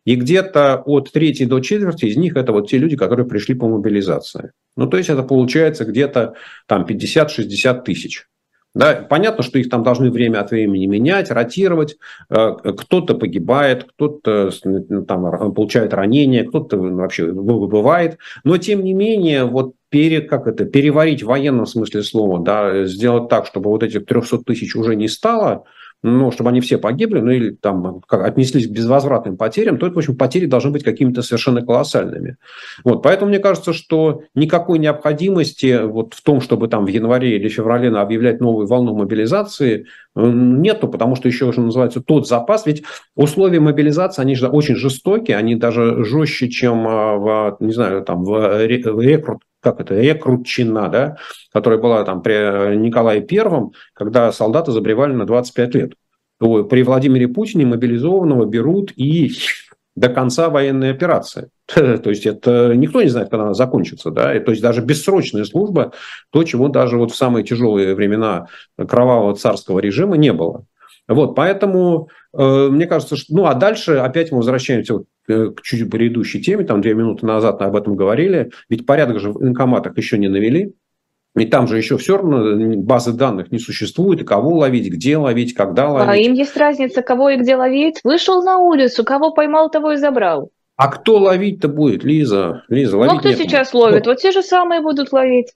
И 0.05 0.15
где-то 0.15 0.81
от 0.85 1.11
трети 1.11 1.45
до 1.45 1.59
четверти 1.59 2.05
из 2.05 2.17
них 2.17 2.35
это 2.35 2.51
вот 2.51 2.69
те 2.69 2.77
люди, 2.77 2.95
которые 2.95 3.25
пришли 3.25 3.55
по 3.55 3.67
мобилизации. 3.67 4.51
Ну, 4.75 4.87
то 4.87 4.97
есть 4.97 5.09
это 5.09 5.23
получается 5.23 5.85
где-то 5.85 6.35
там 6.67 6.85
50-60 6.85 7.83
тысяч. 7.83 8.27
Да, 8.75 9.05
понятно, 9.09 9.43
что 9.43 9.57
их 9.57 9.69
там 9.69 9.83
должны 9.83 10.11
время 10.11 10.41
от 10.41 10.51
времени 10.51 10.85
менять, 10.85 11.31
ротировать. 11.31 11.97
Э, 12.29 12.51
кто-то 12.77 13.15
погибает, 13.15 13.85
кто-то 13.85 14.51
ну, 14.63 15.05
там 15.05 15.53
получает 15.53 15.93
ранения, 15.93 16.45
кто-то 16.45 16.77
вообще 16.77 17.25
выбывает. 17.31 18.19
Но 18.43 18.57
тем 18.57 18.83
не 18.83 18.93
менее, 18.93 19.45
вот 19.45 19.73
пере, 19.89 20.21
как 20.21 20.47
это, 20.47 20.65
переварить 20.65 21.23
в 21.23 21.27
военном 21.27 21.65
смысле 21.65 22.03
слова, 22.03 22.39
да, 22.39 22.85
сделать 22.85 23.27
так, 23.27 23.47
чтобы 23.47 23.71
вот 23.71 23.81
этих 23.81 24.05
300 24.05 24.39
тысяч 24.39 24.75
уже 24.75 24.95
не 24.95 25.07
стало– 25.07 25.63
ну, 26.01 26.31
чтобы 26.31 26.49
они 26.49 26.61
все 26.61 26.77
погибли, 26.77 27.19
ну, 27.19 27.31
или 27.31 27.49
там 27.51 28.01
как, 28.07 28.23
отнеслись 28.25 28.67
к 28.67 28.71
безвозвратным 28.71 29.35
потерям, 29.35 29.77
то, 29.77 29.85
это, 29.85 29.95
в 29.95 29.97
общем, 29.97 30.15
потери 30.15 30.45
должны 30.45 30.71
быть 30.71 30.83
какими-то 30.83 31.21
совершенно 31.21 31.61
колоссальными. 31.61 32.37
Вот, 32.83 33.03
поэтому 33.03 33.29
мне 33.29 33.39
кажется, 33.39 33.73
что 33.73 34.23
никакой 34.33 34.79
необходимости 34.79 35.83
вот 35.83 36.13
в 36.13 36.23
том, 36.23 36.39
чтобы 36.39 36.69
там 36.69 36.85
в 36.85 36.89
январе 36.89 37.35
или 37.35 37.49
феврале 37.49 37.89
объявлять 37.89 38.39
новую 38.39 38.67
волну 38.67 38.95
мобилизации, 38.95 39.87
нету, 40.15 40.87
потому 40.87 41.15
что 41.15 41.27
еще 41.27 41.45
уже 41.45 41.61
называется 41.61 42.01
тот 42.01 42.27
запас, 42.27 42.65
ведь 42.65 42.83
условия 43.15 43.59
мобилизации, 43.59 44.21
они 44.21 44.35
же 44.35 44.47
очень 44.47 44.75
жестокие, 44.75 45.37
они 45.37 45.55
даже 45.55 46.03
жестче, 46.03 46.49
чем 46.49 46.87
а, 46.87 47.15
в, 47.15 47.57
не 47.59 47.73
знаю, 47.73 48.03
там 48.03 48.23
в 48.23 48.65
рекрут 48.65 49.41
как 49.61 49.81
это, 49.81 49.95
рекрутчина, 49.99 50.89
да, 50.89 51.17
которая 51.51 51.79
была 51.79 52.03
там 52.03 52.21
при 52.21 52.75
Николае 52.75 53.21
Первом, 53.21 53.73
когда 53.93 54.31
солдаты 54.31 54.71
забревали 54.71 55.13
на 55.13 55.25
25 55.25 55.75
лет. 55.75 55.93
То 56.39 56.63
при 56.63 56.83
Владимире 56.83 57.27
Путине 57.27 57.65
мобилизованного 57.65 58.45
берут 58.45 58.93
и 58.95 59.31
до 59.95 60.07
конца 60.07 60.49
военной 60.49 60.91
операции. 60.91 61.49
То 61.67 62.09
есть 62.09 62.25
это 62.25 62.73
никто 62.75 63.01
не 63.01 63.09
знает, 63.09 63.29
когда 63.29 63.43
она 63.43 63.53
закончится. 63.53 64.11
Да? 64.11 64.33
И, 64.33 64.39
то 64.39 64.51
есть 64.51 64.63
даже 64.63 64.81
бессрочная 64.81 65.43
служба, 65.43 65.91
то, 66.31 66.43
чего 66.43 66.69
даже 66.69 66.97
вот 66.97 67.11
в 67.11 67.15
самые 67.15 67.43
тяжелые 67.43 67.93
времена 67.95 68.47
кровавого 68.77 69.35
царского 69.35 69.79
режима 69.79 70.15
не 70.15 70.31
было. 70.31 70.65
Вот, 71.09 71.35
поэтому 71.35 72.07
э, 72.33 72.67
мне 72.69 72.87
кажется, 72.87 73.17
что... 73.17 73.35
Ну, 73.35 73.45
а 73.45 73.53
дальше 73.55 73.95
опять 73.95 74.31
мы 74.31 74.37
возвращаемся 74.37 74.99
Э, 75.29 75.51
к 75.55 75.61
чуть 75.61 75.87
предыдущей 75.91 76.41
теме, 76.41 76.65
там 76.65 76.81
две 76.81 76.95
минуты 76.95 77.23
назад 77.27 77.61
об 77.61 77.75
этом 77.75 77.95
говорили, 77.95 78.49
ведь 78.67 78.87
порядок 78.87 79.19
же 79.19 79.31
в 79.31 79.43
инкоматах 79.43 79.95
еще 79.95 80.17
не 80.17 80.27
навели, 80.27 80.73
и 81.35 81.45
там 81.45 81.67
же 81.67 81.77
еще 81.77 81.99
все 81.99 82.17
равно 82.17 82.75
базы 82.77 83.13
данных 83.13 83.51
не 83.51 83.59
существует, 83.59 84.21
и 84.21 84.25
кого 84.25 84.57
ловить, 84.57 84.91
где 84.91 85.17
ловить, 85.17 85.53
когда 85.53 85.85
а 85.85 85.89
ловить. 85.91 86.09
А 86.09 86.15
им 86.17 86.33
есть 86.33 86.57
разница, 86.57 87.03
кого 87.03 87.29
и 87.29 87.37
где 87.37 87.55
ловить. 87.55 87.99
Вышел 88.03 88.41
на 88.41 88.57
улицу, 88.57 89.03
кого 89.03 89.31
поймал, 89.31 89.69
того 89.69 89.91
и 89.91 89.97
забрал. 89.97 90.49
А 90.77 90.87
кто 90.87 91.17
ловить-то 91.17 91.67
будет, 91.67 92.03
Лиза? 92.03 92.63
Лиза, 92.67 92.97
ловить 92.97 93.13
ну, 93.13 93.19
кто 93.19 93.29
некому. 93.29 93.47
сейчас 93.47 93.73
ловит? 93.75 94.07
Вот 94.07 94.17
те 94.17 94.31
же 94.31 94.41
самые 94.41 94.81
будут 94.81 95.11
ловить. 95.11 95.53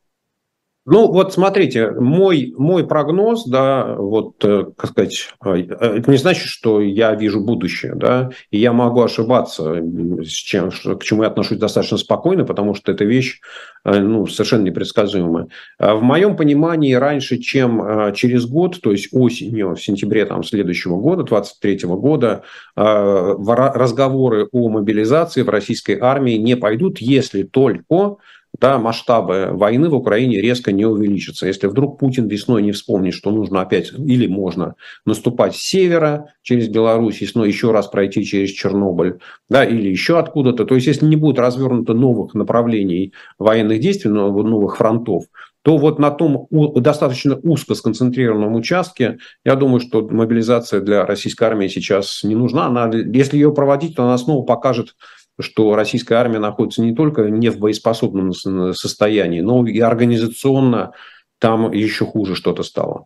Ну, 0.86 1.10
вот 1.14 1.34
смотрите, 1.34 1.92
мой, 1.92 2.54
мой 2.58 2.86
прогноз, 2.86 3.46
да, 3.46 3.96
вот, 3.96 4.44
э, 4.44 4.66
как 4.76 4.90
сказать, 4.90 5.30
э, 5.46 5.66
это 5.80 6.12
не 6.12 6.18
значит, 6.18 6.48
что 6.48 6.82
я 6.82 7.16
вижу 7.16 7.40
будущее, 7.40 7.96
да, 7.96 8.32
и 8.52 8.58
я 8.58 8.74
могу 8.74 9.02
ошибаться, 9.02 9.82
с 10.22 10.28
чем, 10.28 10.72
к 10.72 11.04
чему 11.04 11.24
я 11.24 11.30
отношусь 11.30 11.58
достаточно 11.58 11.98
спокойно, 11.98 12.44
потому 12.44 12.74
что 12.74 12.92
эта 12.92 13.06
вещь, 13.06 13.40
э, 13.86 13.98
ну, 13.98 14.28
совершенно 14.28 14.64
непредсказуемая. 14.64 15.48
А 15.80 15.96
в 15.96 16.04
моем 16.04 16.36
понимании, 16.36 16.94
раньше, 16.96 17.38
чем 17.38 18.14
через 18.14 18.46
год, 18.46 18.82
то 18.82 18.92
есть 18.92 19.08
осенью, 19.14 19.76
в 19.76 19.82
сентябре 19.82 20.26
там, 20.26 20.44
следующего 20.44 20.98
года, 20.98 21.24
23 21.24 21.88
года, 21.88 22.44
разговоры 22.76 24.50
о 24.52 24.68
мобилизации 24.68 25.44
в 25.44 25.50
российской 25.50 25.98
армии 25.98 26.34
не 26.34 26.58
пойдут, 26.58 26.98
если 27.00 27.44
только 27.44 28.18
да, 28.60 28.78
масштабы 28.78 29.50
войны 29.52 29.90
в 29.90 29.96
Украине 29.96 30.40
резко 30.40 30.72
не 30.72 30.86
увеличатся. 30.86 31.48
Если 31.48 31.68
вдруг 31.68 32.00
Путин 32.00 32.28
весной 32.28 32.62
не 32.62 32.72
вспомнит, 32.72 33.14
что 33.14 33.32
нужно 33.32 33.62
опять 33.62 33.92
или 33.92 34.28
можно 34.28 34.76
наступать 35.06 35.56
с 35.56 35.60
севера 35.60 36.28
через 36.44 36.70
Беларусь, 36.70 37.22
весной 37.22 37.48
еще 37.48 37.72
раз 37.72 37.88
пройти 37.88 38.24
через 38.24 38.52
Чернобыль, 38.52 39.20
да, 39.50 39.66
или 39.66 39.90
еще 39.90 40.20
откуда-то, 40.20 40.66
то 40.66 40.76
есть 40.76 40.88
если 40.88 41.06
не 41.06 41.16
будет 41.16 41.40
развернуто 41.40 41.94
новых 41.94 42.34
направлений 42.36 43.14
военных 43.40 43.80
действий, 43.80 44.12
новых 44.12 44.78
фронтов, 44.78 45.26
то 45.64 45.78
вот 45.78 45.98
на 45.98 46.12
том 46.12 46.48
достаточно 46.52 47.40
узко 47.42 47.74
сконцентрированном 47.74 48.54
участке, 48.56 49.18
я 49.46 49.56
думаю, 49.56 49.80
что 49.80 50.08
мобилизация 50.10 50.82
для 50.82 51.06
российской 51.06 51.46
армии 51.46 51.70
сейчас 51.70 52.24
не 52.24 52.36
нужна. 52.36 52.68
Она, 52.68 52.92
если 52.92 53.38
ее 53.38 53.54
проводить, 53.54 53.96
то 53.96 54.04
она 54.04 54.18
снова 54.18 54.46
покажет 54.46 54.96
что 55.40 55.76
российская 55.76 56.16
армия 56.16 56.40
находится 56.40 56.82
не 56.82 56.94
только 56.94 57.30
не 57.30 57.50
в 57.50 57.60
боеспособном 57.60 58.34
состоянии, 58.34 59.42
но 59.42 59.66
и 59.66 59.80
организационно 59.80 60.94
там 61.40 61.72
еще 61.72 62.06
хуже 62.06 62.36
что-то 62.36 62.64
стало. 62.64 63.06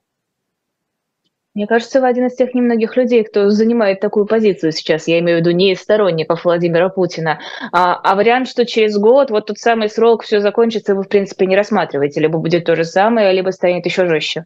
Мне 1.57 1.65
кажется, 1.65 1.99
вы 2.01 2.07
один 2.07 2.27
из 2.27 2.35
тех 2.35 2.53
немногих 2.53 2.95
людей, 2.97 3.23
кто 3.23 3.49
занимает 3.49 3.99
такую 3.99 4.27
позицию 4.27 4.71
сейчас. 4.73 5.07
Я 5.07 5.17
имею 5.17 5.39
в 5.39 5.41
виду 5.41 5.49
не 5.49 5.71
из 5.71 5.79
сторонников 5.81 6.45
Владимира 6.45 6.89
Путина. 6.89 7.39
А, 7.71 7.95
а 7.95 8.15
вариант, 8.15 8.47
что 8.47 8.63
через 8.63 8.95
год 8.95 9.31
вот 9.31 9.47
тот 9.47 9.57
самый 9.57 9.89
срок 9.89 10.21
все 10.21 10.39
закончится, 10.39 10.93
вы, 10.93 11.01
в 11.01 11.07
принципе, 11.07 11.47
не 11.47 11.55
рассматриваете. 11.55 12.21
Либо 12.21 12.37
будет 12.37 12.65
то 12.65 12.75
же 12.75 12.83
самое, 12.83 13.33
либо 13.33 13.49
станет 13.49 13.87
еще 13.87 14.05
жестче. 14.05 14.45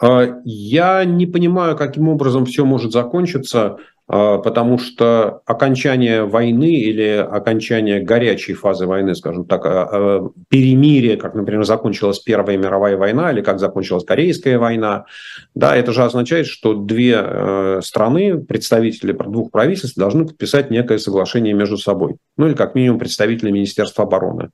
А, 0.00 0.40
я 0.44 1.04
не 1.04 1.26
понимаю, 1.26 1.76
каким 1.76 2.08
образом 2.08 2.46
все 2.46 2.64
может 2.64 2.92
закончиться. 2.92 3.78
А, 4.08 4.38
потому 4.38 4.78
что 4.78 5.42
окончание 5.46 6.24
войны 6.24 6.74
или 6.74 7.16
окончание 7.16 8.00
горячей 8.00 8.54
фазы 8.54 8.86
войны, 8.86 9.14
скажем 9.14 9.44
так, 9.44 9.64
а, 9.64 9.88
а, 9.90 10.30
перемирие, 10.48 11.16
как, 11.16 11.34
например, 11.34 11.64
закончилась 11.64 12.18
Первая 12.18 12.56
мировая 12.56 12.96
война 12.96 13.30
или 13.30 13.42
как 13.42 13.60
закончилась 13.60 14.04
Корейская 14.04 14.58
война, 14.58 15.06
да, 15.54 15.76
это 15.76 15.92
же 15.92 16.02
означает, 16.02 16.46
что 16.46 16.74
две 16.74 17.14
э, 17.16 17.80
страны, 17.82 18.38
представители 18.38 19.12
двух 19.12 19.50
правительств 19.50 19.96
должны 19.96 20.26
подписать 20.26 20.70
некое 20.70 20.98
соглашение 20.98 21.54
между 21.54 21.78
собой, 21.78 22.16
ну 22.36 22.48
или 22.48 22.54
как 22.54 22.74
минимум 22.74 22.98
представители 22.98 23.50
Министерства 23.50 24.04
обороны. 24.04 24.50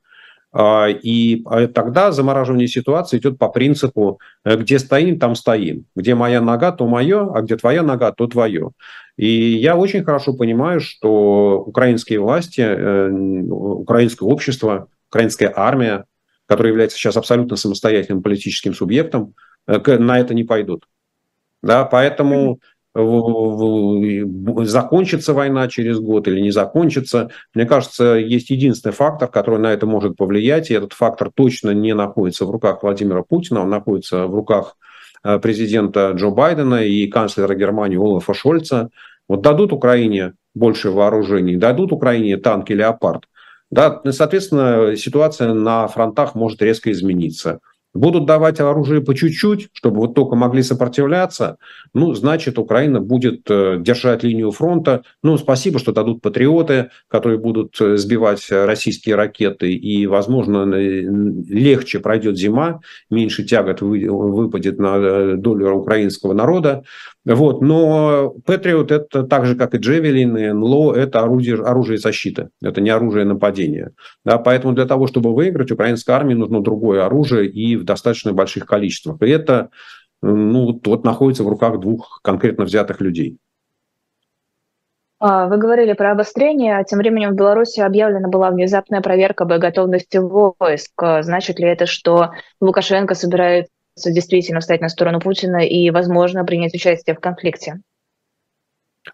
И 0.56 1.44
тогда 1.74 2.10
замораживание 2.10 2.68
ситуации 2.68 3.18
идет 3.18 3.38
по 3.38 3.48
принципу, 3.48 4.18
э, 4.44 4.56
где 4.56 4.78
стоим, 4.78 5.18
там 5.18 5.34
стоим. 5.34 5.84
Где 5.94 6.14
моя 6.14 6.40
нога, 6.40 6.72
то 6.72 6.86
мое, 6.86 7.30
а 7.34 7.42
где 7.42 7.56
твоя 7.56 7.82
нога, 7.82 8.12
то 8.12 8.26
твое. 8.26 8.70
И 9.18 9.26
я 9.26 9.76
очень 9.76 10.04
хорошо 10.04 10.32
понимаю, 10.32 10.80
что 10.80 11.62
украинские 11.66 12.20
власти, 12.20 12.62
э, 12.62 13.10
украинское 13.10 14.26
общество, 14.26 14.88
украинская 15.10 15.52
армия, 15.54 16.04
которая 16.46 16.72
является 16.72 16.96
сейчас 16.96 17.16
абсолютно 17.16 17.56
самостоятельным 17.56 18.22
политическим 18.22 18.72
субъектом, 18.72 19.34
э, 19.66 19.98
на 19.98 20.18
это 20.18 20.32
не 20.32 20.44
пойдут. 20.44 20.84
Да, 21.62 21.84
поэтому 21.84 22.60
закончится 24.64 25.32
война 25.34 25.68
через 25.68 26.00
год 26.00 26.28
или 26.28 26.40
не 26.40 26.50
закончится. 26.50 27.30
Мне 27.54 27.66
кажется, 27.66 28.14
есть 28.14 28.50
единственный 28.50 28.92
фактор, 28.92 29.28
который 29.28 29.58
на 29.58 29.72
это 29.72 29.86
может 29.86 30.16
повлиять, 30.16 30.70
и 30.70 30.74
этот 30.74 30.92
фактор 30.92 31.30
точно 31.34 31.70
не 31.70 31.94
находится 31.94 32.44
в 32.44 32.50
руках 32.50 32.82
Владимира 32.82 33.22
Путина, 33.22 33.62
он 33.62 33.70
находится 33.70 34.26
в 34.26 34.34
руках 34.34 34.76
Э, 35.24 35.38
президента 35.38 36.12
Джо 36.12 36.30
Байдена 36.30 36.84
и 36.84 37.06
канцлера 37.08 37.54
Германии 37.54 37.96
Олафа 37.96 38.34
Шольца. 38.34 38.90
Вот 39.28 39.42
дадут 39.42 39.72
Украине 39.72 40.34
больше 40.54 40.90
вооружений, 40.90 41.56
дадут 41.56 41.92
Украине 41.92 42.36
танки 42.36 42.72
«Леопард», 42.72 43.24
да, 43.70 44.00
соответственно, 44.10 44.96
ситуация 44.96 45.52
на 45.52 45.86
фронтах 45.86 46.34
может 46.34 46.62
резко 46.62 46.90
измениться. 46.90 47.60
Будут 47.98 48.26
давать 48.26 48.60
оружие 48.60 49.00
по 49.00 49.12
чуть-чуть, 49.12 49.70
чтобы 49.72 49.96
вот 49.96 50.14
только 50.14 50.36
могли 50.36 50.62
сопротивляться, 50.62 51.56
ну, 51.94 52.14
значит, 52.14 52.56
Украина 52.56 53.00
будет 53.00 53.50
э, 53.50 53.78
держать 53.80 54.22
линию 54.22 54.52
фронта. 54.52 55.02
Ну, 55.24 55.36
спасибо, 55.36 55.80
что 55.80 55.90
дадут 55.90 56.22
патриоты, 56.22 56.90
которые 57.08 57.40
будут 57.40 57.76
э, 57.80 57.96
сбивать 57.96 58.46
российские 58.50 59.16
ракеты, 59.16 59.72
и, 59.72 60.06
возможно, 60.06 60.64
легче 60.64 61.98
пройдет 61.98 62.38
зима, 62.38 62.80
меньше 63.10 63.42
тягот 63.42 63.80
выпадет 63.80 64.78
на 64.78 64.96
э, 64.96 65.34
долю 65.36 65.72
украинского 65.72 66.34
народа. 66.34 66.84
Вот. 67.24 67.60
Но 67.60 68.34
Патриот 68.46 68.90
это 68.90 69.22
так 69.22 69.46
же, 69.46 69.54
как 69.54 69.74
и 69.74 69.78
Джевелин, 69.78 70.36
и 70.36 70.52
НЛО, 70.52 70.94
это 70.94 71.20
орудие, 71.20 71.56
оружие 71.56 71.98
защиты, 71.98 72.50
это 72.62 72.80
не 72.80 72.90
оружие 72.90 73.24
нападения. 73.24 73.92
Да, 74.24 74.38
поэтому 74.38 74.74
для 74.74 74.86
того, 74.86 75.06
чтобы 75.06 75.34
выиграть, 75.34 75.70
украинской 75.70 76.12
армии 76.12 76.34
нужно 76.34 76.62
другое 76.62 77.04
оружие 77.04 77.48
и 77.48 77.76
в 77.76 77.84
достаточно 77.84 78.32
больших 78.32 78.66
количествах. 78.66 79.20
И 79.22 79.28
это 79.28 79.70
ну, 80.22 80.80
вот 80.84 81.04
находится 81.04 81.44
в 81.44 81.48
руках 81.48 81.80
двух 81.80 82.20
конкретно 82.22 82.64
взятых 82.64 83.00
людей. 83.00 83.38
А, 85.20 85.48
вы 85.48 85.58
говорили 85.58 85.94
про 85.94 86.12
обострение, 86.12 86.78
а 86.78 86.84
тем 86.84 87.00
временем 87.00 87.30
в 87.30 87.34
Беларуси 87.34 87.80
объявлена 87.80 88.28
была 88.28 88.50
внезапная 88.50 89.00
проверка 89.00 89.44
боеготовности 89.44 90.18
войск. 90.18 90.92
Значит 91.20 91.58
ли 91.58 91.66
это, 91.66 91.86
что 91.86 92.30
Лукашенко 92.60 93.14
собирается 93.14 93.72
действительно 94.04 94.60
встать 94.60 94.80
на 94.80 94.88
сторону 94.88 95.20
Путина 95.20 95.58
и, 95.58 95.90
возможно, 95.90 96.44
принять 96.44 96.74
участие 96.74 97.14
в 97.14 97.20
конфликте? 97.20 97.80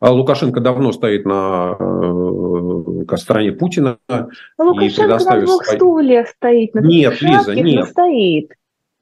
А 0.01 0.13
Лукашенко 0.13 0.61
давно 0.61 0.93
стоит 0.93 1.25
на 1.25 1.77
э, 1.79 3.17
стороне 3.17 3.53
Путина. 3.53 3.99
Но 4.09 4.29
ну, 4.59 4.71
Лукашенко 4.71 5.25
на 5.25 5.41
двух 5.41 5.65
свои... 5.65 5.77
стульях 5.77 6.29
стоит. 6.29 6.75
На 6.75 6.81
нет, 6.81 7.21
Лиза, 7.23 7.55
нет. 7.55 7.89
стоит. 7.89 8.53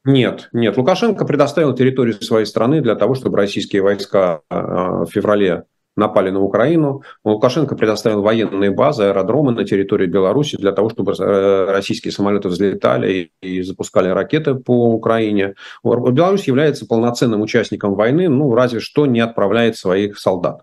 Нет, 0.04 0.48
нет. 0.52 0.76
Лукашенко 0.76 1.24
предоставил 1.24 1.74
территорию 1.74 2.14
своей 2.14 2.46
страны 2.46 2.80
для 2.80 2.96
того, 2.96 3.14
чтобы 3.14 3.36
российские 3.36 3.82
войска 3.82 4.40
э, 4.50 4.56
в 4.56 5.06
феврале 5.06 5.64
напали 5.96 6.30
на 6.30 6.40
Украину. 6.40 7.02
Лукашенко 7.24 7.76
предоставил 7.76 8.22
военные 8.22 8.70
базы, 8.70 9.04
аэродромы 9.04 9.52
на 9.52 9.64
территории 9.64 10.06
Беларуси 10.06 10.56
для 10.56 10.72
того, 10.72 10.88
чтобы 10.90 11.12
э, 11.12 11.64
российские 11.70 12.12
самолеты 12.12 12.48
взлетали 12.48 13.30
и 13.40 13.62
запускали 13.62 14.08
ракеты 14.08 14.54
по 14.54 14.92
Украине. 14.92 15.54
Беларусь 15.84 16.46
является 16.46 16.86
полноценным 16.86 17.40
участником 17.40 17.94
войны, 17.94 18.28
ну, 18.28 18.54
разве 18.54 18.80
что 18.80 19.06
не 19.06 19.20
отправляет 19.20 19.76
своих 19.76 20.18
солдат. 20.18 20.62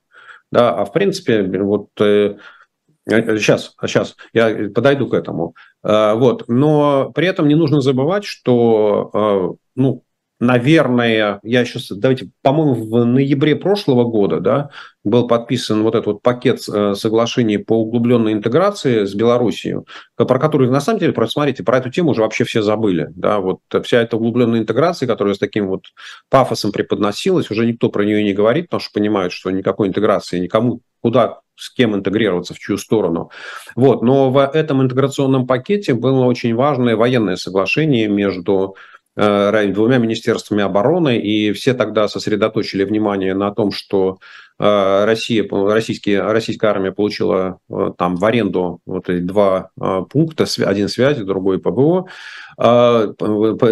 Да, 0.51 0.73
а 0.73 0.85
в 0.85 0.93
принципе, 0.93 1.43
вот 1.43 1.89
Сейчас, 3.07 3.73
э, 3.81 3.87
сейчас 3.87 4.15
я 4.33 4.69
подойду 4.69 5.07
к 5.07 5.15
этому. 5.15 5.55
Э, 5.83 6.13
вот. 6.13 6.45
Но 6.47 7.11
при 7.13 7.27
этом 7.27 7.47
не 7.47 7.55
нужно 7.55 7.81
забывать, 7.81 8.23
что 8.23 9.57
ну, 9.75 10.03
наверное, 10.39 11.39
я 11.43 11.65
сейчас, 11.65 11.89
давайте, 11.89 12.29
по-моему, 12.41 12.73
в 12.73 13.05
ноябре 13.05 13.55
прошлого 13.55 14.05
года, 14.05 14.39
да, 14.39 14.69
был 15.09 15.27
подписан 15.27 15.83
вот 15.83 15.95
этот 15.95 16.07
вот 16.07 16.21
пакет 16.21 16.61
э, 16.67 16.93
соглашений 16.95 17.57
по 17.57 17.79
углубленной 17.81 18.33
интеграции 18.33 19.05
с 19.05 19.13
Белоруссией, 19.13 19.83
про 20.15 20.39
который, 20.39 20.69
на 20.69 20.81
самом 20.81 20.99
деле, 20.99 21.13
просто 21.13 21.33
смотрите, 21.33 21.63
про 21.63 21.77
эту 21.77 21.89
тему 21.89 22.11
уже 22.11 22.21
вообще 22.21 22.43
все 22.43 22.61
забыли, 22.61 23.07
да, 23.15 23.39
вот 23.39 23.59
вся 23.83 24.01
эта 24.01 24.17
углубленная 24.17 24.59
интеграция, 24.59 25.07
которая 25.07 25.33
с 25.33 25.39
таким 25.39 25.67
вот 25.67 25.85
пафосом 26.29 26.71
преподносилась, 26.71 27.51
уже 27.51 27.65
никто 27.65 27.89
про 27.89 28.03
нее 28.03 28.23
не 28.23 28.33
говорит, 28.33 28.65
потому 28.65 28.81
что 28.81 28.91
понимают, 28.93 29.33
что 29.33 29.51
никакой 29.51 29.87
интеграции 29.87 30.39
никому 30.39 30.81
куда 31.01 31.39
с 31.55 31.69
кем 31.73 31.95
интегрироваться, 31.95 32.53
в 32.53 32.59
чью 32.59 32.77
сторону. 32.77 33.31
Вот. 33.75 34.01
Но 34.01 34.31
в 34.31 34.39
этом 34.39 34.81
интеграционном 34.81 35.45
пакете 35.45 35.93
было 35.93 36.25
очень 36.25 36.55
важное 36.55 36.95
военное 36.95 37.35
соглашение 37.35 38.07
между 38.07 38.75
Э, 39.21 39.67
двумя 39.67 39.97
министерствами 39.97 40.63
обороны, 40.63 41.19
и 41.19 41.51
все 41.51 41.73
тогда 41.73 42.07
сосредоточили 42.07 42.85
внимание 42.85 43.33
на 43.33 43.51
том, 43.51 43.71
что 43.71 44.19
Россия, 44.59 45.47
российские, 45.49 46.21
российская 46.21 46.67
армия 46.67 46.91
получила 46.91 47.59
э, 47.69 47.91
там 47.97 48.17
в 48.17 48.25
аренду 48.25 48.81
вот 48.85 49.07
эти 49.09 49.21
два 49.21 49.69
пункта, 50.09 50.45
один 50.65 50.89
связи, 50.89 51.23
другой 51.23 51.59
ПБО, 51.59 52.07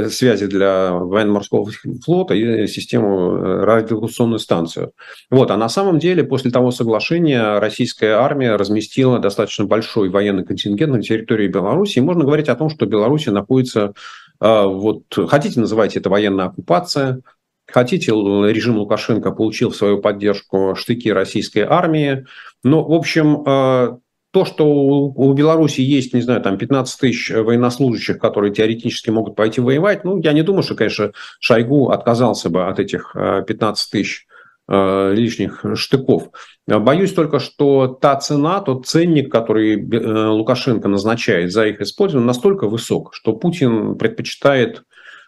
связи 0.09 0.45
для 0.45 0.93
военно-морского 0.93 1.69
флота 2.05 2.33
и 2.33 2.67
систему 2.67 3.35
радиолокационную 3.35 4.39
станцию. 4.39 4.93
Вот. 5.29 5.51
А 5.51 5.57
на 5.57 5.67
самом 5.67 5.99
деле 5.99 6.23
после 6.23 6.51
того 6.51 6.71
соглашения 6.71 7.59
российская 7.59 8.13
армия 8.13 8.55
разместила 8.55 9.19
достаточно 9.19 9.65
большой 9.65 10.09
военный 10.09 10.45
контингент 10.45 10.93
на 10.93 11.01
территории 11.01 11.49
Беларуси. 11.49 11.97
И 11.97 12.01
можно 12.01 12.23
говорить 12.23 12.47
о 12.47 12.55
том, 12.55 12.69
что 12.69 12.85
Беларусь 12.85 13.25
находится 13.25 13.93
а, 14.39 14.67
вот 14.67 15.03
хотите, 15.27 15.59
называйте 15.59 15.99
это 15.99 16.09
военная 16.09 16.45
оккупация, 16.45 17.21
хотите, 17.68 18.11
режим 18.11 18.78
Лукашенко 18.78 19.32
получил 19.32 19.72
свою 19.72 19.99
поддержку 19.99 20.76
штыки 20.76 21.11
российской 21.11 21.59
армии. 21.59 22.26
Но, 22.63 22.84
в 22.84 22.93
общем, 22.93 23.43
а, 23.45 23.97
то, 24.32 24.45
что 24.45 24.65
у 24.65 25.34
Беларуси 25.34 25.82
есть, 25.82 26.13
не 26.13 26.22
знаю, 26.22 26.41
там 26.41 26.57
15 26.57 26.99
тысяч 26.99 27.30
военнослужащих, 27.32 28.20
которые 28.20 28.53
теоретически 28.53 29.09
могут 29.09 29.36
пойти 29.36 29.61
воевать, 29.61 30.03
ну, 30.03 30.20
я 30.22 30.34
не 30.34 30.43
думаю, 30.43 30.63
что, 30.63 30.76
конечно, 30.76 31.11
Шойгу 31.39 31.89
отказался 31.89 32.49
бы 32.49 32.68
от 32.68 32.80
этих 32.80 33.15
15 33.15 33.59
а, 33.59 33.91
тысяч 33.91 34.28
Э, 34.70 35.13
лишних 35.13 35.63
штыков. 35.76 36.30
Боюсь 36.68 37.13
только, 37.13 37.39
что 37.39 37.88
та 37.88 38.18
цена, 38.18 38.59
тот 38.59 38.86
ценник, 38.86 39.32
который 39.32 39.82
э, 39.82 40.28
Лукашенко 40.28 40.89
назначает 40.89 41.53
за 41.53 41.68
их 41.68 41.80
использование, 41.80 42.28
настолько 42.28 42.68
высок, 42.68 43.13
что 43.13 43.32
Путин 43.32 43.97
предпочитает 43.97 44.80
э, 44.80 44.82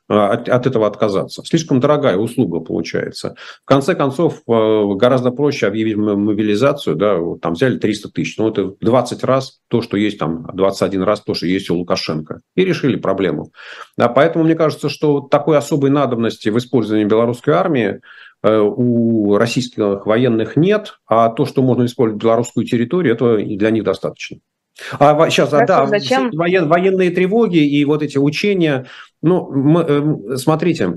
от, 0.09 0.49
от 0.49 0.67
этого 0.67 0.87
отказаться. 0.87 1.43
Слишком 1.45 1.79
дорогая 1.79 2.17
услуга 2.17 2.59
получается. 2.59 3.35
В 3.63 3.65
конце 3.65 3.95
концов, 3.95 4.41
гораздо 4.45 5.31
проще 5.31 5.67
объявить 5.67 5.95
мобилизацию, 5.95 6.95
да, 6.95 7.15
вот 7.15 7.41
там 7.41 7.53
взяли 7.53 7.77
300 7.77 8.09
тысяч, 8.09 8.37
ну 8.37 8.49
это 8.49 8.73
20 8.81 9.23
раз 9.23 9.59
то, 9.67 9.81
что 9.81 9.97
есть 9.97 10.17
там, 10.17 10.47
21 10.53 11.03
раз 11.03 11.21
то, 11.21 11.33
что 11.33 11.45
есть 11.45 11.69
у 11.69 11.75
Лукашенко. 11.75 12.41
И 12.55 12.65
решили 12.65 12.95
проблему. 12.95 13.51
Да, 13.97 14.09
поэтому 14.09 14.45
мне 14.45 14.55
кажется, 14.55 14.89
что 14.89 15.21
такой 15.21 15.57
особой 15.57 15.89
надобности 15.89 16.49
в 16.49 16.57
использовании 16.57 17.05
белорусской 17.05 17.53
армии 17.53 18.01
Э, 18.41 18.59
у 18.59 19.37
российских 19.37 20.05
военных 20.05 20.55
нет, 20.55 20.99
а 21.05 21.29
то, 21.29 21.45
что 21.45 21.61
можно 21.61 21.85
использовать 21.85 22.21
белорусскую 22.21 22.65
территорию, 22.65 23.13
это 23.13 23.37
для 23.37 23.69
них 23.69 23.83
достаточно. 23.83 24.37
А 24.99 25.29
сейчас, 25.29 25.49
Хорошо, 25.49 25.67
да, 25.67 25.85
зачем? 25.87 26.31
Воен, 26.31 26.67
военные 26.67 27.11
тревоги 27.11 27.57
и 27.57 27.83
вот 27.85 28.03
эти 28.03 28.17
учения. 28.17 28.85
Ну, 29.21 29.51
мы, 29.51 29.81
э, 29.81 30.37
смотрите, 30.37 30.95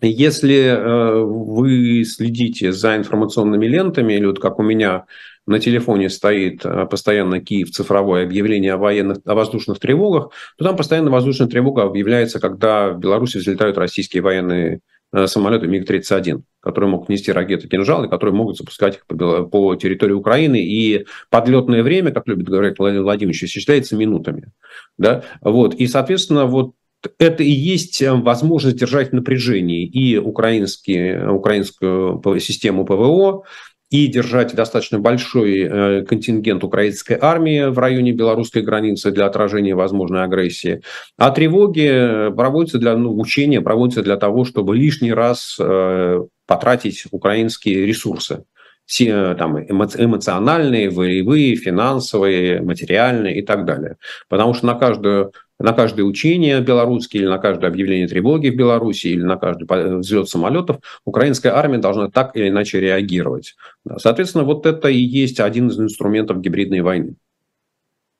если 0.00 0.56
э, 0.56 1.22
вы 1.22 2.04
следите 2.04 2.72
за 2.72 2.96
информационными 2.96 3.66
лентами, 3.66 4.14
или 4.14 4.26
вот 4.26 4.38
как 4.38 4.58
у 4.58 4.62
меня 4.62 5.06
на 5.46 5.58
телефоне 5.58 6.10
стоит 6.10 6.64
э, 6.64 6.86
постоянно 6.86 7.40
Киев 7.40 7.70
цифровое 7.70 8.24
объявление 8.24 8.74
о 8.74 8.76
военных, 8.76 9.18
о 9.24 9.34
воздушных 9.34 9.80
тревогах, 9.80 10.30
то 10.56 10.64
там 10.64 10.76
постоянно 10.76 11.10
воздушная 11.10 11.48
тревога 11.48 11.82
объявляется, 11.82 12.38
когда 12.38 12.90
в 12.90 12.98
Беларуси 12.98 13.38
взлетают 13.38 13.78
российские 13.78 14.22
военные 14.22 14.80
самолеты 15.26 15.66
МиГ-31, 15.68 16.42
которые 16.60 16.90
могут 16.90 17.08
нести 17.08 17.32
ракеты 17.32 17.68
«Кинжал» 17.68 18.04
и 18.04 18.10
которые 18.10 18.34
могут 18.34 18.58
запускать 18.58 18.96
их 18.96 19.06
по, 19.06 19.74
территории 19.76 20.12
Украины. 20.12 20.62
И 20.62 21.06
подлетное 21.30 21.82
время, 21.82 22.10
как 22.10 22.26
любит 22.28 22.48
говорить 22.48 22.78
Владимир 22.78 23.04
Владимирович, 23.04 23.44
исчисляется 23.44 23.96
минутами. 23.96 24.52
Да? 24.98 25.24
Вот. 25.40 25.74
И, 25.74 25.86
соответственно, 25.86 26.46
вот 26.46 26.72
это 27.18 27.42
и 27.42 27.50
есть 27.50 28.02
э, 28.02 28.12
возможность 28.12 28.76
держать 28.76 29.12
напряжение 29.12 29.84
и 29.84 30.16
украинские, 30.16 31.30
украинскую 31.30 32.20
систему 32.40 32.84
ПВО, 32.84 33.44
и 33.90 34.06
держать 34.06 34.54
достаточно 34.54 34.98
большой 34.98 35.60
э, 35.60 36.04
контингент 36.04 36.62
украинской 36.62 37.16
армии 37.20 37.70
в 37.70 37.78
районе 37.78 38.12
белорусской 38.12 38.62
границы 38.62 39.10
для 39.10 39.26
отражения 39.26 39.74
возможной 39.74 40.24
агрессии. 40.24 40.82
А 41.16 41.30
тревоги 41.30 42.30
проводятся 42.36 42.78
для 42.78 42.96
ну, 42.96 43.18
учения, 43.18 43.60
проводятся 43.60 44.02
для 44.02 44.16
того, 44.16 44.44
чтобы 44.44 44.76
лишний 44.76 45.12
раз 45.12 45.56
э, 45.58 46.20
потратить 46.46 47.04
украинские 47.10 47.86
ресурсы 47.86 48.44
все 48.88 49.34
там 49.34 49.60
эмоциональные, 49.60 50.88
волевые, 50.88 51.56
финансовые, 51.56 52.62
материальные 52.62 53.38
и 53.38 53.42
так 53.42 53.66
далее. 53.66 53.98
Потому 54.28 54.54
что 54.54 54.66
на 54.66 54.74
каждую 54.74 55.32
на 55.60 55.72
каждое 55.72 56.04
учение 56.04 56.60
белорусские 56.60 57.22
или 57.22 57.28
на 57.28 57.38
каждое 57.38 57.66
объявление 57.66 58.06
тревоги 58.06 58.48
в 58.48 58.56
Беларуси 58.56 59.08
или 59.08 59.22
на 59.22 59.36
каждый 59.36 59.66
взлет 59.98 60.28
самолетов 60.28 60.78
украинская 61.04 61.52
армия 61.54 61.78
должна 61.78 62.08
так 62.08 62.34
или 62.36 62.48
иначе 62.48 62.80
реагировать. 62.80 63.56
Соответственно, 63.98 64.44
вот 64.44 64.66
это 64.66 64.88
и 64.88 64.98
есть 64.98 65.40
один 65.40 65.68
из 65.68 65.78
инструментов 65.78 66.40
гибридной 66.40 66.80
войны. 66.80 67.16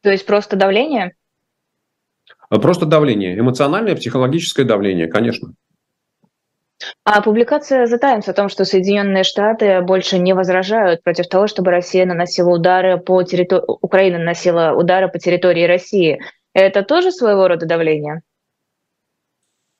То 0.02 0.10
есть 0.10 0.26
просто 0.26 0.56
давление? 0.56 1.14
Просто 2.50 2.86
давление. 2.86 3.38
Эмоциональное, 3.38 3.96
психологическое 3.96 4.64
давление, 4.64 5.06
конечно. 5.06 5.54
А 7.04 7.20
публикация 7.22 7.86
The 7.86 7.98
Times 7.98 8.28
о 8.28 8.32
том, 8.32 8.48
что 8.48 8.64
Соединенные 8.64 9.24
Штаты 9.24 9.80
больше 9.82 10.18
не 10.18 10.32
возражают 10.32 11.02
против 11.02 11.28
того, 11.28 11.46
чтобы 11.46 11.70
Россия 11.70 12.06
наносила 12.06 12.50
удары 12.50 12.98
по 12.98 13.22
территории, 13.24 13.64
Украина 13.66 14.18
наносила 14.18 14.72
удары 14.76 15.08
по 15.08 15.18
территории 15.18 15.64
России– 15.64 16.20
это 16.54 16.82
тоже 16.82 17.12
своего 17.12 17.46
рода 17.46 17.66
давление? 17.66 18.22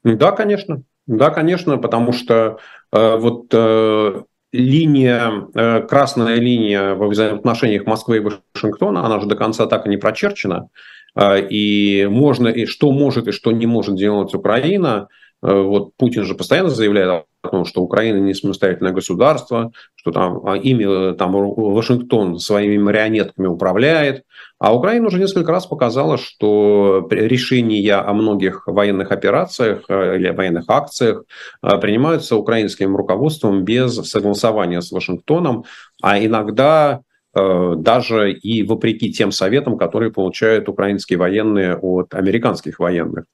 Да, 0.04 0.32
конечно. 0.32 0.82
Да, 1.06 1.30
конечно, 1.30 1.78
потому 1.78 2.12
что 2.12 2.58
э, 2.92 3.16
вот 3.16 3.46
э, 3.52 4.22
линия, 4.52 5.48
э, 5.54 5.80
красная 5.88 6.36
линия 6.36 6.94
в 6.94 7.08
взаимоотношениях 7.08 7.86
Москвы 7.86 8.18
и 8.18 8.20
Вашингтона, 8.20 9.04
она 9.04 9.18
же 9.18 9.26
до 9.26 9.34
конца 9.34 9.66
так 9.66 9.86
и 9.86 9.88
не 9.88 9.96
прочерчена. 9.96 10.68
Э, 11.16 11.40
и 11.40 12.06
можно, 12.06 12.48
и 12.48 12.66
что 12.66 12.92
может, 12.92 13.26
и 13.26 13.32
что 13.32 13.50
не 13.50 13.66
может 13.66 13.96
делать 13.96 14.34
Украина. 14.34 15.08
Э, 15.42 15.62
вот 15.62 15.96
Путин 15.96 16.24
же 16.24 16.34
постоянно 16.34 16.70
заявляет 16.70 17.24
о 17.42 17.48
том, 17.48 17.64
что 17.64 17.82
Украина 17.82 18.18
не 18.18 18.34
самостоятельное 18.34 18.92
государство, 18.92 19.72
что 19.94 20.10
там 20.10 20.46
а, 20.46 20.56
ими 20.56 21.14
там 21.14 21.32
Вашингтон 21.32 22.38
своими 22.38 22.78
марионетками 22.78 23.46
управляет. 23.46 24.24
А 24.58 24.74
Украина 24.74 25.06
уже 25.06 25.20
несколько 25.20 25.52
раз 25.52 25.66
показала, 25.66 26.18
что 26.18 27.06
решения 27.10 27.94
о 27.94 28.12
многих 28.12 28.66
военных 28.66 29.12
операциях 29.12 29.84
э, 29.88 30.16
или 30.16 30.30
военных 30.30 30.64
акциях 30.68 31.22
э, 31.62 31.78
принимаются 31.78 32.36
украинским 32.36 32.96
руководством 32.96 33.64
без 33.64 33.94
согласования 33.94 34.82
с 34.82 34.90
Вашингтоном, 34.90 35.64
а 36.02 36.18
иногда 36.18 37.00
э, 37.00 37.07
даже 37.34 38.32
и 38.32 38.62
вопреки 38.62 39.12
тем 39.12 39.32
советам, 39.32 39.76
которые 39.76 40.10
получают 40.10 40.68
украинские 40.68 41.18
военные 41.18 41.76
от 41.76 42.14
американских 42.14 42.78
военных, 42.78 43.24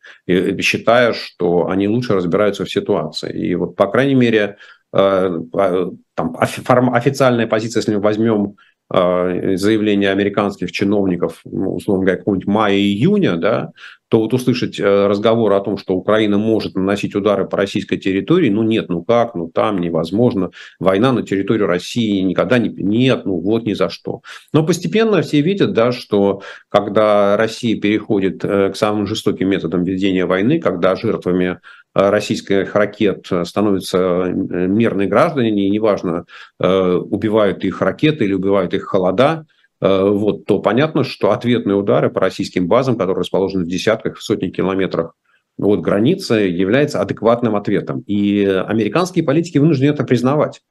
считая, 0.60 1.12
что 1.12 1.68
они 1.68 1.88
лучше 1.88 2.14
разбираются 2.14 2.64
в 2.64 2.70
ситуации. 2.70 3.32
И 3.32 3.54
вот, 3.54 3.76
по 3.76 3.86
крайней 3.86 4.14
мере, 4.14 4.56
там, 4.92 6.36
официальная 6.36 7.46
позиция, 7.46 7.80
если 7.80 7.94
мы 7.94 8.00
возьмем 8.00 8.56
а, 8.90 9.56
заявления 9.56 10.10
американских 10.10 10.70
чиновников, 10.70 11.40
ну, 11.44 11.74
условно 11.74 12.04
говоря, 12.04 12.18
какого-нибудь 12.18 12.46
мая-июня, 12.46 13.36
да, 13.36 13.72
то 14.08 14.20
вот 14.20 14.34
услышать 14.34 14.78
э, 14.78 15.06
разговор 15.06 15.52
о 15.52 15.60
том, 15.60 15.76
что 15.76 15.94
Украина 15.94 16.38
может 16.38 16.74
наносить 16.74 17.14
удары 17.14 17.46
по 17.46 17.56
российской 17.56 17.96
территории, 17.96 18.50
ну 18.50 18.62
нет, 18.62 18.88
ну 18.88 19.02
как, 19.02 19.34
ну 19.34 19.48
там 19.48 19.80
невозможно, 19.80 20.50
война 20.78 21.12
на 21.12 21.22
территории 21.22 21.64
России 21.64 22.20
никогда 22.20 22.58
не, 22.58 22.68
нет, 22.68 23.24
ну 23.24 23.40
вот 23.40 23.64
ни 23.64 23.74
за 23.74 23.90
что. 23.90 24.22
Но 24.52 24.64
постепенно 24.64 25.22
все 25.22 25.40
видят, 25.40 25.72
да, 25.72 25.92
что 25.92 26.42
когда 26.68 27.36
Россия 27.36 27.80
переходит 27.80 28.44
э, 28.44 28.70
к 28.70 28.76
самым 28.76 29.06
жестоким 29.06 29.48
методам 29.48 29.84
ведения 29.84 30.26
войны, 30.26 30.60
когда 30.60 30.96
жертвами 30.96 31.58
Э, 31.96 32.10
российских 32.10 32.74
ракет 32.74 33.28
становятся 33.44 34.24
мирные 34.28 35.08
граждане, 35.08 35.50
и 35.50 35.70
неважно, 35.70 36.24
убивают 36.58 37.64
их 37.64 37.80
ракеты 37.80 38.24
или 38.24 38.34
убивают 38.34 38.74
их 38.74 38.84
холода, 38.84 39.46
вот, 39.80 40.44
то 40.46 40.60
понятно, 40.60 41.04
что 41.04 41.30
ответные 41.30 41.76
удары 41.76 42.10
по 42.10 42.20
российским 42.20 42.68
базам, 42.68 42.96
которые 42.96 43.20
расположены 43.20 43.64
в 43.64 43.68
десятках, 43.68 44.16
в 44.16 44.22
сотнях 44.22 44.52
километрах 44.52 45.14
от 45.58 45.80
границы, 45.80 46.34
является 46.34 47.00
адекватным 47.00 47.54
ответом. 47.56 48.02
И 48.06 48.44
американские 48.44 49.24
политики 49.24 49.58
вынуждены 49.58 49.90
это 49.90 50.04
признавать. 50.04 50.62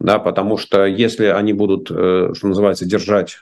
Да, 0.00 0.18
потому 0.18 0.56
что 0.56 0.84
если 0.84 1.26
они 1.26 1.52
будут, 1.52 1.86
что 1.86 2.34
называется, 2.42 2.84
держать 2.84 3.38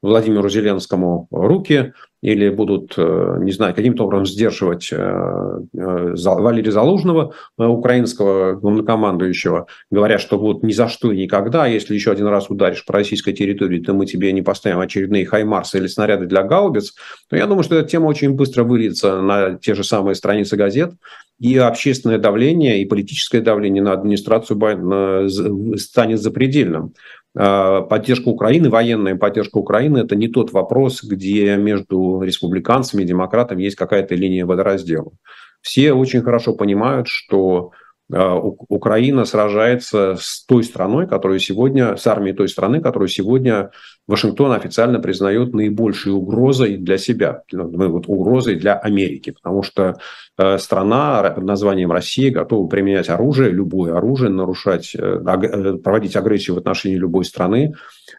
Владимиру 0.00 0.48
Зеленскому 0.48 1.26
руки 1.30 1.92
или 2.20 2.48
будут, 2.48 2.94
э, 2.96 3.38
не 3.40 3.52
знаю, 3.52 3.74
каким-то 3.74 4.04
образом 4.04 4.26
сдерживать 4.26 4.88
э, 4.92 4.96
э, 4.96 6.14
Валерия 6.16 6.72
Залужного, 6.72 7.32
украинского 7.56 8.54
главнокомандующего, 8.54 9.66
говоря, 9.90 10.18
что 10.18 10.38
вот 10.38 10.62
ни 10.62 10.72
за 10.72 10.88
что 10.88 11.12
и 11.12 11.16
никогда, 11.16 11.66
если 11.66 11.94
еще 11.94 12.10
один 12.10 12.26
раз 12.26 12.50
ударишь 12.50 12.84
по 12.84 12.92
российской 12.92 13.32
территории, 13.32 13.80
то 13.80 13.94
мы 13.94 14.06
тебе 14.06 14.32
не 14.32 14.42
поставим 14.42 14.80
очередные 14.80 15.26
хаймарсы 15.26 15.78
или 15.78 15.86
снаряды 15.86 16.26
для 16.26 16.42
гаубиц, 16.42 16.94
то 17.28 17.36
я 17.36 17.46
думаю, 17.46 17.62
что 17.62 17.76
эта 17.76 17.88
тема 17.88 18.06
очень 18.06 18.34
быстро 18.34 18.64
выльется 18.64 19.20
на 19.20 19.54
те 19.54 19.74
же 19.74 19.84
самые 19.84 20.14
страницы 20.16 20.56
газет, 20.56 20.92
и 21.38 21.56
общественное 21.56 22.18
давление, 22.18 22.82
и 22.82 22.86
политическое 22.86 23.40
давление 23.40 23.82
на 23.82 23.92
администрацию 23.92 24.56
Байдена 24.56 25.28
станет 25.76 26.20
запредельным. 26.20 26.94
А, 27.40 27.82
поддержка 27.82 28.28
Украины, 28.28 28.68
военная 28.68 29.14
поддержка 29.14 29.58
Украины– 29.58 29.98
это 30.04 30.16
не 30.16 30.26
тот 30.26 30.52
вопрос, 30.52 31.04
где 31.04 31.56
между 31.56 32.20
республиканцами 32.20 33.02
и 33.02 33.06
демократами 33.06 33.62
есть 33.62 33.76
какая-то 33.76 34.16
линия 34.16 34.44
водораздела. 34.44 35.12
Все 35.60 35.92
очень 35.92 36.22
хорошо 36.22 36.54
понимают, 36.54 37.06
что 37.06 37.70
Украина 38.10 39.26
сражается 39.26 40.16
с 40.18 40.44
той 40.46 40.64
страной, 40.64 41.06
которую 41.06 41.40
сегодня, 41.40 41.96
с 41.96 42.06
армией 42.06 42.34
той 42.34 42.48
страны, 42.48 42.80
которую 42.80 43.08
сегодня 43.08 43.70
Вашингтон 44.06 44.52
официально 44.52 44.98
признает 44.98 45.52
наибольшей 45.52 46.12
угрозой 46.12 46.78
для 46.78 46.96
себя, 46.96 47.42
ну, 47.52 47.90
вот 47.90 48.04
угрозой 48.06 48.56
для 48.56 48.74
Америки, 48.78 49.30
потому 49.30 49.62
что 49.62 49.98
э, 50.38 50.56
страна 50.56 51.30
под 51.30 51.44
названием 51.44 51.92
Россия 51.92 52.32
готова 52.32 52.66
применять 52.66 53.10
оружие, 53.10 53.50
любое 53.50 53.94
оружие, 53.94 54.30
нарушать, 54.30 54.94
э, 54.94 54.98
э, 54.98 55.74
проводить 55.74 56.16
агрессию 56.16 56.56
в 56.56 56.58
отношении 56.60 56.96
любой 56.96 57.26
страны, 57.26 57.74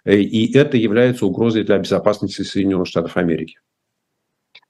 и 0.05 0.55
это 0.55 0.77
является 0.77 1.25
угрозой 1.25 1.63
для 1.63 1.79
безопасности 1.79 2.43
Соединенных 2.43 2.87
Штатов 2.87 3.17
Америки. 3.17 3.57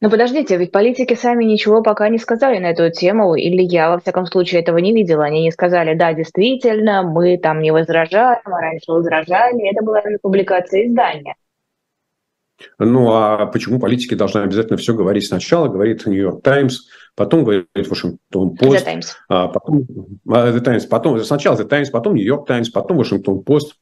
Но 0.01 0.09
подождите, 0.09 0.55
ведь 0.55 0.71
политики 0.71 1.13
сами 1.13 1.43
ничего 1.43 1.83
пока 1.83 2.07
не 2.07 2.17
сказали 2.19 2.57
на 2.59 2.67
эту 2.67 2.89
тему, 2.89 3.35
или 3.35 3.61
я, 3.61 3.89
во 3.89 3.99
всяком 3.99 4.25
случае, 4.27 4.61
этого 4.61 4.77
не 4.77 4.93
видела. 4.93 5.25
Они 5.25 5.41
не 5.41 5.51
сказали, 5.51 5.93
да, 5.93 6.13
действительно, 6.13 7.03
мы 7.03 7.37
там 7.37 7.61
не 7.61 7.71
возражаем, 7.71 8.39
а 8.45 8.61
раньше 8.61 8.91
возражали. 8.91 9.69
Это 9.69 9.83
была 9.83 10.01
публикация 10.21 10.87
издания. 10.87 11.35
Ну, 12.77 13.11
а 13.11 13.45
почему 13.47 13.79
политики 13.79 14.13
должны 14.15 14.39
обязательно 14.39 14.77
все 14.77 14.93
говорить 14.93 15.25
сначала? 15.25 15.67
Говорит 15.67 16.05
Нью-Йорк 16.05 16.43
Таймс, 16.43 16.87
потом 17.15 17.43
говорит 17.43 17.67
Вашингтон 17.75 18.55
Пост. 18.55 18.85
The 18.85 18.93
Times. 18.93 19.05
А 19.27 19.47
потом, 19.47 19.85
а, 20.29 20.51
The 20.51 20.59
Times, 20.59 20.87
потом, 20.87 21.19
сначала 21.23 21.57
The 21.57 21.67
Times, 21.67 21.89
потом 21.91 22.15
Нью-Йорк 22.15 22.47
Таймс, 22.47 22.69
потом 22.69 22.97
Вашингтон 22.97 23.43
Пост 23.43 23.75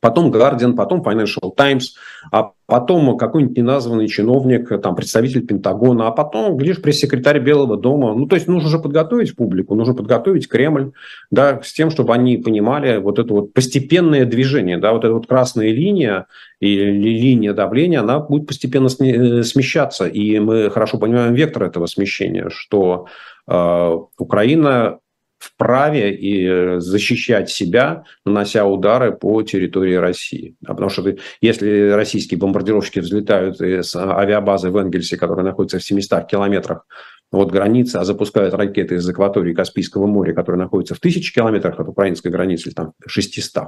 потом 0.00 0.30
Guardian, 0.30 0.74
потом 0.74 1.02
Financial 1.02 1.54
Times, 1.56 1.94
а 2.30 2.52
потом 2.66 3.16
какой-нибудь 3.16 3.56
неназванный 3.56 4.08
чиновник, 4.08 4.68
там, 4.80 4.94
представитель 4.94 5.46
Пентагона, 5.46 6.08
а 6.08 6.10
потом, 6.10 6.56
глядишь, 6.56 6.82
пресс-секретарь 6.82 7.40
Белого 7.40 7.76
дома. 7.76 8.14
Ну, 8.14 8.26
то 8.26 8.36
есть 8.36 8.48
нужно 8.48 8.68
же 8.68 8.78
подготовить 8.78 9.36
публику, 9.36 9.74
нужно 9.74 9.94
подготовить 9.94 10.48
Кремль, 10.48 10.92
да, 11.30 11.60
с 11.62 11.72
тем, 11.72 11.90
чтобы 11.90 12.14
они 12.14 12.36
понимали 12.38 12.98
вот 12.98 13.18
это 13.18 13.32
вот 13.32 13.52
постепенное 13.52 14.24
движение, 14.24 14.78
да, 14.78 14.92
вот 14.92 15.04
эта 15.04 15.14
вот 15.14 15.26
красная 15.26 15.70
линия 15.70 16.26
или 16.60 16.90
линия 16.90 17.52
давления, 17.52 18.00
она 18.00 18.18
будет 18.18 18.46
постепенно 18.46 18.86
э, 18.86 19.42
смещаться. 19.42 20.06
И 20.06 20.38
мы 20.38 20.70
хорошо 20.70 20.98
понимаем 20.98 21.34
вектор 21.34 21.64
этого 21.64 21.86
смещения, 21.86 22.48
что 22.50 23.06
э, 23.48 23.98
Украина 24.18 24.98
вправе 25.46 26.14
и 26.14 26.80
защищать 26.80 27.50
себя, 27.50 28.04
нанося 28.24 28.64
удары 28.64 29.12
по 29.12 29.42
территории 29.42 29.94
России. 29.94 30.56
Потому 30.64 30.90
что 30.90 31.14
если 31.40 31.90
российские 31.90 32.38
бомбардировщики 32.38 33.00
взлетают 33.00 33.60
из 33.60 33.94
авиабазы 33.94 34.70
в 34.70 34.76
Энгельсе, 34.76 35.16
которая 35.16 35.44
находится 35.44 35.78
в 35.78 35.84
700 35.84 36.26
километрах 36.26 36.86
от 37.32 37.50
границы, 37.50 37.96
а 37.96 38.04
запускают 38.04 38.54
ракеты 38.54 38.96
из 38.96 39.08
акватории 39.08 39.54
Каспийского 39.54 40.06
моря, 40.06 40.32
которые 40.32 40.62
находятся 40.62 40.94
в 40.94 41.00
тысячи 41.00 41.34
километрах 41.34 41.78
от 41.80 41.88
украинской 41.88 42.28
границы, 42.28 42.68
или 42.68 42.74
там 42.74 42.92
600. 43.06 43.64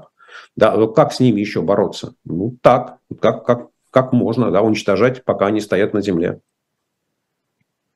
Да, 0.56 0.86
как 0.88 1.12
с 1.12 1.20
ними 1.20 1.40
еще 1.40 1.62
бороться? 1.62 2.14
Ну, 2.24 2.56
так, 2.62 2.98
как, 3.20 3.44
как, 3.44 3.68
как 3.90 4.12
можно 4.12 4.50
да, 4.50 4.62
уничтожать, 4.62 5.24
пока 5.24 5.46
они 5.46 5.60
стоят 5.60 5.92
на 5.94 6.02
земле. 6.02 6.40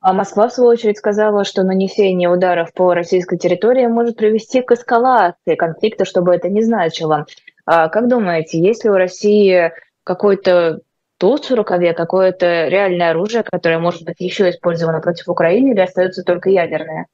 А 0.03 0.13
Москва, 0.13 0.49
в 0.49 0.53
свою 0.53 0.71
очередь, 0.71 0.99
сказала, 0.99 1.45
что 1.45 1.63
нанесение 1.63 2.29
ударов 2.29 2.75
по 2.75 2.93
российской 2.93 3.39
территории 3.39 3.87
может 3.87 4.17
привести 4.17 4.61
к 4.61 4.73
эскалации 4.73 5.55
конфликта, 5.55 6.05
чтобы 6.05 6.35
это 6.35 6.49
не 6.49 6.63
значило. 6.63 7.27
А 7.67 7.89
как 7.89 8.09
думаете, 8.09 8.59
есть 8.59 8.83
ли 8.83 8.91
у 8.91 8.95
России 8.95 9.71
какой-то 10.03 10.81
туз 11.19 11.49
в 11.49 11.55
рукаве, 11.55 11.93
какое-то 11.93 12.67
реальное 12.67 13.11
оружие, 13.11 13.45
которое 13.45 13.79
может 13.79 14.05
быть 14.05 14.17
еще 14.19 14.51
использовано 14.51 15.01
против 15.01 15.29
Украины, 15.29 15.71
или 15.71 15.81
остается 15.81 16.25
только 16.25 16.51
ядерное? 16.51 17.07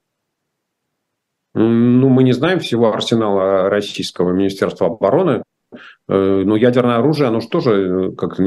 Ну, 1.53 2.09
мы 2.09 2.23
не 2.23 2.33
знаем 2.33 2.59
всего 2.59 2.91
арсенала 2.91 3.69
российского 3.69 4.33
Министерства 4.33 4.87
обороны. 4.87 5.43
Э, 6.09 6.43
но 6.45 6.57
ядерное 6.57 6.97
оружие, 6.97 7.29
оно 7.29 7.41
же 7.41 7.49
тоже 7.49 8.11
э, 8.11 8.17
как 8.17 8.39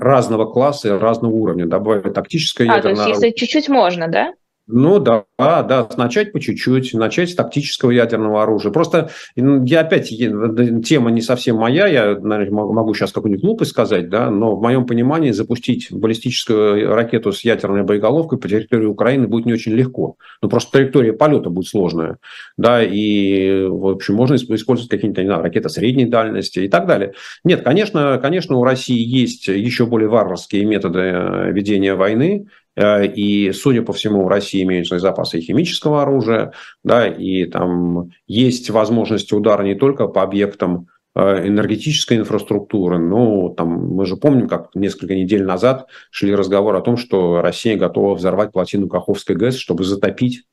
разного 0.00 0.46
класса 0.46 0.98
разного 0.98 1.32
уровня. 1.32 1.66
Да, 1.66 1.78
бывает 1.78 2.12
тактическое 2.12 2.68
а, 2.68 2.76
ядерное 2.76 2.96
то 2.96 3.08
есть, 3.08 3.22
если 3.22 3.36
чуть-чуть 3.36 3.68
можно, 3.68 4.08
да? 4.08 4.32
Ну 4.68 5.00
да, 5.00 5.24
да, 5.38 5.88
начать 5.96 6.32
по 6.32 6.38
чуть-чуть, 6.38 6.94
начать 6.94 7.30
с 7.30 7.34
тактического 7.34 7.90
ядерного 7.90 8.44
оружия. 8.44 8.70
Просто 8.70 9.10
я 9.34 9.80
опять, 9.80 10.08
тема 10.08 11.10
не 11.10 11.20
совсем 11.20 11.56
моя, 11.56 11.88
я 11.88 12.16
наверное, 12.16 12.64
могу 12.66 12.94
сейчас 12.94 13.10
какую-нибудь 13.10 13.44
глупость 13.44 13.72
сказать, 13.72 14.08
да, 14.08 14.30
но 14.30 14.54
в 14.54 14.62
моем 14.62 14.86
понимании 14.86 15.32
запустить 15.32 15.88
баллистическую 15.90 16.94
ракету 16.94 17.32
с 17.32 17.40
ядерной 17.40 17.82
боеголовкой 17.82 18.38
по 18.38 18.48
территории 18.48 18.86
Украины 18.86 19.26
будет 19.26 19.46
не 19.46 19.52
очень 19.52 19.72
легко. 19.72 20.14
Ну 20.40 20.48
просто 20.48 20.70
траектория 20.70 21.12
полета 21.12 21.50
будет 21.50 21.66
сложная, 21.66 22.18
да, 22.56 22.84
и, 22.84 23.64
в 23.66 23.88
общем, 23.88 24.14
можно 24.14 24.36
использовать 24.36 24.88
какие-нибудь, 24.88 25.18
не 25.18 25.26
знаю, 25.26 25.42
ракеты 25.42 25.70
средней 25.70 26.06
дальности 26.06 26.60
и 26.60 26.68
так 26.68 26.86
далее. 26.86 27.14
Нет, 27.42 27.62
конечно, 27.62 28.20
конечно, 28.22 28.56
у 28.56 28.62
России 28.62 29.02
есть 29.02 29.48
еще 29.48 29.86
более 29.86 30.08
варварские 30.08 30.64
методы 30.64 31.00
э, 31.00 31.52
ведения 31.52 31.96
войны, 31.96 32.46
Э, 32.52 32.61
и, 32.76 33.52
судя 33.52 33.82
по 33.82 33.92
всему, 33.92 34.24
в 34.24 34.28
России 34.28 34.62
имеются 34.62 34.98
запасы 34.98 35.38
и 35.38 35.42
химического 35.42 36.02
оружия, 36.02 36.52
да, 36.82 37.06
и 37.06 37.44
там 37.44 38.10
есть 38.26 38.70
возможности 38.70 39.34
удара 39.34 39.62
не 39.62 39.74
только 39.74 40.06
по 40.06 40.22
объектам 40.22 40.88
э, 41.14 41.46
энергетической 41.46 42.16
инфраструктуры. 42.16 42.98
Но 42.98 43.50
там, 43.50 43.94
мы 43.94 44.06
же 44.06 44.16
помним, 44.16 44.48
как 44.48 44.74
несколько 44.74 45.14
недель 45.14 45.44
назад 45.44 45.86
шли 46.10 46.34
разговоры 46.34 46.78
о 46.78 46.82
том, 46.82 46.96
что 46.96 47.42
Россия 47.42 47.76
готова 47.76 48.14
взорвать 48.14 48.52
плотину 48.52 48.88
Каховской 48.88 49.36
ГЭС, 49.36 49.56
чтобы 49.56 49.84
затопить 49.84 50.44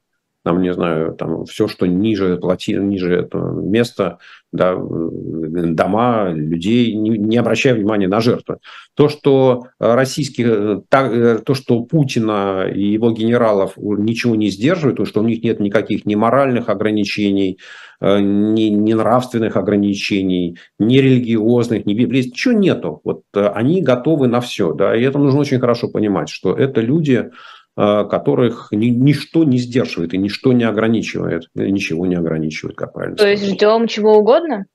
там, 0.43 0.61
не 0.61 0.73
знаю, 0.73 1.13
там 1.13 1.45
все, 1.45 1.67
что 1.67 1.85
ниже 1.85 2.37
плотины, 2.37 2.83
ниже 2.83 3.13
этого 3.13 3.61
места, 3.61 4.19
да, 4.51 4.75
дома, 4.75 6.31
людей, 6.31 6.93
не, 6.93 7.11
не 7.11 7.37
обращая 7.37 7.75
внимания 7.75 8.07
на 8.07 8.21
жертвы. 8.21 8.57
То, 8.95 9.09
что 9.09 9.67
российских, 9.79 10.83
то, 10.89 11.53
что 11.53 11.81
Путина 11.83 12.65
и 12.73 12.83
его 12.93 13.11
генералов 13.11 13.73
ничего 13.77 14.35
не 14.35 14.49
сдерживает, 14.49 14.97
то, 14.97 15.05
что 15.05 15.21
у 15.21 15.23
них 15.23 15.43
нет 15.43 15.59
никаких 15.59 16.05
ни 16.05 16.15
моральных 16.15 16.69
ограничений, 16.69 17.59
э, 18.01 18.19
ни, 18.19 18.69
ни 18.69 18.93
нравственных 18.93 19.57
ограничений, 19.57 20.57
ни 20.79 20.97
религиозных, 20.97 21.85
ни 21.85 21.93
библейских, 21.93 22.31
ничего 22.31 22.53
нету. 22.53 23.01
Вот 23.03 23.23
э, 23.35 23.45
они 23.47 23.81
готовы 23.81 24.27
на 24.27 24.39
все, 24.41 24.73
да, 24.73 24.95
и 24.95 25.03
это 25.03 25.19
нужно 25.19 25.41
очень 25.41 25.59
хорошо 25.59 25.89
понимать, 25.89 26.29
что 26.29 26.55
это 26.55 26.81
люди, 26.81 27.25
Э, 27.25 27.31
которых 27.79 28.69
ничто 28.71 29.45
не 29.45 29.57
сдерживает 29.57 30.13
и 30.13 30.17
ничто 30.17 30.51
не 30.51 30.65
ограничивает, 30.65 31.47
ничего 31.55 32.05
не 32.05 32.15
ограничивает, 32.15 32.75
как 32.75 32.93
правильно 32.93 33.15
То 33.15 33.23
сказать. 33.23 33.39
есть 33.39 33.53
ждем 33.53 33.87
чего 33.87 34.17
угодно? 34.17 34.65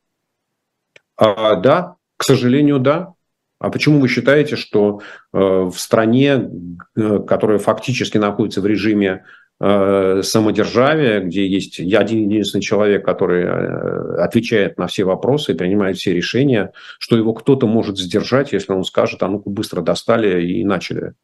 А, 1.16 1.56
да, 1.56 1.96
к 2.16 2.24
сожалению, 2.24 2.78
да. 2.78 3.12
А 3.58 3.70
почему 3.70 4.00
вы 4.00 4.08
считаете, 4.08 4.56
что 4.56 5.00
э, 5.32 5.38
в 5.38 5.74
стране, 5.76 6.50
э, 6.96 7.18
которая 7.26 7.58
фактически 7.58 8.18
находится 8.18 8.60
в 8.60 8.66
режиме 8.66 9.24
э, 9.60 10.20
самодержавия, 10.22 11.20
где 11.20 11.46
есть 11.46 11.80
один 11.80 12.28
единственный 12.28 12.62
человек, 12.62 13.04
который 13.04 13.44
э, 13.44 14.16
отвечает 14.22 14.76
на 14.76 14.86
все 14.86 15.04
вопросы 15.04 15.52
и 15.52 15.56
принимает 15.56 15.96
все 15.96 16.12
решения, 16.12 16.72
что 16.98 17.16
его 17.16 17.32
кто-то 17.32 17.66
может 17.66 17.98
сдержать, 17.98 18.52
если 18.52 18.72
он 18.72 18.84
скажет, 18.84 19.22
а 19.22 19.28
ну-ка 19.28 19.48
быстро 19.48 19.80
достали 19.80 20.46
и 20.46 20.64
начали. 20.64 21.14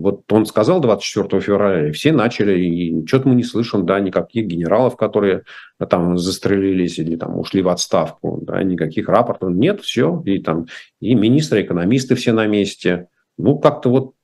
Вот 0.00 0.22
он 0.32 0.46
сказал 0.46 0.80
24 0.80 1.42
февраля, 1.42 1.88
и 1.88 1.92
все 1.92 2.12
начали, 2.12 2.58
и 2.58 3.06
что-то 3.06 3.28
мы 3.28 3.34
не 3.34 3.44
слышим, 3.44 3.84
да, 3.84 4.00
никаких 4.00 4.46
генералов, 4.46 4.96
которые 4.96 5.42
там 5.88 6.16
застрелились 6.16 6.98
или 6.98 7.16
там 7.16 7.38
ушли 7.38 7.60
в 7.60 7.68
отставку, 7.68 8.40
да, 8.42 8.62
никаких 8.62 9.08
рапортов 9.08 9.50
нет, 9.50 9.82
все, 9.82 10.22
и 10.24 10.38
там 10.38 10.66
и 11.00 11.14
министры, 11.14 11.62
экономисты 11.62 12.14
все 12.14 12.32
на 12.32 12.46
месте. 12.46 13.08
Ну, 13.36 13.58
как-то 13.58 13.90
вот, 13.90 14.14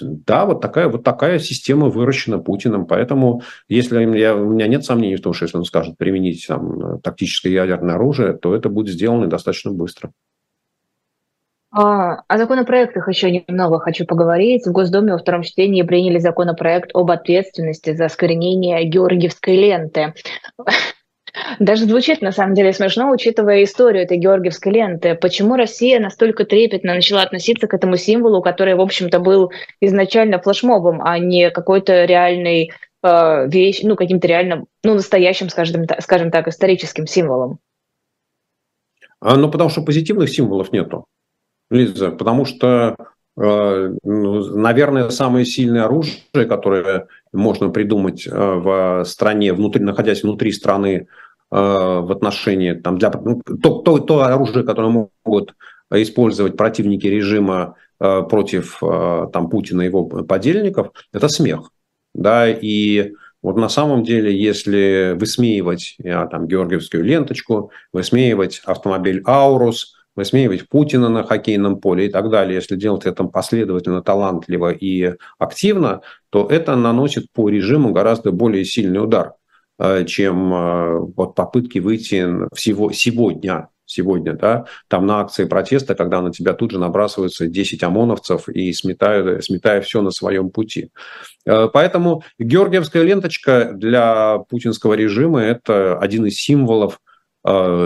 да, 0.00 0.46
вот 0.46 0.60
такая, 0.60 0.88
вот 0.88 1.04
такая 1.04 1.38
система 1.38 1.88
выращена 1.88 2.38
Путиным, 2.38 2.86
поэтому 2.86 3.42
если 3.68 4.04
я, 4.16 4.36
у 4.36 4.50
меня 4.50 4.66
нет 4.68 4.84
сомнений 4.84 5.16
в 5.16 5.22
том, 5.22 5.32
что 5.32 5.44
если 5.44 5.58
он 5.58 5.64
скажет 5.64 5.98
применить 5.98 6.46
там 6.46 7.00
тактическое 7.00 7.52
ядерное 7.52 7.96
оружие, 7.96 8.34
то 8.34 8.54
это 8.54 8.68
будет 8.68 8.94
сделано 8.94 9.26
достаточно 9.26 9.72
быстро. 9.72 10.12
А, 11.76 12.22
о 12.28 12.38
законопроектах 12.38 13.08
еще 13.08 13.32
немного 13.32 13.80
хочу 13.80 14.06
поговорить. 14.06 14.64
В 14.64 14.70
Госдуме 14.70 15.12
во 15.12 15.18
втором 15.18 15.42
чтении 15.42 15.82
приняли 15.82 16.18
законопроект 16.18 16.90
об 16.94 17.10
ответственности 17.10 17.96
за 17.96 18.08
сквернение 18.08 18.84
георгиевской 18.84 19.56
ленты. 19.56 20.14
Даже 21.58 21.86
звучит 21.86 22.22
на 22.22 22.30
самом 22.30 22.54
деле 22.54 22.72
смешно, 22.72 23.10
учитывая 23.10 23.64
историю 23.64 24.04
этой 24.04 24.18
георгиевской 24.18 24.70
ленты. 24.70 25.16
Почему 25.16 25.56
Россия 25.56 25.98
настолько 25.98 26.44
трепетно 26.44 26.94
начала 26.94 27.22
относиться 27.22 27.66
к 27.66 27.74
этому 27.74 27.96
символу, 27.96 28.40
который, 28.40 28.76
в 28.76 28.80
общем-то, 28.80 29.18
был 29.18 29.50
изначально 29.80 30.38
флешмобом, 30.38 31.02
а 31.02 31.18
не 31.18 31.50
какой-то 31.50 32.04
реальной 32.04 32.70
э, 33.02 33.48
вещь, 33.48 33.80
ну, 33.82 33.96
каким-то 33.96 34.28
реальным, 34.28 34.66
ну, 34.84 34.94
настоящим, 34.94 35.48
скажем, 35.48 35.86
скажем 35.98 36.30
так, 36.30 36.46
историческим 36.46 37.08
символом? 37.08 37.58
А, 39.18 39.34
ну, 39.34 39.50
потому 39.50 39.70
что 39.70 39.82
позитивных 39.82 40.30
символов 40.30 40.70
нету. 40.70 41.06
Лиза, 41.74 42.10
потому 42.10 42.44
что, 42.44 42.96
э, 43.36 43.94
ну, 44.02 44.56
наверное, 44.56 45.10
самое 45.10 45.44
сильное 45.44 45.84
оружие, 45.84 46.22
которое 46.48 47.08
можно 47.32 47.68
придумать 47.70 48.26
э, 48.26 48.30
в 48.30 49.04
стране, 49.04 49.52
внутри, 49.52 49.82
находясь 49.82 50.22
внутри 50.22 50.52
страны, 50.52 51.06
э, 51.50 51.56
в 51.56 52.12
отношении 52.12 52.72
там, 52.74 52.98
для, 52.98 53.10
ну, 53.10 53.42
то, 53.42 53.80
то, 53.80 53.98
то 53.98 54.22
оружие, 54.22 54.64
которое 54.64 55.08
могут 55.24 55.54
использовать 55.92 56.56
противники 56.56 57.06
режима 57.06 57.76
против 57.98 58.80
там, 58.80 59.48
Путина 59.48 59.82
и 59.82 59.86
его 59.86 60.04
подельников, 60.04 60.90
это 61.12 61.28
смех. 61.28 61.70
Да, 62.12 62.48
и 62.48 63.12
вот 63.42 63.56
на 63.56 63.68
самом 63.68 64.02
деле, 64.02 64.36
если 64.36 65.14
высмеивать 65.16 65.96
там, 66.02 66.48
георгиевскую 66.48 67.04
ленточку, 67.04 67.70
высмеивать 67.92 68.62
автомобиль 68.64 69.22
«Аурус», 69.24 69.93
высмеивать 70.16 70.68
Путина 70.68 71.08
на 71.08 71.24
хоккейном 71.24 71.80
поле 71.80 72.06
и 72.06 72.08
так 72.08 72.30
далее, 72.30 72.56
если 72.56 72.76
делать 72.76 73.06
это 73.06 73.24
последовательно, 73.24 74.02
талантливо 74.02 74.70
и 74.72 75.14
активно, 75.38 76.02
то 76.30 76.46
это 76.46 76.76
наносит 76.76 77.26
по 77.32 77.48
режиму 77.48 77.92
гораздо 77.92 78.32
более 78.32 78.64
сильный 78.64 79.02
удар, 79.02 79.34
э, 79.78 80.04
чем 80.04 80.52
э, 80.52 80.98
вот 81.16 81.34
попытки 81.34 81.78
выйти 81.78 82.28
всего 82.54 82.92
сегодня, 82.92 83.68
сегодня, 83.86 84.34
да, 84.34 84.64
там 84.88 85.06
на 85.06 85.20
акции 85.20 85.44
протеста, 85.44 85.94
когда 85.94 86.22
на 86.22 86.32
тебя 86.32 86.54
тут 86.54 86.70
же 86.70 86.78
набрасываются 86.78 87.46
10 87.46 87.82
ОМОНовцев 87.82 88.48
и 88.48 88.72
сметают, 88.72 89.44
сметая 89.44 89.80
все 89.82 90.00
на 90.00 90.10
своем 90.10 90.50
пути. 90.50 90.90
Э, 91.46 91.68
поэтому 91.72 92.22
Георгиевская 92.38 93.02
ленточка 93.02 93.72
для 93.74 94.38
путинского 94.48 94.94
режима– 94.94 95.42
это 95.42 95.98
один 95.98 96.26
из 96.26 96.36
символов 96.36 97.00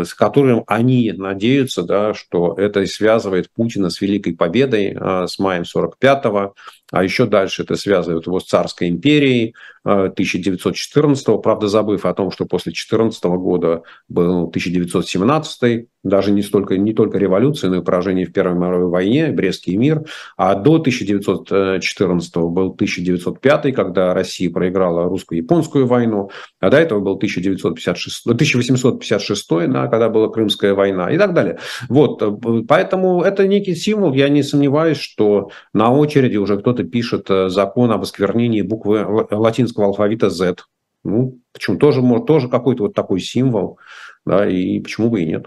с 0.05 0.15
которым 0.15 0.63
они 0.67 1.13
надеются, 1.13 1.83
да, 1.83 2.15
что 2.15 2.55
это 2.57 2.87
связывает 2.87 3.51
Путина 3.53 3.91
с 3.91 4.01
Великой 4.01 4.35
Победой, 4.37 4.97
э, 4.99 5.27
с 5.27 5.39
маем 5.39 5.65
45-го, 5.65 6.55
а 6.91 7.05
еще 7.05 7.27
дальше 7.27 7.63
это 7.63 7.77
связывают 7.77 8.27
его 8.27 8.41
с 8.41 8.45
царской 8.45 8.89
империей 8.89 9.55
1914 9.85 11.29
э, 11.29 11.39
правда, 11.43 11.69
забыв 11.69 12.05
о 12.05 12.15
том, 12.15 12.31
что 12.31 12.45
после 12.45 12.73
14 12.73 13.25
года 13.25 13.83
был 14.09 14.49
1917 14.49 15.89
даже 16.05 16.31
не, 16.31 16.43
столько, 16.43 16.77
не 16.77 16.93
только 16.93 17.19
революция, 17.19 17.71
но 17.71 17.77
и 17.77 17.83
поражение 17.83 18.27
в 18.27 18.33
Первой 18.33 18.57
мировой 18.57 18.89
войне, 18.89 19.29
Брестский 19.33 19.77
мир, 19.77 20.05
а 20.37 20.55
до 20.55 20.77
1914 20.77 22.37
был 22.37 22.69
1905, 22.73 23.75
когда 23.75 24.15
Россия 24.15 24.51
проиграла 24.51 25.05
русско-японскую 25.05 25.87
войну, 25.87 26.31
а 26.61 26.71
до 26.71 26.79
этого 26.79 27.01
был 27.01 27.17
1956, 27.17 28.27
1856, 28.27 29.49
да, 29.69 29.89
когда 29.89 30.09
была 30.09 30.29
Крымская 30.29 30.75
война 30.75 31.11
и 31.11 31.19
так 31.19 31.35
далее. 31.35 31.59
Вот, 31.89 32.23
поэтому 32.69 33.23
это 33.23 33.47
некий 33.47 33.75
символ, 33.75 34.13
я 34.13 34.29
не 34.29 34.43
сомневаюсь, 34.43 34.99
что 34.99 35.51
на 35.73 35.93
очереди 35.93 36.37
уже 36.37 36.59
кто-то 36.59 36.78
пишет 36.85 37.31
э, 37.31 37.49
закон 37.49 37.91
об 37.93 38.03
осквернении 38.03 38.63
буквы 38.63 39.05
латинского 39.31 39.87
алфавита 39.87 40.31
Z. 40.31 40.57
Ну, 41.05 41.39
почему 41.53 41.79
тоже, 41.79 42.03
тоже 42.27 42.49
какой-то 42.49 42.85
вот 42.85 42.95
такой 42.95 43.21
символ, 43.21 43.79
да, 44.27 44.49
и 44.49 44.81
почему 44.81 45.11
бы 45.11 45.23
и 45.23 45.27
нет. 45.27 45.47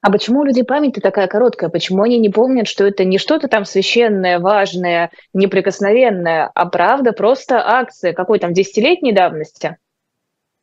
А 0.00 0.10
почему 0.10 0.40
у 0.40 0.44
людей 0.44 0.64
память 0.64 0.94
такая 1.00 1.28
короткая? 1.28 1.70
Почему 1.70 2.02
они 2.02 2.18
не 2.18 2.28
помнят, 2.28 2.66
что 2.66 2.84
это 2.84 3.04
не 3.04 3.18
что-то 3.18 3.48
там 3.48 3.64
священное, 3.64 4.40
важное, 4.40 5.10
неприкосновенное, 5.32 6.50
а 6.54 6.66
правда 6.66 7.12
просто 7.12 7.62
акция 7.64 8.12
какой 8.12 8.38
там 8.38 8.52
десятилетней 8.52 9.12
давности? 9.12 9.76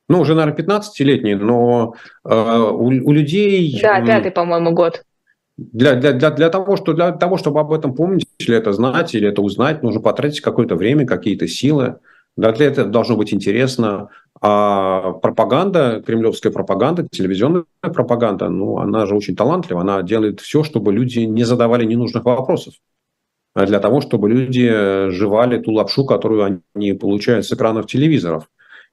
Ну, 0.09 0.21
уже, 0.21 0.33
наверное, 0.33 0.57
15-летней, 0.57 1.35
но 1.35 1.93
э, 2.25 2.33
у, 2.33 2.85
у 2.87 3.11
людей... 3.11 3.79
Да, 3.81 4.01
пятый, 4.01 4.31
по-моему, 4.31 4.71
год. 4.71 5.03
Для, 5.73 5.95
для, 5.95 6.13
для, 6.13 6.31
для, 6.31 6.49
того, 6.49 6.77
что, 6.77 6.93
для 6.93 7.11
того, 7.11 7.37
чтобы 7.37 7.59
об 7.59 7.73
этом 7.73 7.93
помнить, 7.93 8.25
или 8.39 8.55
это 8.55 8.71
знать, 8.71 9.13
или 9.13 9.27
это 9.27 9.41
узнать, 9.41 9.83
нужно 9.83 9.99
потратить 9.99 10.41
какое-то 10.41 10.75
время, 10.75 11.05
какие-то 11.05 11.47
силы. 11.47 11.97
Для 12.37 12.51
этого 12.51 12.87
должно 12.87 13.17
быть 13.17 13.33
интересно. 13.33 14.09
А 14.41 15.11
пропаганда, 15.11 16.01
кремлевская 16.05 16.53
пропаганда, 16.53 17.05
телевизионная 17.11 17.65
пропаганда, 17.81 18.47
ну, 18.47 18.77
она 18.77 19.05
же 19.05 19.15
очень 19.15 19.35
талантлива, 19.35 19.81
она 19.81 20.01
делает 20.01 20.39
все, 20.39 20.63
чтобы 20.63 20.93
люди 20.93 21.19
не 21.19 21.43
задавали 21.43 21.83
ненужных 21.83 22.23
вопросов. 22.23 22.75
А 23.53 23.65
для 23.65 23.79
того, 23.79 23.99
чтобы 23.99 24.29
люди 24.29 25.09
жевали 25.09 25.59
ту 25.59 25.73
лапшу, 25.73 26.05
которую 26.05 26.61
они 26.73 26.93
получают 26.93 27.45
с 27.45 27.51
экранов 27.51 27.87
телевизоров. 27.87 28.49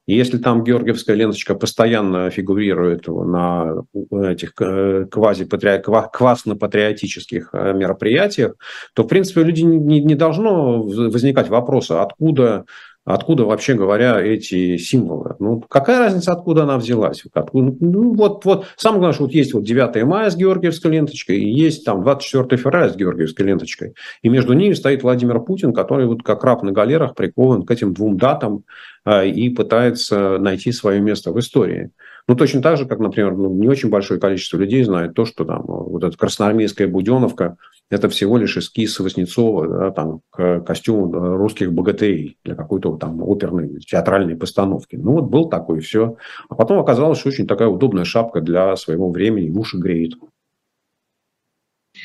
И 0.07 0.14
если 0.14 0.38
там 0.38 0.62
георгиевская 0.62 1.16
ленточка 1.16 1.57
постоянно 1.57 2.30
фигурирует 2.30 3.09
на 3.09 3.82
этих 4.12 4.52
э, 4.61 5.07
квасно-патриотических 5.11 7.50
э, 7.52 7.72
мероприятиях, 7.72 8.54
то, 8.94 9.02
в 9.02 9.09
принципе, 9.09 9.40
у 9.40 9.44
людей 9.44 9.64
не, 9.64 10.00
не 10.00 10.14
должно 10.14 10.80
возникать 10.82 11.48
вопроса, 11.48 12.02
откуда 12.02 12.66
Откуда, 13.07 13.44
вообще 13.44 13.74
говоря, 13.74 14.20
эти 14.20 14.76
символы? 14.78 15.36
Ну, 15.38 15.61
какая 15.61 16.00
разница, 16.00 16.32
откуда 16.32 16.64
она 16.64 16.76
взялась? 16.76 17.22
Откуда? 17.32 17.72
Ну, 17.78 18.14
вот, 18.14 18.44
вот, 18.44 18.66
самое 18.76 18.98
главное, 18.98 19.14
что 19.14 19.22
вот 19.22 19.32
есть 19.32 19.54
вот 19.54 19.62
9 19.62 20.04
мая 20.04 20.28
с 20.28 20.36
Георгиевской 20.36 20.90
ленточкой, 20.90 21.38
и 21.38 21.48
есть 21.48 21.84
там 21.84 22.02
24 22.02 22.61
февраля 22.61 22.88
с 22.88 22.96
Георгиевской 22.96 23.46
ленточкой. 23.46 23.94
И 24.22 24.28
между 24.28 24.54
ними 24.54 24.74
стоит 24.74 25.04
Владимир 25.04 25.38
Путин, 25.38 25.72
который 25.72 26.07
вот 26.07 26.24
как 26.24 26.42
раб 26.42 26.64
на 26.64 26.72
галерах 26.72 27.14
прикован 27.14 27.62
к 27.62 27.70
этим 27.70 27.94
двум 27.94 28.16
датам 28.16 28.64
а, 29.04 29.24
и 29.24 29.50
пытается 29.50 30.38
найти 30.38 30.72
свое 30.72 31.00
место 31.00 31.30
в 31.30 31.38
истории. 31.38 31.92
Ну, 32.29 32.35
точно 32.35 32.61
так 32.61 32.77
же, 32.77 32.87
как, 32.87 32.99
например, 32.99 33.37
ну, 33.37 33.55
не 33.55 33.68
очень 33.68 33.89
большое 33.89 34.18
количество 34.18 34.59
людей 34.59 34.83
знает 34.83 35.14
то, 35.14 35.24
что 35.24 35.45
там 35.45 35.62
вот 35.66 36.03
эта 36.03 36.16
красноармейская 36.16 36.89
Буденовка– 36.89 37.57
это 37.91 38.09
всего 38.09 38.37
лишь 38.37 38.57
эскиз 38.57 38.99
Васнецова 38.99 39.68
да, 39.68 39.91
там, 39.93 40.20
к 40.31 40.61
костюму 40.61 41.37
русских 41.37 41.72
богатырей 41.72 42.37
для 42.45 42.57
какой-то 42.57 42.97
там 42.97 43.22
оперной 43.22 43.79
театральной 43.79 44.35
постановки. 44.35 44.97
Ну, 44.97 45.12
вот 45.12 45.31
был 45.31 45.49
такой, 45.49 45.79
все. 45.79 46.16
А 46.49 46.57
потом 46.57 46.81
оказалось, 46.81 47.18
что 47.20 47.29
очень 47.29 47.47
такая 47.47 47.68
удобная 47.68 48.05
шапка 48.05 48.41
для 48.41 48.74
своего 48.74 49.09
времени, 49.09 49.57
уши 49.57 49.79
греет. 49.79 50.14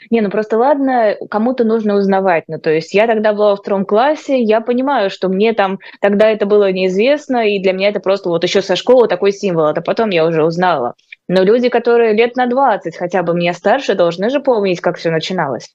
Не, 0.10 0.22
ну 0.22 0.30
просто 0.30 0.58
ладно, 0.58 1.16
кому-то 1.30 1.64
нужно 1.64 1.96
узнавать. 1.96 2.46
Ну, 2.48 2.60
то 2.60 2.72
есть 2.72 2.94
я 2.94 3.08
тогда 3.08 3.34
была 3.34 3.52
во 3.52 3.56
втором 3.56 3.86
классе, 3.86 4.42
я 4.42 4.62
понимаю, 4.62 5.10
что 5.10 5.30
мне 5.30 5.54
там 5.54 5.80
тогда 6.00 6.30
это 6.30 6.46
было 6.46 6.72
неизвестно, 6.72 7.48
и 7.48 7.62
для 7.62 7.74
меня 7.74 7.90
это 7.90 8.00
просто 8.00 8.30
вот 8.30 8.44
еще 8.44 8.62
со 8.62 8.76
школы 8.76 9.08
такой 9.08 9.32
символ, 9.32 9.68
это 9.68 9.82
потом 9.82 10.10
я 10.10 10.26
уже 10.26 10.44
узнала. 10.44 10.96
Но 11.28 11.44
люди, 11.44 11.70
которые 11.70 12.14
лет 12.14 12.36
на 12.36 12.48
20, 12.48 12.98
хотя 12.98 13.24
бы 13.24 13.34
мне 13.34 13.54
старше, 13.54 13.96
должны 13.96 14.30
же 14.30 14.40
помнить, 14.40 14.82
как 14.82 14.98
все 14.98 15.12
начиналось. 15.12 15.70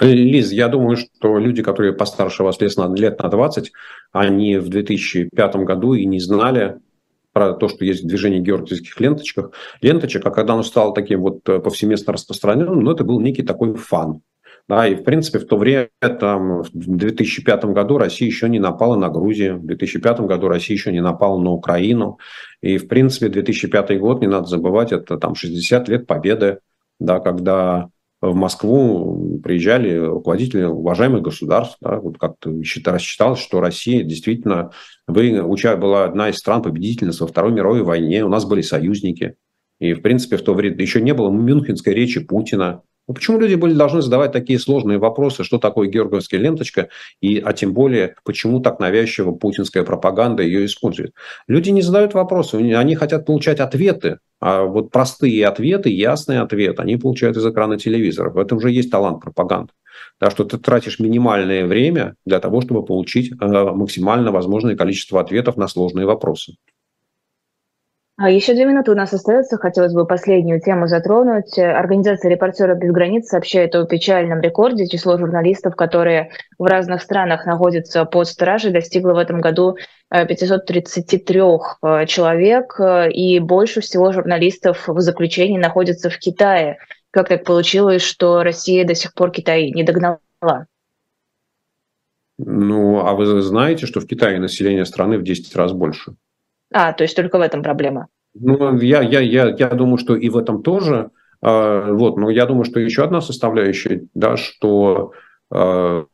Лиз, 0.00 0.50
я 0.52 0.68
думаю, 0.68 0.96
что 0.96 1.38
люди, 1.38 1.62
которые 1.62 1.92
постарше 1.92 2.42
вас 2.42 2.60
лет 2.60 2.76
на 2.76 3.28
20, 3.28 3.72
они 4.12 4.56
в 4.56 4.68
2005 4.68 5.56
году 5.56 5.94
и 5.94 6.06
не 6.06 6.18
знали 6.18 6.78
про 7.32 7.54
то, 7.54 7.68
что 7.68 7.84
есть 7.84 8.06
движение 8.06 8.40
георгиевских 8.40 9.00
ленточек, 9.00 9.50
ленточек, 9.80 10.24
а 10.26 10.30
когда 10.30 10.54
оно 10.54 10.62
стало 10.62 10.94
таким 10.94 11.22
вот 11.22 11.48
э, 11.48 11.58
повсеместно 11.60 12.12
распространенным, 12.12 12.80
ну, 12.80 12.92
это 12.92 13.04
был 13.04 13.20
некий 13.20 13.42
такой 13.42 13.74
фан. 13.74 14.22
Да, 14.68 14.86
и, 14.86 14.94
в 14.94 15.02
принципе, 15.02 15.40
в 15.40 15.46
то 15.46 15.56
время, 15.56 15.88
там, 16.00 16.62
в 16.62 16.70
2005 16.72 17.64
году 17.66 17.98
Россия 17.98 18.28
еще 18.28 18.48
не 18.48 18.60
напала 18.60 18.96
на 18.96 19.08
Грузию, 19.08 19.58
в 19.58 19.66
2005 19.66 20.20
году 20.20 20.48
Россия 20.48 20.76
еще 20.76 20.92
не 20.92 21.00
напала 21.00 21.38
на 21.40 21.50
Украину. 21.50 22.18
И, 22.60 22.78
в 22.78 22.86
принципе, 22.86 23.28
2005 23.28 23.98
год, 23.98 24.20
не 24.20 24.28
надо 24.28 24.46
забывать, 24.46 24.92
это 24.92 25.18
там 25.18 25.34
60 25.34 25.88
лет 25.88 26.06
победы, 26.06 26.60
да, 27.00 27.18
когда 27.18 27.88
в 28.22 28.34
Москву 28.36 29.40
приезжали 29.42 29.96
руководители 29.96 30.62
уважаемых 30.62 31.22
государств. 31.22 31.76
Да, 31.80 31.98
вот 31.98 32.18
как-то 32.18 32.50
рассчиталось, 32.92 33.40
что 33.40 33.60
Россия 33.60 34.04
действительно 34.04 34.70
вы, 35.08 35.42
была 35.76 36.04
одна 36.04 36.30
из 36.30 36.36
стран 36.36 36.62
победительниц 36.62 37.20
во 37.20 37.26
Второй 37.26 37.52
мировой 37.52 37.82
войне, 37.82 38.24
у 38.24 38.28
нас 38.28 38.44
были 38.44 38.62
союзники. 38.62 39.34
И, 39.80 39.94
в 39.94 40.02
принципе, 40.02 40.36
в 40.36 40.42
то 40.42 40.54
время 40.54 40.80
еще 40.80 41.00
не 41.00 41.12
было 41.12 41.30
мюнхенской 41.30 41.92
речи 41.92 42.20
Путина. 42.20 42.82
Ну, 43.08 43.14
почему 43.14 43.40
люди 43.40 43.56
были 43.56 43.74
должны 43.74 44.00
задавать 44.00 44.32
такие 44.32 44.58
сложные 44.58 44.98
вопросы, 44.98 45.42
что 45.42 45.58
такое 45.58 45.88
георгиевская 45.88 46.38
ленточка, 46.38 46.88
и, 47.20 47.38
а 47.38 47.52
тем 47.52 47.72
более, 47.72 48.14
почему 48.24 48.60
так 48.60 48.78
навязчиво 48.78 49.32
путинская 49.32 49.82
пропаганда 49.82 50.42
ее 50.42 50.64
использует? 50.66 51.12
Люди 51.48 51.70
не 51.70 51.82
задают 51.82 52.14
вопросы, 52.14 52.56
они 52.56 52.94
хотят 52.94 53.26
получать 53.26 53.58
ответы, 53.58 54.18
а 54.40 54.64
вот 54.64 54.90
простые 54.90 55.46
ответы, 55.46 55.90
ясные 55.90 56.40
ответы, 56.40 56.82
они 56.82 56.96
получают 56.96 57.36
из 57.36 57.46
экрана 57.46 57.78
телевизора. 57.78 58.30
В 58.30 58.38
этом 58.38 58.60
же 58.60 58.70
есть 58.70 58.90
талант 58.90 59.20
пропаганды. 59.20 59.72
Так 60.18 60.30
что 60.30 60.44
ты 60.44 60.58
тратишь 60.58 60.98
минимальное 60.98 61.66
время 61.66 62.14
для 62.24 62.38
того, 62.38 62.60
чтобы 62.60 62.84
получить 62.84 63.32
э, 63.32 63.34
максимально 63.34 64.30
возможное 64.30 64.76
количество 64.76 65.20
ответов 65.20 65.56
на 65.56 65.68
сложные 65.68 66.06
вопросы. 66.06 66.54
А 68.22 68.30
еще 68.30 68.54
две 68.54 68.66
минуты 68.66 68.92
у 68.92 68.94
нас 68.94 69.12
остается. 69.12 69.56
Хотелось 69.56 69.94
бы 69.94 70.06
последнюю 70.06 70.60
тему 70.60 70.86
затронуть. 70.86 71.58
Организация 71.58 72.30
«Репортеры 72.30 72.76
без 72.76 72.92
границ» 72.92 73.26
сообщает 73.26 73.74
о 73.74 73.84
печальном 73.84 74.40
рекорде. 74.40 74.86
Число 74.86 75.18
журналистов, 75.18 75.74
которые 75.74 76.30
в 76.56 76.62
разных 76.66 77.02
странах 77.02 77.46
находятся 77.46 78.04
под 78.04 78.28
стражей, 78.28 78.70
достигло 78.70 79.14
в 79.14 79.18
этом 79.18 79.40
году 79.40 79.76
533 80.10 81.40
э, 81.40 81.42
э, 81.82 82.06
человек. 82.06 82.78
И 83.12 83.40
больше 83.40 83.80
всего 83.80 84.12
журналистов 84.12 84.86
в 84.86 85.00
заключении 85.00 85.58
находятся 85.58 86.08
в 86.08 86.16
Китае. 86.16 86.78
Как 87.10 87.26
так 87.26 87.42
получилось, 87.42 88.02
что 88.02 88.44
Россия 88.44 88.86
до 88.86 88.94
сих 88.94 89.14
пор 89.14 89.32
Китай 89.32 89.72
не 89.72 89.82
догнала? 89.82 90.20
Ну, 92.38 93.00
а 93.00 93.14
вы 93.14 93.42
знаете, 93.42 93.86
что 93.86 93.98
в 93.98 94.06
Китае 94.06 94.38
население 94.38 94.84
страны 94.84 95.18
в 95.18 95.24
10 95.24 95.56
раз 95.56 95.72
больше? 95.72 96.14
А, 96.72 96.92
то 96.92 97.04
есть 97.04 97.16
только 97.16 97.38
в 97.38 97.40
этом 97.40 97.62
проблема. 97.62 98.08
Ну, 98.34 98.78
я, 98.78 99.02
я, 99.02 99.20
я, 99.20 99.48
я 99.48 99.68
думаю, 99.68 99.98
что 99.98 100.16
и 100.16 100.28
в 100.28 100.36
этом 100.36 100.62
тоже. 100.62 101.10
Э, 101.42 101.92
вот, 101.92 102.16
но 102.16 102.30
я 102.30 102.46
думаю, 102.46 102.64
что 102.64 102.80
еще 102.80 103.04
одна 103.04 103.20
составляющая, 103.20 104.06
да, 104.14 104.36
что 104.36 105.12
э, 105.52 106.04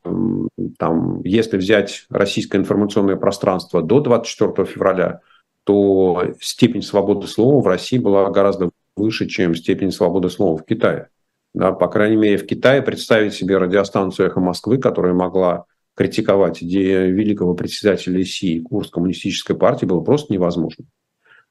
там, 0.78 1.22
если 1.22 1.56
взять 1.56 2.06
российское 2.10 2.58
информационное 2.58 3.16
пространство 3.16 3.82
до 3.82 4.00
24 4.00 4.66
февраля, 4.66 5.20
то 5.64 6.24
степень 6.40 6.82
свободы 6.82 7.26
слова 7.26 7.60
в 7.62 7.66
России 7.66 7.98
была 7.98 8.30
гораздо 8.30 8.70
выше, 8.96 9.26
чем 9.26 9.54
степень 9.54 9.92
свободы 9.92 10.30
слова 10.30 10.56
в 10.56 10.64
Китае. 10.64 11.08
Да, 11.54 11.72
по 11.72 11.88
крайней 11.88 12.16
мере, 12.16 12.36
в 12.36 12.46
Китае 12.46 12.82
представить 12.82 13.34
себе 13.34 13.58
радиостанцию 13.58 14.28
«Эхо 14.28 14.40
Москвы», 14.40 14.78
которая 14.78 15.14
могла 15.14 15.66
критиковать 15.98 16.62
идею 16.62 17.12
великого 17.12 17.54
председателя 17.54 18.22
ИСИ 18.22 18.60
курс 18.60 18.88
коммунистической 18.88 19.56
партии 19.56 19.84
было 19.84 20.00
просто 20.00 20.32
невозможно. 20.32 20.84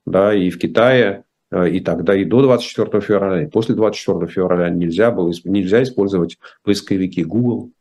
Да, 0.05 0.33
и 0.33 0.49
в 0.49 0.57
Китае 0.57 1.25
э, 1.51 1.69
и 1.69 1.81
тогда, 1.81 2.15
и 2.15 2.23
до 2.23 2.41
24 2.41 3.01
февраля, 3.01 3.43
и 3.43 3.49
после 3.49 3.75
24 3.75 4.25
февраля 4.31 4.69
нельзя, 4.69 5.11
было, 5.11 5.33
нельзя 5.43 5.83
использовать 5.83 6.37
поисковики 6.63 7.25
Google. 7.25 7.71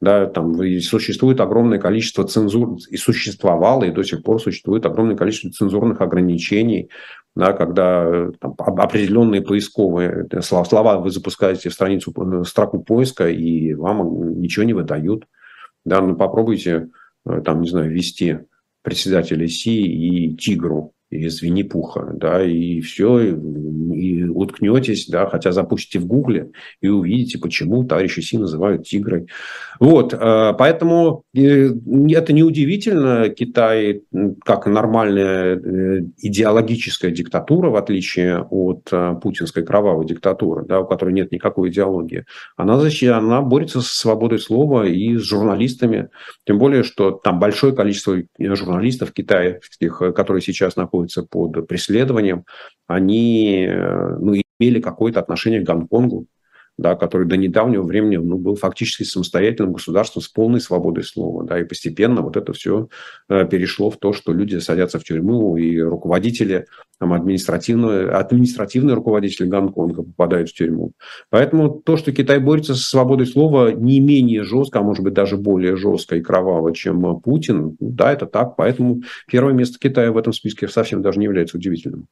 Да, 0.00 0.26
там 0.26 0.56
существует 0.80 1.40
огромное 1.40 1.78
количество 1.78 2.26
цензур, 2.26 2.76
и 2.90 2.96
существовало, 2.96 3.84
и 3.84 3.92
до 3.92 4.02
сих 4.02 4.24
пор 4.24 4.42
существует 4.42 4.84
огромное 4.84 5.16
количество 5.16 5.52
цензурных 5.52 6.00
ограничений, 6.00 6.90
да, 7.36 7.52
когда 7.52 8.04
э, 8.04 8.32
там, 8.40 8.56
определенные 8.58 9.42
поисковые 9.42 10.26
э, 10.28 10.42
слова 10.42 10.98
вы 10.98 11.10
запускаете 11.12 11.68
в 11.68 11.72
страницу, 11.72 12.12
в 12.12 12.44
строку 12.46 12.82
поиска, 12.82 13.28
и 13.28 13.74
вам 13.74 14.40
ничего 14.40 14.64
не 14.64 14.72
выдают. 14.72 15.24
Да, 15.86 16.00
ну 16.00 16.16
попробуйте, 16.16 16.88
э, 17.24 17.40
там, 17.42 17.62
не 17.62 17.68
знаю, 17.68 17.90
ввести 17.90 18.40
председателя 18.82 19.46
Си 19.48 19.86
и 19.86 20.36
Тигру 20.36 20.92
из 21.10 21.40
Винни-Пуха, 21.40 22.12
да, 22.14 22.42
и 22.42 22.80
все, 22.80 23.20
и, 23.20 23.34
и 23.94 24.24
уткнетесь, 24.24 25.06
да, 25.08 25.26
хотя 25.26 25.52
запустите 25.52 26.00
в 26.00 26.06
Гугле 26.06 26.50
и 26.80 26.88
увидите, 26.88 27.38
почему 27.38 27.84
товарища 27.84 28.22
Си 28.22 28.38
называют 28.38 28.84
тигрой. 28.84 29.28
Вот, 29.78 30.12
э, 30.12 30.52
поэтому 30.58 31.22
э, 31.34 31.70
это 32.10 32.32
неудивительно, 32.32 33.28
Китай 33.28 34.02
как 34.44 34.66
нормальная 34.66 35.56
э, 35.56 36.00
идеологическая 36.18 37.12
диктатура, 37.12 37.70
в 37.70 37.76
отличие 37.76 38.42
от 38.42 38.90
путинской 39.22 39.64
кровавой 39.64 40.06
диктатуры, 40.06 40.64
да, 40.66 40.80
у 40.80 40.86
которой 40.86 41.14
нет 41.14 41.30
никакой 41.30 41.70
идеологии, 41.70 42.24
она, 42.56 42.80
она 42.80 43.42
борется 43.42 43.80
со 43.80 43.96
свободой 43.96 44.40
слова 44.40 44.86
и 44.86 45.16
с 45.16 45.22
журналистами, 45.22 46.08
тем 46.44 46.58
более, 46.58 46.82
что 46.82 47.12
там 47.12 47.38
большое 47.38 47.74
количество 47.74 48.16
журналистов 48.38 49.12
китайских, 49.12 49.98
которые 50.14 50.42
сейчас 50.42 50.74
находятся 50.74 50.95
находятся 50.96 51.22
под 51.22 51.66
преследованием, 51.66 52.44
они 52.86 53.66
э, 53.68 54.16
ну, 54.18 54.34
имели 54.58 54.80
какое-то 54.80 55.20
отношение 55.20 55.60
к 55.60 55.66
Гонконгу, 55.66 56.26
да, 56.78 56.94
который 56.94 57.26
до 57.26 57.36
недавнего 57.36 57.82
времени 57.82 58.16
ну, 58.16 58.36
был 58.38 58.54
фактически 58.56 59.02
самостоятельным 59.04 59.72
государством 59.72 60.22
с 60.22 60.28
полной 60.28 60.60
свободой 60.60 61.04
слова. 61.04 61.44
Да, 61.44 61.58
и 61.58 61.64
постепенно 61.64 62.20
вот 62.22 62.36
это 62.36 62.52
все 62.52 62.88
э, 63.28 63.46
перешло 63.46 63.90
в 63.90 63.96
то, 63.96 64.12
что 64.12 64.32
люди 64.32 64.58
садятся 64.58 64.98
в 64.98 65.04
тюрьму, 65.04 65.56
и 65.56 65.78
руководители, 65.80 66.66
там, 66.98 67.12
административные, 67.12 68.10
административные 68.10 68.94
руководители 68.94 69.46
Гонконга 69.46 70.02
попадают 70.02 70.50
в 70.50 70.54
тюрьму. 70.54 70.92
Поэтому 71.30 71.70
то, 71.70 71.96
что 71.96 72.12
Китай 72.12 72.38
борется 72.38 72.74
со 72.74 72.82
свободой 72.82 73.26
слова 73.26 73.72
не 73.72 74.00
менее 74.00 74.42
жестко, 74.42 74.80
а 74.80 74.82
может 74.82 75.02
быть 75.02 75.14
даже 75.14 75.36
более 75.36 75.76
жестко 75.76 76.16
и 76.16 76.20
кроваво, 76.20 76.74
чем 76.74 77.20
Путин, 77.20 77.76
да, 77.80 78.12
это 78.12 78.26
так. 78.26 78.56
Поэтому 78.56 79.02
первое 79.26 79.54
место 79.54 79.78
Китая 79.78 80.12
в 80.12 80.18
этом 80.18 80.32
списке 80.32 80.68
совсем 80.68 81.02
даже 81.02 81.18
не 81.18 81.24
является 81.24 81.56
удивительным. 81.56 82.08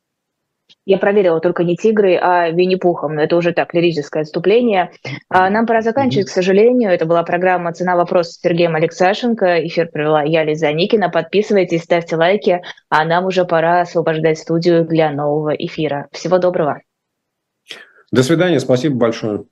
Я 0.87 0.99
проверила 0.99 1.41
только 1.41 1.65
не 1.65 1.77
тигры, 1.77 2.17
а 2.21 2.51
Винни-Пухом. 2.51 3.19
Это 3.19 3.37
уже 3.37 3.53
так, 3.53 3.73
лирическое 3.73 4.23
отступление. 4.23 4.91
А 5.31 5.49
нам 5.49 5.67
пора 5.67 5.81
заканчивать, 5.81 6.27
к 6.27 6.31
сожалению. 6.31 6.91
Это 6.91 7.07
была 7.07 7.23
программа 7.23 7.73
«Цена 7.73 7.97
вопроса» 7.97 8.33
с 8.33 8.41
Сергеем 8.41 8.75
Алексашенко. 8.75 9.67
Эфир 9.67 9.89
провела 9.89 10.23
я, 10.23 10.45
Лиза 10.45 10.73
Никина. 10.73 11.09
Подписывайтесь, 11.09 11.85
ставьте 11.85 12.17
лайки. 12.17 12.63
А 12.91 13.05
нам 13.05 13.25
уже 13.25 13.47
пора 13.47 13.81
освобождать 13.81 14.39
студию 14.39 14.85
для 14.85 15.11
нового 15.11 15.55
эфира. 15.55 16.09
Всего 16.13 16.39
доброго. 16.39 16.83
До 18.13 18.23
свидания. 18.23 18.61
Спасибо 18.61 18.97
большое. 18.97 19.45